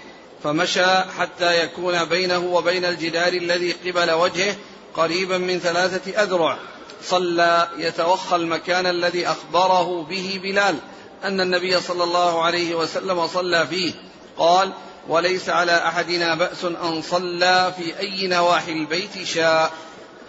فمشى 0.45 0.95
حتى 1.19 1.65
يكون 1.65 2.05
بينه 2.05 2.39
وبين 2.39 2.85
الجدار 2.85 3.33
الذي 3.33 3.73
قبل 3.73 4.11
وجهه 4.11 4.57
قريبا 4.95 5.39
من 5.39 5.59
ثلاثة 5.59 6.23
أذرع. 6.23 6.59
صلى 7.03 7.69
يتوخى 7.79 8.37
المكان 8.37 8.87
الذي 8.87 9.27
أخبره 9.27 10.03
به 10.05 10.41
بلال 10.43 10.77
أن 11.25 11.41
النبي 11.41 11.81
صلى 11.81 12.05
الله 12.05 12.43
عليه 12.43 12.75
وسلم 12.75 13.27
صلى 13.27 13.67
فيه. 13.67 13.93
قال 14.37 14.73
وليس 15.09 15.49
على 15.49 15.77
أحدنا 15.77 16.35
بأس 16.35 16.65
أن 16.65 17.03
صلى 17.03 17.73
في 17.79 17.99
أي 17.99 18.27
نواحي 18.27 18.73
البيت 18.73 19.23
شاء. 19.25 19.73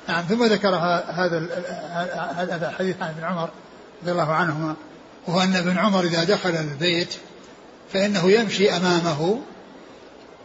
نعم 0.08 0.24
ثم 0.24 0.44
ذكر 0.44 0.70
هذا 0.70 1.48
هذا 2.36 2.70
الحديث 2.70 3.02
عن 3.02 3.10
ابن 3.10 3.24
عمر 3.24 3.50
رضي 4.02 4.12
الله 4.12 4.32
عنهما 4.32 4.76
وهو 5.28 5.42
أن 5.42 5.56
ابن 5.56 5.78
عمر 5.78 6.04
إذا 6.04 6.24
دخل 6.24 6.50
البيت 6.50 7.14
فإنه 7.94 8.32
يمشي 8.32 8.72
أمامه 8.72 9.42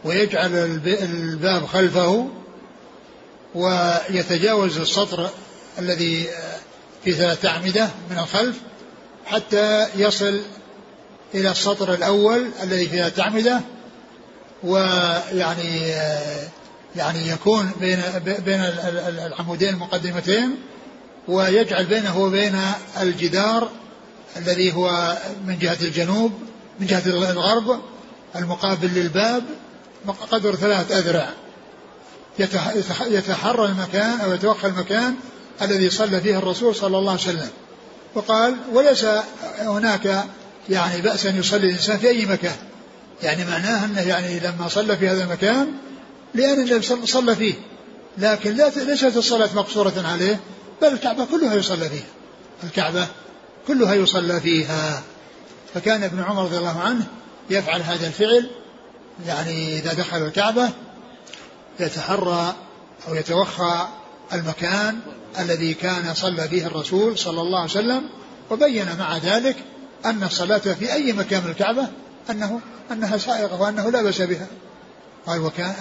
ويجعل 0.03 0.55
الباب 0.85 1.65
خلفه 1.65 2.27
ويتجاوز 3.55 4.77
السطر 4.77 5.29
الذي 5.79 6.27
في 7.03 7.13
ثلاث 7.13 7.45
أعمدة 7.45 7.89
من 8.09 8.17
الخلف 8.17 8.57
حتى 9.25 9.87
يصل 9.95 10.41
إلى 11.33 11.51
السطر 11.51 11.93
الأول 11.93 12.49
الذي 12.63 12.89
فيها 12.89 13.11
أعمدة 13.19 13.61
ويعني 14.63 15.93
يعني 16.95 17.27
يكون 17.27 17.71
بين 17.79 18.01
بين 18.45 18.59
العمودين 19.25 19.69
المقدمتين 19.69 20.55
ويجعل 21.27 21.85
بينه 21.85 22.19
وبين 22.19 22.59
الجدار 23.01 23.69
الذي 24.37 24.73
هو 24.73 25.17
من 25.45 25.59
جهة 25.59 25.77
الجنوب 25.81 26.31
من 26.79 26.87
جهة 26.87 27.03
الغرب 27.05 27.81
المقابل 28.35 28.87
للباب 28.87 29.43
قدر 30.31 30.55
ثلاث 30.55 30.91
أذرع. 30.91 31.29
يتحرى 33.07 33.65
المكان 33.65 34.19
أو 34.19 34.33
يتوخى 34.33 34.67
المكان 34.67 35.15
الذي 35.61 35.89
صلى 35.89 36.21
فيه 36.21 36.37
الرسول 36.37 36.75
صلى 36.75 36.97
الله 36.97 37.11
عليه 37.11 37.21
وسلم. 37.21 37.49
وقال 38.15 38.55
وليس 38.73 39.05
هناك 39.59 40.23
يعني 40.69 41.01
بأس 41.01 41.25
أن 41.25 41.39
يصلي 41.39 41.67
الإنسان 41.67 41.97
في 41.97 42.07
أي 42.07 42.25
مكان. 42.25 42.55
يعني 43.23 43.45
معناه 43.45 43.85
أنه 43.85 44.01
يعني 44.01 44.39
لما 44.39 44.67
صلى 44.67 44.97
في 44.97 45.09
هذا 45.09 45.23
المكان 45.23 45.67
لأن 46.33 46.81
صلى 47.03 47.35
فيه. 47.35 47.53
لكن 48.17 48.57
ليست 48.75 49.17
الصلاة 49.17 49.49
مقصورة 49.55 50.03
عليه. 50.05 50.39
بل 50.81 50.87
الكعبة 50.87 51.25
كلها 51.25 51.55
يصلى 51.55 51.89
فيها. 51.89 52.05
الكعبة 52.63 53.07
كلها 53.67 53.93
يصلى 53.93 54.41
فيها. 54.41 55.03
فكان 55.73 56.03
ابن 56.03 56.23
عمر 56.23 56.43
رضي 56.43 56.57
الله 56.57 56.79
عنه 56.79 57.07
يفعل 57.49 57.81
هذا 57.81 58.07
الفعل. 58.07 58.49
يعني 59.25 59.79
إذا 59.79 59.93
دخل 59.93 60.17
الكعبة 60.17 60.69
يتحرى 61.79 62.55
أو 63.07 63.15
يتوخى 63.15 63.87
المكان 64.33 64.99
الذي 65.39 65.73
كان 65.73 66.13
صلى 66.13 66.47
فيه 66.47 66.67
الرسول 66.67 67.17
صلى 67.17 67.41
الله 67.41 67.59
عليه 67.59 67.71
وسلم 67.71 68.09
وبين 68.51 68.97
مع 68.99 69.17
ذلك 69.17 69.55
أن 70.05 70.23
الصلاة 70.23 70.57
في 70.57 70.93
أي 70.93 71.13
مكان 71.13 71.43
من 71.43 71.49
الكعبة 71.49 71.87
أنه 72.29 72.61
أنها 72.91 73.17
سائغة 73.17 73.61
وأنه 73.61 73.91
لا 73.91 74.01
بأس 74.01 74.21
بها. 74.21 74.47
قال 75.27 75.41
وكان 75.41 75.75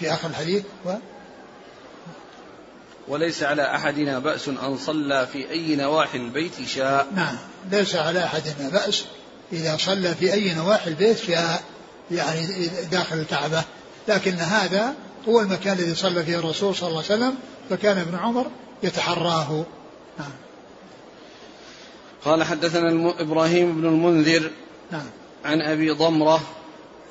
في 0.00 0.12
آخر 0.12 0.28
الحديث 0.28 0.62
و 0.86 0.90
وليس 3.08 3.42
على 3.42 3.74
أحدنا 3.74 4.18
بأس 4.18 4.48
أن 4.48 4.78
صلى 4.78 5.26
في 5.32 5.50
أي 5.50 5.76
نواحي 5.76 6.18
البيت 6.18 6.52
شاء. 6.66 7.06
نعم. 7.14 7.36
ليس 7.70 7.96
على 7.96 8.24
أحدنا 8.24 8.68
بأس 8.68 9.04
إذا 9.52 9.76
صلى 9.76 10.14
في 10.14 10.32
أي 10.32 10.54
نواحي 10.54 10.90
البيت 10.90 11.18
شاء 11.18 11.62
يعني 12.10 12.46
داخل 12.90 13.18
الكعبة. 13.18 13.64
لكن 14.08 14.32
هذا 14.32 14.94
هو 15.28 15.40
المكان 15.40 15.78
الذي 15.78 15.94
صلى 15.94 16.24
فيه 16.24 16.38
الرسول 16.38 16.74
صلى 16.74 16.88
الله 16.88 17.02
عليه 17.10 17.14
وسلم 17.14 17.34
فكان 17.70 17.98
ابن 17.98 18.14
عمر 18.14 18.46
يتحراه. 18.82 19.64
نعم. 20.18 20.30
قال 22.24 22.44
حدثنا. 22.44 23.14
إبراهيم 23.18 23.80
بن 23.80 23.86
المنذر 23.86 24.50
نعم. 24.92 25.06
عن 25.44 25.60
أبي 25.60 25.90
ضمرة 25.90 26.40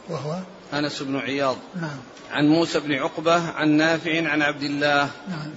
وهو؟ 0.10 0.38
أنس 0.74 1.02
بن 1.02 1.16
عياض. 1.16 1.58
نعم. 1.82 1.98
عن 2.32 2.48
موسى 2.48 2.80
بن 2.80 2.93
عقبة 2.93 3.50
عن 3.50 3.70
نافع 3.70 4.30
عن 4.30 4.41
عبد 4.41 4.64
الله. 4.64 5.10
نعم. 5.30 5.52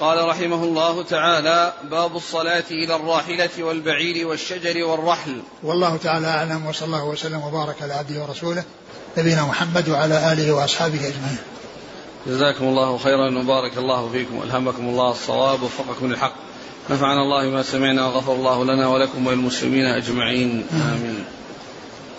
قال 0.00 0.28
رحمه 0.28 0.64
الله 0.64 1.02
تعالى 1.02 1.72
باب 1.90 2.16
الصلاة 2.16 2.64
إلى 2.70 2.96
الراحلة 2.96 3.50
والبعير 3.58 4.26
والشجر 4.26 4.84
والرحل. 4.84 5.42
والله 5.62 5.96
تعالى 5.96 6.26
أعلم 6.26 6.66
وصلى 6.66 6.86
الله 6.86 7.04
وسلم 7.04 7.40
وبارك 7.42 7.82
على 7.82 7.94
عبده 7.94 8.22
ورسوله 8.22 8.64
نبينا 9.18 9.44
محمد 9.44 9.88
وعلى 9.88 10.32
آله 10.32 10.52
وأصحابه 10.52 10.98
أجمعين. 10.98 11.38
جزاكم 12.26 12.64
الله 12.64 12.98
خيرا 12.98 13.38
وبارك 13.38 13.78
الله 13.78 14.08
فيكم 14.12 14.42
ألهمكم 14.42 14.88
الله 14.88 15.10
الصواب 15.10 15.62
ووفقكم 15.62 16.06
للحق. 16.06 16.34
نفعنا 16.90 17.22
الله 17.22 17.44
ما 17.44 17.62
سمعنا 17.62 18.06
وغفر 18.06 18.32
الله 18.32 18.64
لنا 18.64 18.88
ولكم 18.88 19.26
وللمسلمين 19.26 19.86
أجمعين. 19.86 20.66
آمين. 20.72 21.24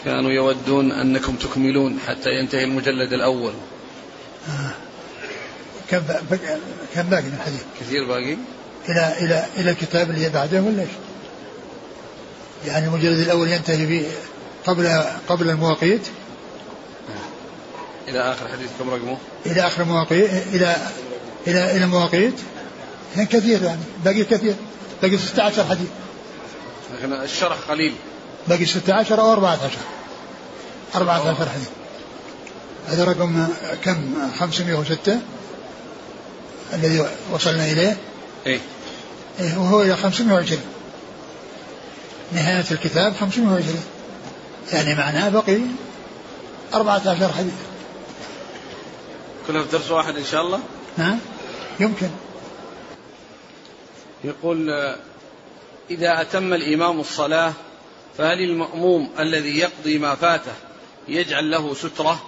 كانوا 0.06 0.32
يودون 0.32 0.92
أنكم 0.92 1.36
تكملون 1.36 2.00
حتى 2.08 2.30
ينتهي 2.30 2.64
المجلد 2.64 3.14
الأول. 3.14 3.54
آه. 4.50 4.87
كم 5.92 6.00
باقي 6.00 6.58
كم 6.96 7.04
باقي 7.04 7.24
من 7.24 7.38
الحديث؟ 7.40 7.64
كثير 7.80 8.06
باقي؟ 8.06 8.38
إلى 8.90 9.16
إلى 9.20 9.46
إلى 9.58 9.72
الكتاب 9.72 10.10
اللي 10.10 10.30
بعده 10.30 10.62
ولا 10.62 10.82
إيش؟ 10.82 10.90
يعني 12.66 12.86
المجلد 12.88 13.20
الأول 13.20 13.48
ينتهي 13.48 13.86
به 13.86 14.06
قبل 14.66 15.04
قبل 15.28 15.50
المواقيت؟ 15.50 16.08
إلى 18.08 18.20
آخر 18.20 18.48
حديث 18.48 18.70
كم 18.80 18.90
رقمه؟ 18.90 19.18
إلى 19.46 19.62
آخر 19.62 19.82
المواقيت 19.82 20.32
إلى 20.54 20.76
إلى 21.48 21.72
إلى 21.72 21.84
المواقيت؟ 21.84 22.34
يعني 23.16 23.28
كثير 23.28 23.64
يعني. 23.64 23.82
باقي 24.06 24.24
كثير. 24.24 24.56
باقي 25.02 25.18
16 25.18 25.64
حديث. 25.66 25.90
لكن 26.94 27.14
الشرح 27.14 27.58
قليل. 27.70 27.94
باقي 28.48 28.66
16 28.66 29.22
أو 29.22 29.32
14 29.32 29.78
14 30.96 31.50
حديث. 31.50 31.70
هذا 32.88 33.04
رقم 33.04 33.48
كم؟ 33.84 34.14
506 34.40 35.20
الذي 36.74 37.06
وصلنا 37.32 37.72
إليه؟ 37.72 37.98
إيه. 38.46 38.60
إيه 39.40 39.58
وهو 39.58 39.82
إلى 39.82 39.96
520 39.98 40.62
نهاية 42.32 42.66
الكتاب 42.72 43.14
520 43.14 43.84
يعني 44.74 44.96
معناه 44.96 45.30
بقي 45.30 45.60
14 46.74 47.34
حديث. 47.34 47.54
كلها 49.48 49.64
في 49.64 49.72
درس 49.72 49.92
واحد 49.92 50.16
إن 50.16 50.26
شاء 50.26 50.42
الله؟ 50.42 50.60
نعم 50.98 51.20
يمكن. 51.80 52.10
يقول 54.24 54.70
إذا 55.90 56.22
أتم 56.22 56.54
الإمام 56.54 57.00
الصلاة 57.00 57.54
فهل 58.18 58.42
المأموم 58.42 59.10
الذي 59.20 59.58
يقضي 59.58 59.98
ما 59.98 60.16
فاته 60.16 60.54
يجعل 61.08 61.52
له 61.52 61.74
سترة؟ 61.74 62.24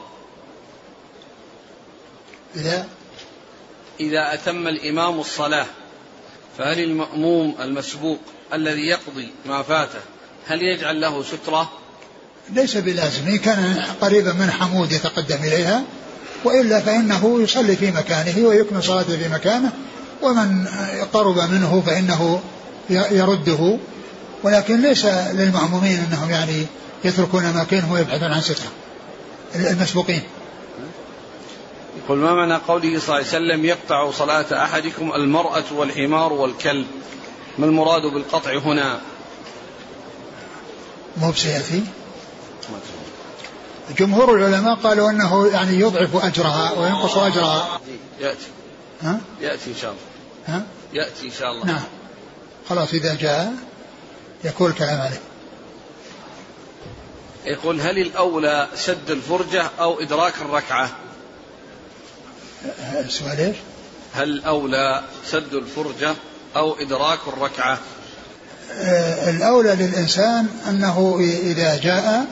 إذا؟ 2.55 2.87
إذا 3.99 4.33
أتم 4.33 4.67
الإمام 4.67 5.19
الصلاة 5.19 5.65
فهل 6.57 6.79
المأموم 6.79 7.55
المسبوق 7.61 8.19
الذي 8.53 8.87
يقضي 8.87 9.27
ما 9.45 9.63
فاته 9.63 9.99
هل 10.47 10.61
يجعل 10.61 11.01
له 11.01 11.23
سترة؟ 11.23 11.69
ليس 12.53 12.77
بلازم 12.77 13.27
إن 13.27 13.37
كان 13.37 13.83
قريبا 14.01 14.33
من 14.33 14.51
حمود 14.51 14.91
يتقدم 14.91 15.37
إليها 15.43 15.83
وإلا 16.43 16.79
فإنه 16.79 17.41
يصلي 17.41 17.75
في 17.75 17.91
مكانه 17.91 18.47
ويكمل 18.47 18.83
صلاته 18.83 19.17
في 19.17 19.29
مكانه 19.29 19.71
ومن 20.21 20.67
قرب 21.13 21.37
منه 21.37 21.83
فإنه 21.85 22.41
يرده. 22.89 23.77
ولكن 24.43 24.81
ليس 24.81 25.05
للمأمومين 25.05 26.05
أنهم 26.07 26.29
يعني 26.29 26.65
يتركون 27.03 27.45
أماكنهم 27.45 27.91
ويبحثون 27.91 28.31
عن 28.31 28.41
سترة 28.41 28.71
المسبوقين. 29.55 30.21
يقول 32.09 32.21
ما 32.21 32.33
معنى 32.33 32.55
قوله 32.55 32.99
صلى 32.99 33.05
الله 33.07 33.15
عليه 33.15 33.27
وسلم 33.27 33.65
يقطع 33.65 34.11
صلاة 34.11 34.63
أحدكم 34.63 35.13
المرأة 35.13 35.63
والحمار 35.71 36.33
والكلب؟ 36.33 36.87
ما 37.57 37.65
المراد 37.65 38.01
بالقطع 38.01 38.57
هنا؟ 38.57 39.01
مو 41.17 41.31
بسيأتي 41.31 41.83
جمهور 43.97 44.35
العلماء 44.35 44.75
قالوا 44.75 45.09
إنه 45.09 45.47
يعني 45.47 45.79
يضعف 45.79 46.25
أجرها 46.25 46.71
وينقص 46.79 47.17
أجرها. 47.17 47.81
يأتي. 48.19 48.47
ها؟ 49.01 49.19
يأتي 49.41 49.69
إن 49.69 49.75
شاء 49.75 49.91
الله. 49.91 50.01
ها؟ 50.47 50.63
يأتي 50.93 51.25
إن 51.25 51.31
شاء 51.31 51.51
الله. 51.51 51.65
نعم. 51.65 51.83
خلاص 52.69 52.93
إذا 52.93 53.15
جاء 53.15 53.53
يكون 54.43 54.71
الكلام 54.71 55.01
عليه. 55.01 55.21
يقول 57.45 57.81
هل 57.81 57.97
الأولى 57.97 58.67
سد 58.75 59.11
الفرجة 59.11 59.69
أو 59.79 59.99
إدراك 59.99 60.33
الركعة؟ 60.41 61.08
السؤال 63.05 63.39
إيش؟ 63.39 63.55
هل 64.13 64.29
الاولى 64.29 65.01
سد 65.25 65.53
الفرجة 65.53 66.15
أو 66.55 66.73
إدراك 66.73 67.19
الركعة؟ 67.27 67.79
آه، 68.71 69.29
الأولى 69.29 69.75
للإنسان 69.75 70.47
أنه 70.69 71.17
إذا 71.43 71.77
جاء 71.77 72.25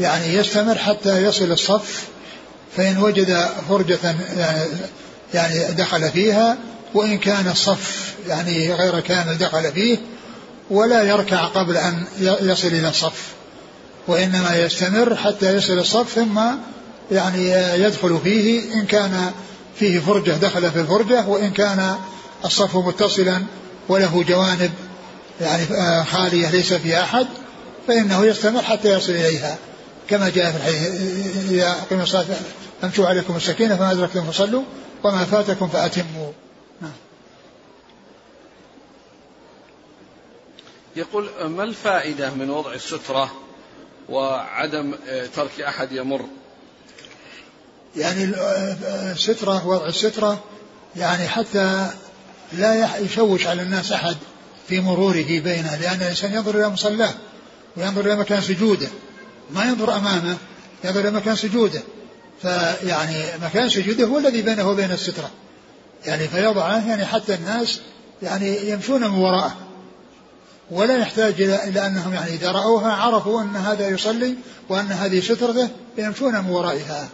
يعني 0.00 0.34
يستمر 0.34 0.74
حتى 0.74 1.22
يصل 1.22 1.52
الصف 1.52 2.08
فإن 2.76 2.98
وجد 2.98 3.48
فرجة 3.68 3.98
يعني, 4.36 4.64
يعني 5.34 5.74
دخل 5.74 6.10
فيها 6.10 6.58
وإن 6.94 7.18
كان 7.18 7.48
الصف 7.48 8.14
يعني 8.28 8.72
غير 8.72 9.00
كامل 9.00 9.38
دخل 9.38 9.72
فيه 9.72 9.98
ولا 10.70 11.02
يركع 11.02 11.44
قبل 11.44 11.76
أن 11.76 12.04
يصل 12.20 12.68
إلى 12.68 12.88
الصف 12.88 13.22
وإنما 14.06 14.56
يستمر 14.56 15.16
حتى 15.16 15.56
يصل 15.56 15.78
الصف 15.78 16.12
ثم 16.14 16.40
يعني 17.12 17.50
يدخل 17.84 18.20
فيه 18.24 18.74
إن 18.74 18.86
كان 18.86 19.32
فيه 19.78 20.00
فرجة 20.00 20.30
دخل 20.30 20.70
في 20.70 20.80
الفرجة 20.80 21.26
وإن 21.26 21.50
كان 21.50 21.96
الصف 22.44 22.76
متصلا 22.76 23.42
وله 23.88 24.22
جوانب 24.22 24.70
يعني 25.40 26.04
خالية 26.04 26.50
ليس 26.50 26.72
فيها 26.72 27.02
أحد 27.02 27.26
فإنه 27.88 28.24
يستمر 28.24 28.62
حتى 28.62 28.92
يصل 28.92 29.12
إليها. 29.12 29.58
كما 30.08 30.28
جاء 30.28 30.50
في 30.50 30.56
الحديث 30.56 31.50
إذا 31.50 31.70
أقيموا 31.70 32.04
الصلاة 32.04 32.26
فامشوا 32.82 33.06
عليكم 33.06 33.36
السكينة 33.36 33.76
فما 33.76 33.92
أدركتم 33.92 34.24
فصلوا 34.24 34.62
وما 35.04 35.24
فاتكم 35.24 35.68
فأتموا. 35.68 36.32
نعم. 36.80 36.92
يقول 40.96 41.28
ما 41.44 41.64
الفائدة 41.64 42.30
من 42.30 42.50
وضع 42.50 42.72
السترة 42.72 43.32
وعدم 44.08 44.94
ترك 45.36 45.60
أحد 45.60 45.92
يمر؟ 45.92 46.24
يعني 47.96 48.24
السترة 49.12 49.66
وضع 49.66 49.86
السترة 49.86 50.44
يعني 50.96 51.28
حتى 51.28 51.90
لا 52.52 52.98
يشوش 52.98 53.46
على 53.46 53.62
الناس 53.62 53.92
أحد 53.92 54.16
في 54.68 54.80
مروره 54.80 55.40
بينه 55.40 55.76
لأن 55.76 56.02
الإنسان 56.02 56.32
ينظر 56.32 56.54
إلى 56.58 56.68
مصلاه 56.68 57.14
وينظر 57.76 58.00
إلى 58.00 58.16
مكان 58.16 58.40
سجوده. 58.40 58.88
ما 59.50 59.64
ينظر 59.64 59.96
أمامه 59.96 60.36
ينظر 60.84 61.00
إلى 61.00 61.10
مكان 61.10 61.36
سجوده. 61.36 61.82
فيعني 62.42 63.24
مكان 63.42 63.68
سجوده 63.68 64.04
هو 64.04 64.18
الذي 64.18 64.42
بينه 64.42 64.68
وبين 64.68 64.90
السترة. 64.90 65.30
يعني 66.06 66.28
فيضعه 66.28 66.88
يعني 66.88 67.06
حتى 67.06 67.34
الناس 67.34 67.80
يعني 68.22 68.70
يمشون 68.70 69.00
من 69.00 69.18
وراءه. 69.18 69.56
ولا 70.70 70.96
يحتاج 70.96 71.42
إلى 71.42 71.86
أنهم 71.86 72.14
يعني 72.14 72.30
إذا 72.30 72.52
رأوها 72.52 72.92
عرفوا 72.92 73.42
أن 73.42 73.56
هذا 73.56 73.88
يصلي 73.88 74.34
وأن 74.68 74.86
هذه 74.86 75.20
سترته 75.20 75.68
فيمشون 75.96 76.40
من 76.40 76.50
ورائها. 76.50 77.08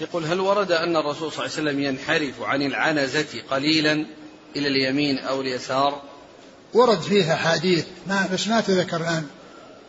يقول 0.00 0.24
هل 0.24 0.40
ورد 0.40 0.72
أن 0.72 0.96
الرسول 0.96 1.32
صلى 1.32 1.46
الله 1.46 1.56
عليه 1.56 1.70
وسلم 1.70 1.80
ينحرف 1.82 2.42
عن 2.42 2.62
العنزة 2.62 3.42
قليلا 3.50 4.06
إلى 4.56 4.68
اليمين 4.68 5.18
أو 5.18 5.40
اليسار؟ 5.40 6.02
ورد 6.74 7.00
فيها 7.00 7.36
حديث 7.36 7.84
ما 8.06 8.28
بس 8.32 8.48
ما 8.48 8.60
تذكر 8.60 8.96
الآن 8.96 9.26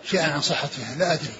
شيئا 0.04 0.32
عن 0.32 0.42
صحتها 0.42 0.96
لا 1.00 1.14
أدري. 1.14 1.34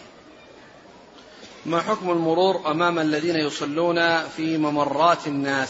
ما 1.66 1.82
حكم 1.82 2.12
المرور 2.12 2.72
أمام 2.72 3.00
الذين 3.00 3.36
يصلون 3.36 4.28
في 4.28 4.58
ممرات 4.58 5.28
الناس؟ 5.28 5.70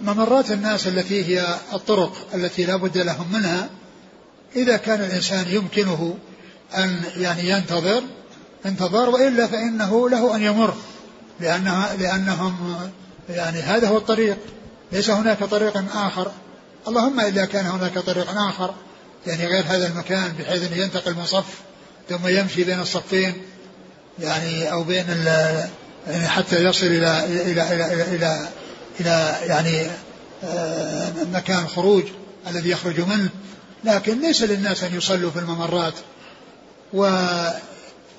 ممرات 0.00 0.50
الناس 0.50 0.86
التي 0.86 1.24
هي 1.24 1.56
الطرق 1.72 2.28
التي 2.34 2.64
لا 2.64 2.76
بد 2.76 2.98
لهم 2.98 3.32
منها 3.32 3.70
إذا 4.56 4.76
كان 4.76 5.00
الإنسان 5.00 5.44
يمكنه 5.48 6.18
أن 6.76 7.02
يعني 7.16 7.48
ينتظر 7.48 8.02
انتظر 8.66 9.10
وإلا 9.10 9.46
فإنه 9.46 10.10
له 10.10 10.36
أن 10.36 10.42
يمر 10.42 10.74
لأنها 11.40 11.96
لأنهم 11.96 12.76
يعني 13.28 13.60
هذا 13.60 13.88
هو 13.88 13.96
الطريق. 13.96 14.36
ليس 14.92 15.10
هناك 15.10 15.44
طريق 15.44 15.96
آخر. 15.96 16.32
اللهم 16.88 17.20
إذا 17.20 17.44
كان 17.44 17.66
هناك 17.66 17.98
طريق 17.98 18.30
آخر. 18.30 18.74
يعني 19.26 19.46
غير 19.46 19.64
هذا 19.68 19.86
المكان 19.86 20.32
بحيث 20.38 20.72
أنه 20.72 20.76
ينتقل 20.76 21.14
من 21.14 21.24
صف 21.24 21.60
ثم 22.08 22.28
يمشي 22.28 22.64
بين 22.64 22.80
الصفين. 22.80 23.34
يعني 24.18 24.72
أو 24.72 24.84
بين 24.84 25.06
يعني 26.06 26.28
حتى 26.28 26.64
يصل 26.64 26.86
إلى 26.86 27.24
إلى 27.24 27.74
إلى 27.74 27.94
إلى, 27.94 28.16
إلى, 28.16 28.48
إلى 29.00 29.36
يعني 29.46 29.86
آه، 30.44 31.12
مكان 31.32 31.66
خروج 31.66 32.04
الذي 32.50 32.70
يخرج 32.70 33.00
منه. 33.00 33.28
لكن 33.84 34.20
ليس 34.20 34.42
للناس 34.42 34.84
أن 34.84 34.96
يصلوا 34.96 35.30
في 35.30 35.38
الممرات. 35.38 35.94
و 36.92 37.06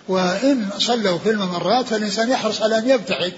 وإن 0.08 0.70
صلوا 0.78 1.18
في 1.18 1.30
الممرات 1.30 1.86
فالإنسان 1.86 2.30
يحرص 2.30 2.62
على 2.62 2.78
أن 2.78 2.90
يبتعد 2.90 3.34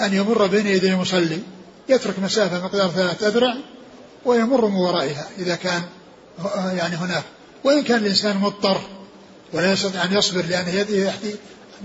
أن 0.00 0.14
يمر 0.14 0.46
بين 0.46 0.66
يدي 0.66 0.88
المصلي 0.92 1.38
يترك 1.88 2.18
مسافة 2.18 2.64
مقدار 2.64 2.88
ثلاثة 2.88 3.28
أذرع 3.28 3.56
ويمر 4.24 4.66
من 4.66 4.76
ورائها 4.76 5.28
إذا 5.38 5.54
كان 5.54 5.82
يعني 6.76 6.96
هناك. 6.96 7.24
وإن 7.64 7.82
كان 7.82 7.98
الإنسان 7.98 8.36
مضطر 8.36 8.80
ولا 9.52 9.72
يستطيع 9.72 10.04
أن 10.04 10.12
يصبر 10.12 10.44
لأن 10.44 10.68
يده 10.68 11.12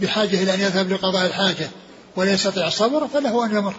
بحاجة 0.02 0.44
إلى 0.44 0.54
أن 0.54 0.60
يذهب 0.60 0.92
لقضاء 0.92 1.26
الحاجة 1.26 1.70
ولا 2.16 2.34
يستطيع 2.34 2.68
الصبر 2.68 3.08
فله 3.08 3.46
أن 3.46 3.56
يمر. 3.56 3.74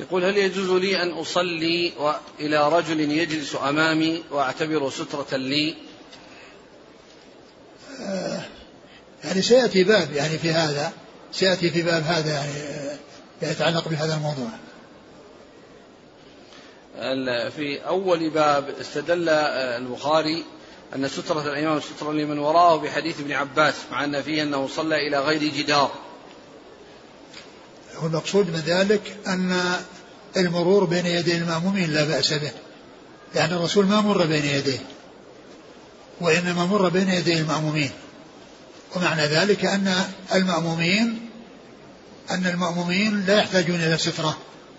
يقول 0.00 0.24
هل 0.24 0.36
يجوز 0.36 0.70
لي 0.70 1.02
أن 1.02 1.10
أصلي 1.10 1.92
إلى 2.40 2.68
رجل 2.68 3.00
يجلس 3.00 3.56
أمامي 3.68 4.22
وأعتبره 4.30 4.90
سترة 4.90 5.36
لي؟ 5.36 5.74
يعني 9.24 9.42
سيأتي 9.42 9.84
باب 9.84 10.12
يعني 10.12 10.38
في 10.38 10.52
هذا 10.52 10.92
سيأتي 11.32 11.70
في 11.70 11.82
باب 11.82 12.02
هذا 12.02 12.32
يعني 12.32 12.52
يتعلق 13.42 13.88
بهذا 13.88 14.14
الموضوع. 14.14 14.48
في 17.50 17.86
أول 17.86 18.30
باب 18.30 18.68
استدل 18.80 19.28
البخاري 19.28 20.44
أن 20.94 21.08
سترة 21.08 21.52
الإمام 21.52 21.80
سترة 21.80 22.12
لمن 22.12 22.38
وراءه 22.38 22.76
بحديث 22.76 23.20
ابن 23.20 23.32
عباس 23.32 23.74
مع 23.92 24.04
أن 24.04 24.22
فيه 24.22 24.42
أنه 24.42 24.68
صلى 24.68 25.06
إلى 25.08 25.18
غير 25.18 25.42
جدار. 25.42 25.90
والمقصود 28.02 28.46
من 28.46 28.62
ذلك 28.66 29.16
أن 29.26 29.60
المرور 30.36 30.84
بين 30.84 31.06
يدي 31.06 31.36
المأمومين 31.36 31.90
لا 31.90 32.04
بأس 32.04 32.32
به 32.32 32.50
لأن 33.34 33.52
الرسول 33.52 33.86
ما 33.86 34.00
مر 34.00 34.26
بين 34.26 34.44
يديه. 34.44 34.78
وإنما 36.20 36.66
مر 36.66 36.88
بين 36.88 37.08
يدي 37.08 37.40
المأمومين. 37.40 37.90
ومعنى 38.96 39.22
ذلك 39.22 39.64
أن 39.64 39.94
المأمومين 40.34 41.30
أن 42.30 42.46
المأمومين 42.46 43.26
لا 43.26 43.38
يحتاجون 43.38 43.80
إلى 43.80 43.98
سترة. 43.98 44.36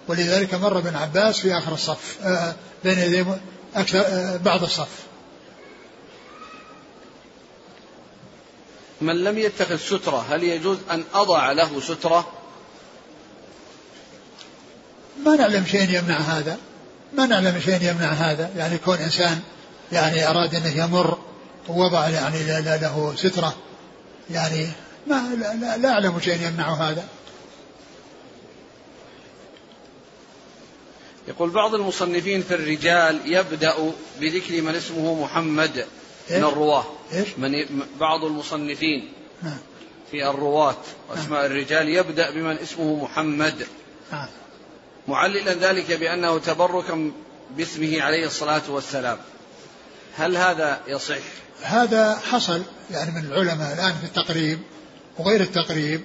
ولذلك 0.08 0.54
مر 0.54 0.78
ابن 0.78 0.96
عباس 0.96 1.40
في 1.40 1.58
آخر 1.58 1.74
الصف 1.74 2.18
آه، 2.24 2.56
بين 2.84 3.00
يدي 3.00 3.26
أكثر 3.76 4.00
آه، 4.00 4.38
بعض 4.38 4.64
الصف. 4.64 4.90
من 9.02 9.24
لم 9.24 9.38
يتخذ 9.38 9.78
سترة 9.78 10.26
هل 10.30 10.44
يجوز 10.44 10.78
أن 10.92 11.04
أضع 11.14 11.52
له 11.52 11.82
سترة؟ 11.82 12.28
ما 15.26 15.36
نعلم 15.36 15.66
شيء 15.66 15.90
يمنع 15.90 16.18
هذا. 16.18 16.58
ما 17.14 17.26
نعلم 17.26 17.60
شيء 17.60 17.82
يمنع 17.82 18.12
هذا. 18.12 18.52
يعني 18.58 18.78
كون 18.78 18.98
إنسان 18.98 19.42
يعني 19.92 20.30
أراد 20.30 20.56
أنه 20.56 20.84
يمر 20.84 21.18
ووضع 21.70 22.10
يعني 22.10 22.62
له 22.62 23.14
سترة 23.16 23.56
يعني 24.30 24.68
ما 25.08 25.36
لا, 25.40 25.54
لا, 25.54 25.78
لا 25.78 25.90
أعلم 25.90 26.20
شيء 26.20 26.48
يمنع 26.48 26.74
هذا 26.74 27.08
يقول 31.28 31.50
بعض 31.50 31.76
المصنفين 31.76 32.42
في 32.42 32.56
الرجال 32.56 33.34
يبدأ 33.34 33.94
بذكر 34.20 34.62
من 34.62 34.76
اسمه 34.76 35.24
محمد 35.24 35.86
من 36.30 36.44
الرواة 36.44 36.86
من 37.38 37.66
بعض 38.00 38.24
المصنفين 38.24 39.12
نعم. 39.44 39.58
في 40.12 40.30
الرواة 40.30 40.78
واسماء 41.10 41.42
نعم. 41.42 41.52
الرجال 41.52 41.90
يبدأ 41.90 42.32
بمن 42.32 42.58
اسمه 42.58 43.04
محمد 43.04 43.68
نعم. 44.12 44.28
معللا 45.08 45.54
ذلك 45.54 45.92
بأنه 45.92 46.38
تبركا 46.38 47.12
باسمه 47.58 48.02
عليه 48.02 48.26
الصلاة 48.26 48.62
والسلام 48.70 49.18
هل 50.18 50.38
هذا 50.38 50.82
يصح؟ 50.88 51.47
هذا 51.62 52.20
حصل 52.32 52.62
يعني 52.92 53.12
من 53.12 53.26
العلماء 53.26 53.74
الآن 53.74 53.94
في 53.94 54.04
التقريب 54.04 54.60
وغير 55.18 55.42
التقريب 55.42 56.02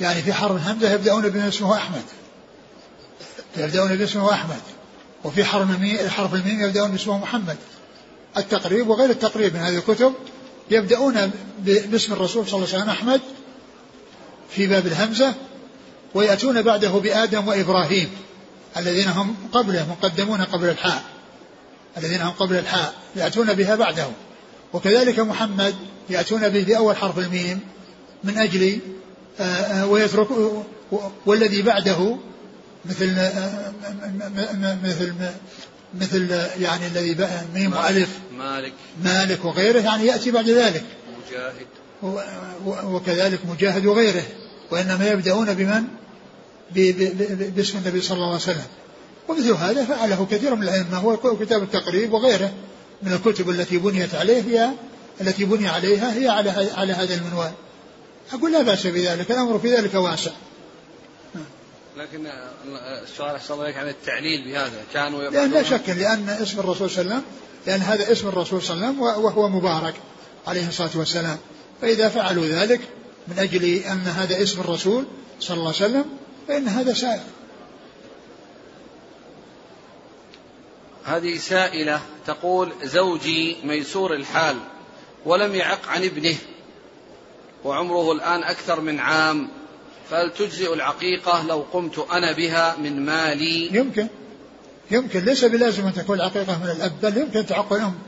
يعني 0.00 0.22
في 0.22 0.32
حرف 0.32 0.56
الهمزة 0.56 0.92
يبدأون 0.92 1.28
بما 1.28 1.48
اسمه 1.48 1.76
أحمد. 1.76 2.02
يبدأون 3.56 3.96
باسمه 3.96 4.32
أحمد. 4.32 4.60
وفي 5.24 5.56
الميم 5.56 6.08
حرف 6.08 6.34
الميم 6.34 6.60
يبدأون 6.60 6.90
باسمه 6.90 7.18
محمد. 7.18 7.56
التقريب 8.36 8.88
وغير 8.88 9.10
التقريب 9.10 9.54
من 9.54 9.60
هذه 9.60 9.76
الكتب 9.78 10.12
يبدأون 10.70 11.30
باسم 11.64 12.12
الرسول 12.12 12.46
صلى 12.46 12.54
الله 12.56 12.68
عليه 12.68 12.78
وسلم 12.78 12.90
أحمد 12.90 13.20
في 14.50 14.66
باب 14.66 14.86
الهمزة 14.86 15.34
ويأتون 16.14 16.62
بعده 16.62 16.88
بآدم 16.88 17.48
وإبراهيم 17.48 18.10
الذين 18.76 19.08
هم 19.08 19.36
قبله 19.52 19.86
مقدمون 19.90 20.40
قبل 20.40 20.68
الحاء. 20.68 21.02
الذين 21.96 22.20
هم 22.20 22.30
قبل 22.30 22.56
الحاء. 22.58 22.94
يأتون 23.16 23.54
بها 23.54 23.76
بعده. 23.76 24.06
وكذلك 24.72 25.20
محمد 25.20 25.74
يأتون 26.10 26.48
به 26.48 26.64
بأول 26.64 26.96
حرف 26.96 27.18
الميم 27.18 27.60
من 28.24 28.38
أجل 28.38 28.78
آه، 29.40 29.42
آه، 29.42 29.86
ويترك 29.86 30.28
والذي 31.26 31.62
بعده 31.62 32.16
مثل 32.84 33.14
آه، 33.18 33.72
مثل 34.84 35.12
مثل 35.94 36.30
يعني 36.60 36.86
الذي 36.86 37.16
ميم 37.54 37.72
وألف 37.72 38.08
مالك. 38.38 38.72
مالك 39.04 39.44
وغيره 39.44 39.80
يعني 39.80 40.06
يأتي 40.06 40.30
بعد 40.30 40.48
ذلك. 40.48 40.84
مجاهد. 41.26 41.66
وكذلك 42.84 43.38
مجاهد 43.46 43.86
وغيره 43.86 44.22
وإنما 44.70 45.10
يبدأون 45.10 45.54
بمن؟ 45.54 45.84
باسم 47.56 47.78
النبي 47.78 48.00
صلى 48.00 48.16
الله 48.16 48.26
عليه 48.26 48.36
وسلم. 48.36 48.66
ومثل 49.28 49.52
هذا 49.52 49.84
فعله 49.84 50.26
كثير 50.30 50.54
من 50.54 50.62
الأئمة 50.62 50.98
هو 50.98 51.36
كتاب 51.36 51.62
التقريب 51.62 52.12
وغيره. 52.12 52.52
من 53.02 53.12
الكتب 53.12 53.50
التي 53.50 53.78
بنيت 53.78 54.14
عليه 54.14 54.42
هي 54.42 54.70
التي 55.20 55.44
بني 55.44 55.68
عليها 55.68 56.14
هي 56.14 56.28
على 56.28 56.50
على 56.76 56.92
هذا 56.92 57.14
المنوال. 57.14 57.52
أقول 58.32 58.52
لا 58.52 58.62
بأس 58.62 58.86
بذلك 58.86 59.30
الأمر 59.30 59.58
في 59.58 59.74
ذلك 59.74 59.94
واسع. 59.94 60.30
لكن 61.96 62.26
السؤال 63.02 63.34
أحسن 63.34 63.54
الله 63.54 63.64
عن 63.64 63.88
التعليل 63.88 64.44
بهذا. 64.44 64.84
كانوا 64.94 65.30
لأن 65.30 65.50
لا 65.50 65.62
شك 65.62 65.88
لأن 65.88 66.28
اسم 66.28 66.60
الرسول 66.60 66.90
صلى 66.90 67.02
الله 67.02 67.14
عليه 67.14 67.22
وسلم 67.22 67.22
لأن 67.66 67.80
هذا 67.80 68.12
اسم 68.12 68.28
الرسول 68.28 68.62
صلى 68.62 68.74
الله 68.74 68.86
عليه 68.86 68.98
وسلم 68.98 69.24
وهو 69.24 69.48
مبارك 69.48 69.94
عليه 70.46 70.68
الصلاة 70.68 70.90
والسلام. 70.94 71.38
فإذا 71.80 72.08
فعلوا 72.08 72.46
ذلك 72.46 72.80
من 73.28 73.38
أجل 73.38 73.64
أن 73.64 74.06
هذا 74.06 74.42
اسم 74.42 74.60
الرسول 74.60 75.04
صلى 75.40 75.56
الله 75.56 75.74
عليه 75.74 75.76
وسلم 75.76 76.04
فإن 76.48 76.68
هذا 76.68 76.92
سائر 76.92 77.22
هذه 81.08 81.36
سائلة 81.36 82.00
تقول 82.26 82.72
زوجي 82.82 83.56
ميسور 83.64 84.14
الحال 84.14 84.56
ولم 85.24 85.54
يعق 85.54 85.88
عن 85.88 86.04
ابنه 86.04 86.36
وعمره 87.64 88.12
الآن 88.12 88.42
أكثر 88.42 88.80
من 88.80 89.00
عام 89.00 89.48
فهل 90.10 90.32
تجزئ 90.32 90.74
العقيقة 90.74 91.46
لو 91.46 91.64
قمت 91.72 91.98
أنا 92.12 92.32
بها 92.32 92.76
من 92.76 93.06
مالي؟ 93.06 93.76
يمكن. 93.76 94.06
يمكن. 94.90 95.24
ليس 95.24 95.44
بلازم 95.44 95.86
أن 95.86 95.94
تكون 95.94 96.16
العقيقة 96.16 96.58
من 96.58 96.70
الأب 96.70 97.00
بل 97.02 97.16
يمكن 97.16 97.46
تعق 97.46 97.72
الأم. 97.72 97.98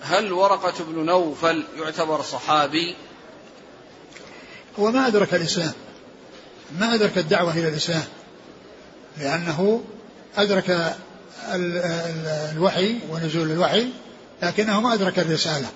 هل 0.00 0.32
ورقة 0.32 0.84
بن 0.84 1.06
نوفل 1.06 1.64
يعتبر 1.78 2.22
صحابي؟ 2.22 2.94
هو 4.78 4.90
ما 4.90 5.06
أدرك 5.06 5.34
الإسلام. 5.34 5.72
ما 6.78 6.94
أدرك 6.94 7.18
الدعوة 7.18 7.52
إلى 7.52 7.68
الإسلام. 7.68 8.04
لأنه 9.20 9.82
أدرك 10.36 10.96
الوحي 12.52 12.98
ونزول 13.10 13.50
الوحي 13.50 13.88
لكنه 14.42 14.80
ما 14.80 14.94
أدرك 14.94 15.18
الرسالة. 15.18 15.68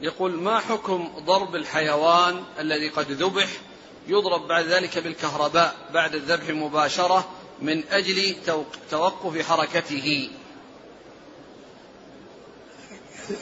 يقول 0.00 0.32
ما 0.32 0.58
حكم 0.58 1.08
ضرب 1.18 1.56
الحيوان 1.56 2.42
الذي 2.58 2.88
قد 2.88 3.10
ذبح 3.10 3.48
يضرب 4.08 4.48
بعد 4.48 4.64
ذلك 4.64 4.98
بالكهرباء 4.98 5.74
بعد 5.94 6.14
الذبح 6.14 6.50
مباشرة 6.50 7.28
من 7.62 7.82
أجل 7.90 8.36
توقف 8.90 9.48
حركته؟ 9.48 10.30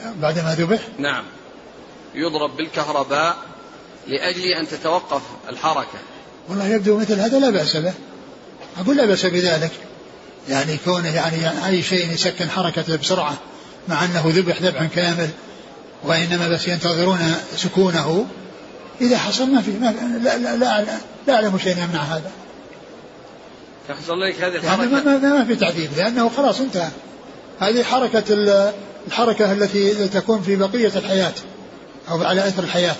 بعدما 0.05 0.55
ذبح؟ 0.55 0.79
نعم. 0.97 1.23
يضرب 2.15 2.57
بالكهرباء 2.57 3.37
لأجل 4.07 4.45
أن 4.45 4.67
تتوقف 4.67 5.21
الحركة. 5.49 5.99
والله 6.49 6.67
يبدو 6.67 6.97
مثل 6.97 7.19
هذا 7.19 7.39
لا 7.39 7.49
بأس 7.49 7.77
به. 7.77 7.93
أقول 8.79 8.97
لا 8.97 9.05
بأس 9.05 9.25
بذلك. 9.25 9.71
يعني 10.49 10.77
كونه 10.85 11.15
يعني 11.15 11.67
أي 11.67 11.83
شيء 11.83 12.11
يسكن 12.11 12.49
حركته 12.49 12.95
بسرعة 12.95 13.37
مع 13.87 14.05
أنه 14.05 14.23
ذبح 14.27 14.61
ذبحا 14.61 14.85
كامل 14.85 15.29
وإنما 16.03 16.49
بس 16.49 16.67
ينتظرون 16.67 17.35
سكونه 17.55 18.25
إذا 19.01 19.17
حصل 19.17 19.51
ما 19.51 19.61
في 19.61 19.71
ما 19.71 19.95
لا 20.23 20.37
لا 20.37 20.55
لا, 20.55 20.85
لا 21.27 21.33
أعلم 21.33 21.57
شيء 21.57 21.77
يمنع 21.77 22.01
هذا. 22.01 22.31
يحصل 23.89 24.21
لك 24.21 24.35
هذه 24.41 24.55
الحركة 24.55 24.81
يعني 24.81 24.91
ما, 24.91 25.17
ما, 25.17 25.33
ما 25.33 25.45
في 25.45 25.55
تعذيب 25.55 25.89
لأنه 25.97 26.29
خلاص 26.29 26.59
انتهى. 26.59 26.89
هذه 27.59 27.83
حركة 27.83 28.23
الحركة 29.07 29.51
التي 29.51 30.07
تكون 30.07 30.41
في 30.41 30.55
بقية 30.55 30.91
الحياة 30.95 31.33
أو 32.09 32.23
على 32.23 32.47
أثر 32.47 32.63
الحياة. 32.63 32.95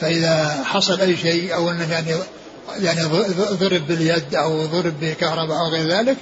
فإذا 0.00 0.64
حصل 0.64 1.00
أي 1.00 1.16
شيء 1.16 1.54
أو 1.54 1.70
أنه 1.70 1.92
يعني 1.92 2.14
يعني 2.78 3.02
ضرب 3.60 3.86
باليد 3.86 4.34
أو 4.34 4.66
ضرب 4.66 4.94
بكهرباء 5.00 5.58
أو 5.58 5.68
غير 5.68 5.88
ذلك 5.88 6.16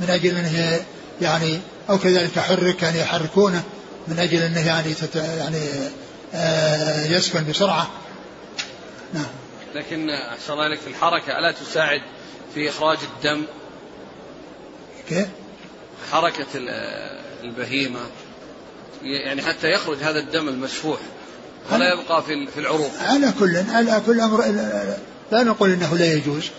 من 0.00 0.10
أجل 0.10 0.36
أنه 0.36 0.80
يعني 1.20 1.60
أو 1.90 1.98
كذلك 1.98 2.38
حرك 2.38 2.82
يعني 2.82 2.98
يحركونه 2.98 3.62
من 4.08 4.18
أجل 4.18 4.42
أنه 4.42 4.66
يعني 4.66 4.94
تت 4.94 5.16
يعني 5.16 5.60
آه 6.34 7.06
يسكن 7.06 7.44
بسرعة. 7.50 7.90
نعم. 9.14 9.26
لكن 9.74 10.10
أحسن 10.10 10.52
الله 10.52 10.68
لك 10.68 10.78
في 10.78 10.86
الحركة 10.86 11.38
ألا 11.38 11.52
تساعد 11.52 12.02
في 12.54 12.68
إخراج 12.68 12.98
الدم؟ 13.16 13.44
كيف؟ 15.08 15.26
حركة 16.12 16.46
البهيمة 17.44 18.00
يعني 19.02 19.42
حتى 19.42 19.70
يخرج 19.70 19.98
هذا 19.98 20.18
الدم 20.18 20.48
المسفوح 20.48 21.00
ولا 21.72 21.92
يبقى 21.92 22.22
في 22.22 22.46
في 22.46 22.60
العروق. 22.60 22.90
على 23.00 23.32
كل 23.38 23.56
على 23.56 24.02
كل 24.06 24.20
أمر 24.20 24.44
لا 25.32 25.42
نقول 25.42 25.72
إنه 25.72 25.96
لا 25.96 26.12
يجوز. 26.12 26.50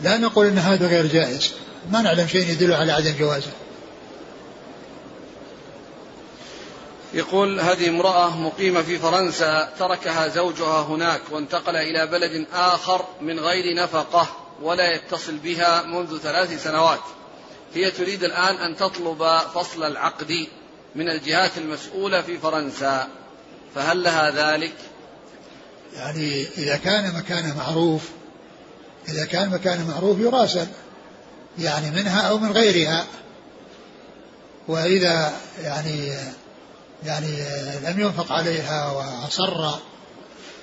لا 0.00 0.18
نقول 0.18 0.46
إن 0.46 0.58
هذا 0.58 0.86
غير 0.86 1.06
جائز. 1.06 1.52
ما 1.90 2.02
نعلم 2.02 2.26
شيء 2.26 2.48
يدل 2.48 2.72
على 2.72 2.92
عدم 2.92 3.14
جوازه. 3.18 3.50
يقول 7.14 7.60
هذه 7.60 7.88
امرأة 7.88 8.36
مقيمة 8.36 8.82
في 8.82 8.98
فرنسا 8.98 9.72
تركها 9.78 10.28
زوجها 10.28 10.82
هناك 10.82 11.20
وانتقل 11.30 11.76
إلى 11.76 12.06
بلد 12.06 12.46
آخر 12.54 13.04
من 13.20 13.40
غير 13.40 13.76
نفقة 13.76 14.28
ولا 14.62 14.94
يتصل 14.94 15.36
بها 15.36 15.82
منذ 15.82 16.18
ثلاث 16.18 16.64
سنوات. 16.64 17.00
هي 17.74 17.90
تريد 17.90 18.24
الآن 18.24 18.54
أن 18.56 18.76
تطلب 18.76 19.38
فصل 19.54 19.84
العقد 19.84 20.46
من 20.94 21.08
الجهات 21.08 21.58
المسؤولة 21.58 22.22
في 22.22 22.38
فرنسا. 22.38 23.08
فهل 23.74 24.02
لها 24.02 24.30
ذلك؟ 24.30 24.72
يعني 25.96 26.46
إذا 26.58 26.76
كان 26.76 27.14
مكانه 27.14 27.56
معروف 27.56 28.02
إذا 29.08 29.24
كان 29.24 29.50
مكانه 29.50 29.88
معروف 29.88 30.18
يراسل 30.18 30.66
يعني 31.58 31.90
منها 31.90 32.20
أو 32.20 32.38
من 32.38 32.52
غيرها. 32.52 33.06
وإذا 34.68 35.32
يعني 35.62 36.12
يعني 37.04 37.36
لم 37.84 38.00
ينفق 38.00 38.32
عليها 38.32 38.92
وأصر 38.92 39.78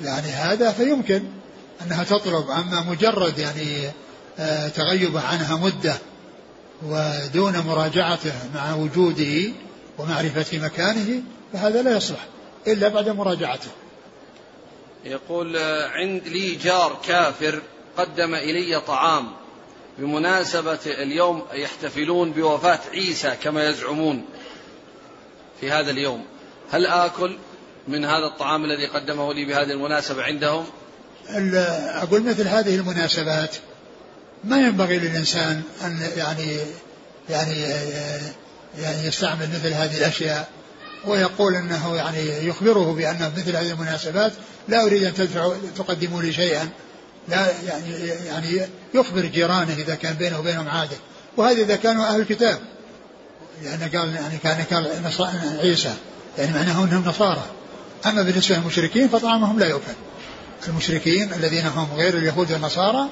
يعني 0.01 0.28
هذا 0.28 0.72
فيمكن 0.72 1.24
أنها 1.82 2.03
تطلب. 2.03 2.49
أما 2.49 2.82
مجرد 2.82 3.38
يعني 3.38 3.91
آه، 4.39 4.68
تغيب 4.68 5.18
عنها 5.18 5.55
مدة 5.55 5.97
ودون 6.86 7.60
مراجعته 7.60 8.34
مع 8.55 8.76
وجوده 8.76 9.51
ومعرفة 9.97 10.60
مكانه 10.60 11.22
فهذا 11.53 11.82
لا 11.82 11.97
يصلح. 11.97 12.26
إلا 12.68 12.88
بعد 12.88 13.10
مراجعته. 13.10 13.70
يقول 15.05 15.57
عند 15.93 16.28
لي 16.28 16.55
جار 16.55 16.99
كافر 17.07 17.62
قدم 17.97 18.36
إلي 18.36 18.80
طعام 18.80 19.32
بمناسبة 19.97 20.80
اليوم 20.86 21.43
يحتفلون 21.53 22.32
بوفاة 22.32 22.80
عيسى 22.93 23.36
كما 23.43 23.70
يزعمون 23.70 24.26
في 25.62 25.72
هذا 25.72 25.91
اليوم. 25.91 26.26
هل 26.72 26.86
آكل 26.86 27.38
من 27.88 28.05
هذا 28.05 28.26
الطعام 28.26 28.66
الذي 28.66 28.86
قدمه 28.86 29.34
لي 29.34 29.45
بهذه 29.45 29.72
المناسبة 29.72 30.24
عندهم؟ 30.24 30.66
أقول 31.95 32.24
مثل 32.24 32.47
هذه 32.47 32.76
المناسبات 32.76 33.55
ما 34.43 34.57
ينبغي 34.57 34.99
للإنسان 34.99 35.62
أن 35.82 36.10
يعني 36.18 36.57
يعني 37.30 37.60
يعني 38.80 39.07
يستعمل 39.07 39.49
مثل 39.49 39.74
هذه 39.74 39.97
الأشياء. 39.97 40.49
ويقول 41.07 41.55
أنه 41.55 41.95
يعني 41.95 42.47
يخبره 42.47 42.93
بأن 42.93 43.31
مثل 43.37 43.55
هذه 43.55 43.71
المناسبات 43.71 44.31
لا 44.67 44.83
أريد 44.83 45.03
أن 45.03 45.13
تدفعوا 45.13 45.53
تقدموا 45.77 46.21
لي 46.21 46.33
شيئا. 46.33 46.69
لا 47.27 47.47
يعني 47.67 48.07
يعني 48.07 48.61
يخبر 48.93 49.25
جيرانه 49.25 49.73
إذا 49.73 49.95
كان 49.95 50.13
بينه 50.13 50.39
وبينهم 50.39 50.69
عادة. 50.69 50.97
وهذا 51.37 51.61
إذا 51.61 51.75
كانوا 51.75 52.05
أهل 52.05 52.21
الكتاب. 52.21 52.59
لأن 53.63 53.89
قال 53.95 54.15
يعني 54.15 54.37
كان 54.37 54.63
قال 54.71 54.87
عيسى. 55.59 55.93
يعني 56.37 56.53
معناه 56.53 56.83
أنهم 56.83 57.03
نصارى. 57.05 57.45
أما 58.05 58.21
بالنسبة 58.21 58.55
للمشركين 58.55 59.07
فطعامهم 59.07 59.59
لا 59.59 59.65
يؤكل. 59.65 59.93
المشركين 60.67 61.33
الذين 61.33 61.65
هم 61.65 61.87
غير 61.95 62.17
اليهود 62.17 62.51
والنصارى 62.51 63.07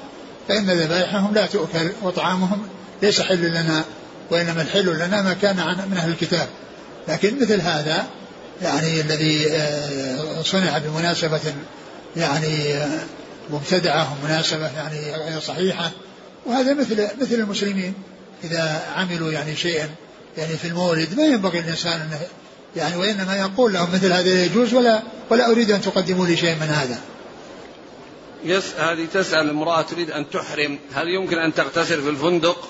فإن 0.47 0.65
ذبائحهم 0.65 1.33
لا 1.33 1.45
تؤكل 1.45 1.91
وطعامهم 2.01 2.67
ليس 3.01 3.21
حل 3.21 3.49
لنا 3.49 3.83
وإنما 4.31 4.61
الحل 4.61 4.95
لنا 4.95 5.21
ما 5.21 5.33
كان 5.33 5.59
عن 5.59 5.89
من 5.91 5.97
أهل 5.97 6.09
الكتاب. 6.09 6.47
لكن 7.07 7.41
مثل 7.41 7.61
هذا 7.61 8.05
يعني 8.61 9.01
الذي 9.01 9.51
آه، 9.51 10.41
صنع 10.41 10.77
بمناسبة 10.77 11.39
يعني 12.15 12.73
آه، 12.73 12.99
مبتدعة 13.49 14.17
ومناسبة 14.21 14.71
يعني 14.75 15.15
غير 15.15 15.39
صحيحة. 15.39 15.91
وهذا 16.45 16.73
مثل 16.73 17.07
مثل 17.21 17.35
المسلمين 17.35 17.93
إذا 18.43 18.81
عملوا 18.95 19.31
يعني 19.31 19.55
شيئا 19.55 19.89
يعني 20.37 20.57
في 20.57 20.67
المولد. 20.67 21.17
ما 21.17 21.23
ينبغي 21.23 21.59
الإنسان 21.59 22.01
أنه 22.01 22.19
يعني 22.75 22.95
وإنما 22.95 23.35
يقول 23.35 23.73
لهم 23.73 23.89
مثل 23.93 24.11
هذا 24.11 24.33
لا 24.33 24.45
يجوز 24.45 24.73
ولا 24.73 25.01
ولا 25.29 25.51
أريد 25.51 25.71
أن 25.71 25.81
تقدموا 25.81 26.27
لي 26.27 26.37
شيء 26.37 26.55
من 26.55 26.67
هذا. 26.67 26.99
يس 28.45 28.63
هذه 28.79 29.07
تسأل 29.13 29.49
امرأة 29.49 29.81
تريد 29.81 30.11
أن 30.11 30.29
تحرم. 30.29 30.79
هل 30.93 31.07
يمكن 31.07 31.37
أن 31.37 31.53
تغتسل 31.53 32.01
في 32.01 32.09
الفندق 32.09 32.67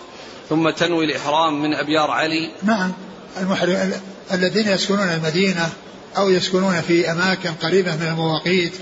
ثم 0.49 0.69
تنوي 0.69 1.05
الإحرام 1.05 1.61
من 1.61 1.75
أبيار 1.75 2.11
علي؟ 2.11 2.51
نعم 2.63 2.91
المحرم 3.39 3.93
الذين 4.31 4.67
يسكنون 4.67 5.07
المدينة 5.07 5.69
أو 6.17 6.29
يسكنون 6.29 6.81
في 6.81 7.11
أماكن 7.11 7.51
قريبة 7.51 7.95
من 7.95 8.07
المواقيت 8.07 8.73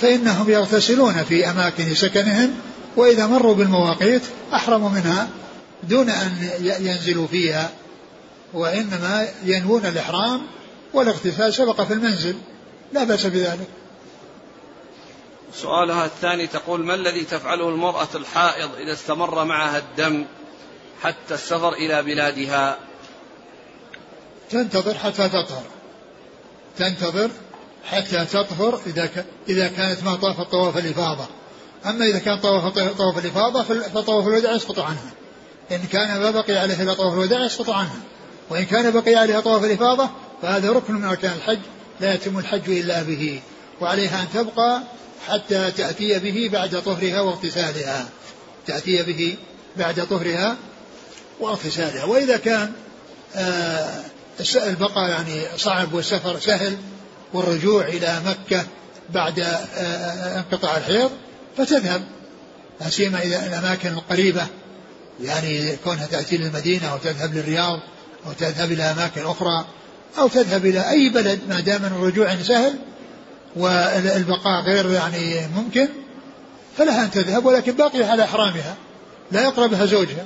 فإنهم 0.00 0.50
يغتسلون 0.50 1.24
في 1.24 1.50
أماكن 1.50 1.94
سكنهم 1.94 2.54
وإذا 2.96 3.26
مروا 3.26 3.54
بالمواقيت 3.54 4.22
أحرموا 4.54 4.88
منها 4.88 5.28
دون 5.82 6.10
أن 6.10 6.50
ينزلوا 6.60 7.26
فيها 7.26 7.70
وإنما 8.52 9.28
ينوون 9.44 9.86
الإحرام 9.86 10.42
والاغتسال 10.92 11.54
سبق 11.54 11.80
في 11.80 11.92
المنزل. 11.92 12.36
لا 12.92 13.04
بأس 13.04 13.26
بذلك. 13.26 13.68
سؤالها 15.54 16.04
الثاني 16.04 16.46
تقول 16.46 16.84
ما 16.84 16.94
الذي 16.94 17.24
تفعله 17.24 17.68
المرأة 17.68 18.08
الحائض 18.14 18.70
إذا 18.74 18.92
استمر 18.92 19.44
معها 19.44 19.78
الدم 19.78 20.24
حتى 21.02 21.34
السفر 21.34 21.72
إلى 21.72 22.02
بلادها؟ 22.02 22.78
تنتظر 24.52 24.94
حتى 24.94 25.28
تطهر. 25.28 25.62
تنتظر 26.78 27.30
حتى 27.84 28.24
تطهر 28.24 28.80
إذا 28.86 29.08
إذا 29.48 29.68
كانت 29.68 30.04
ما 30.04 30.16
طافت 30.16 30.50
طواف 30.50 30.78
الإفاضة. 30.78 31.26
أما 31.86 32.04
إذا 32.04 32.18
كان 32.18 32.38
طواف 32.38 32.78
طواف 32.78 33.18
الإفاضة 33.18 33.62
فطواف 33.62 34.26
الوداع 34.26 34.52
يسقط 34.52 34.78
عنها. 34.78 35.10
إن 35.72 35.78
كان 35.92 36.20
ما 36.20 36.30
بقي 36.30 36.56
عليه 36.56 36.82
إلا 36.82 36.94
طواف 36.94 37.14
الوداع 37.14 37.44
يسقط 37.44 37.70
عنها. 37.70 38.00
وإن 38.50 38.64
كان 38.64 38.90
بقي 38.90 39.14
عليها 39.14 39.40
طواف 39.40 39.64
الإفاضة 39.64 40.10
فهذا 40.42 40.70
ركن 40.70 40.94
من 40.94 41.04
أركان 41.04 41.32
الحج 41.32 41.58
لا 42.00 42.14
يتم 42.14 42.38
الحج 42.38 42.70
إلا 42.70 43.02
به. 43.02 43.40
وعليها 43.80 44.22
أن 44.22 44.26
تبقى 44.34 44.82
حتى 45.28 45.70
تأتي 45.70 46.18
به 46.18 46.48
بعد 46.52 46.82
طهرها 46.82 47.20
واغتسالها. 47.20 48.08
تأتي 48.66 49.02
به 49.02 49.36
بعد 49.76 50.06
طهرها 50.06 50.56
واغتسالها. 51.40 52.04
وإذا 52.04 52.36
كان 52.36 52.72
آه 53.36 54.02
البقاء 54.56 55.10
يعني 55.10 55.42
صعب 55.56 55.94
والسفر 55.94 56.40
سهل 56.40 56.76
والرجوع 57.32 57.84
إلى 57.88 58.20
مكة 58.26 58.64
بعد 59.10 59.40
آه، 59.40 59.44
آه، 59.44 60.38
انقطاع 60.38 60.76
الحيض 60.76 61.10
فتذهب. 61.58 62.02
لا 62.80 62.90
سيما 62.90 63.22
إذا 63.22 63.46
الأماكن 63.46 63.88
القريبة 63.88 64.46
يعني 65.20 65.76
كونها 65.84 66.06
تأتي 66.06 66.36
للمدينة 66.36 66.92
أو 66.92 66.98
تذهب 66.98 67.34
للرياض 67.34 67.80
أو 68.26 68.32
تذهب 68.32 68.72
إلى 68.72 68.82
أماكن 68.82 69.22
أخرى 69.22 69.64
أو 70.18 70.28
تذهب 70.28 70.66
إلى 70.66 70.90
أي 70.90 71.08
بلد 71.08 71.40
ما 71.48 71.60
دام 71.60 71.84
الرجوع 71.84 72.36
سهل 72.42 72.74
والبقاء 73.56 74.62
غير 74.62 74.90
يعني 74.90 75.46
ممكن 75.56 75.88
فلها 76.78 77.04
أن 77.04 77.10
تذهب 77.10 77.46
ولكن 77.46 77.72
باقية 77.72 78.06
على 78.06 78.24
إحرامها 78.24 78.76
لا 79.32 79.42
يقربها 79.42 79.86
زوجها. 79.86 80.24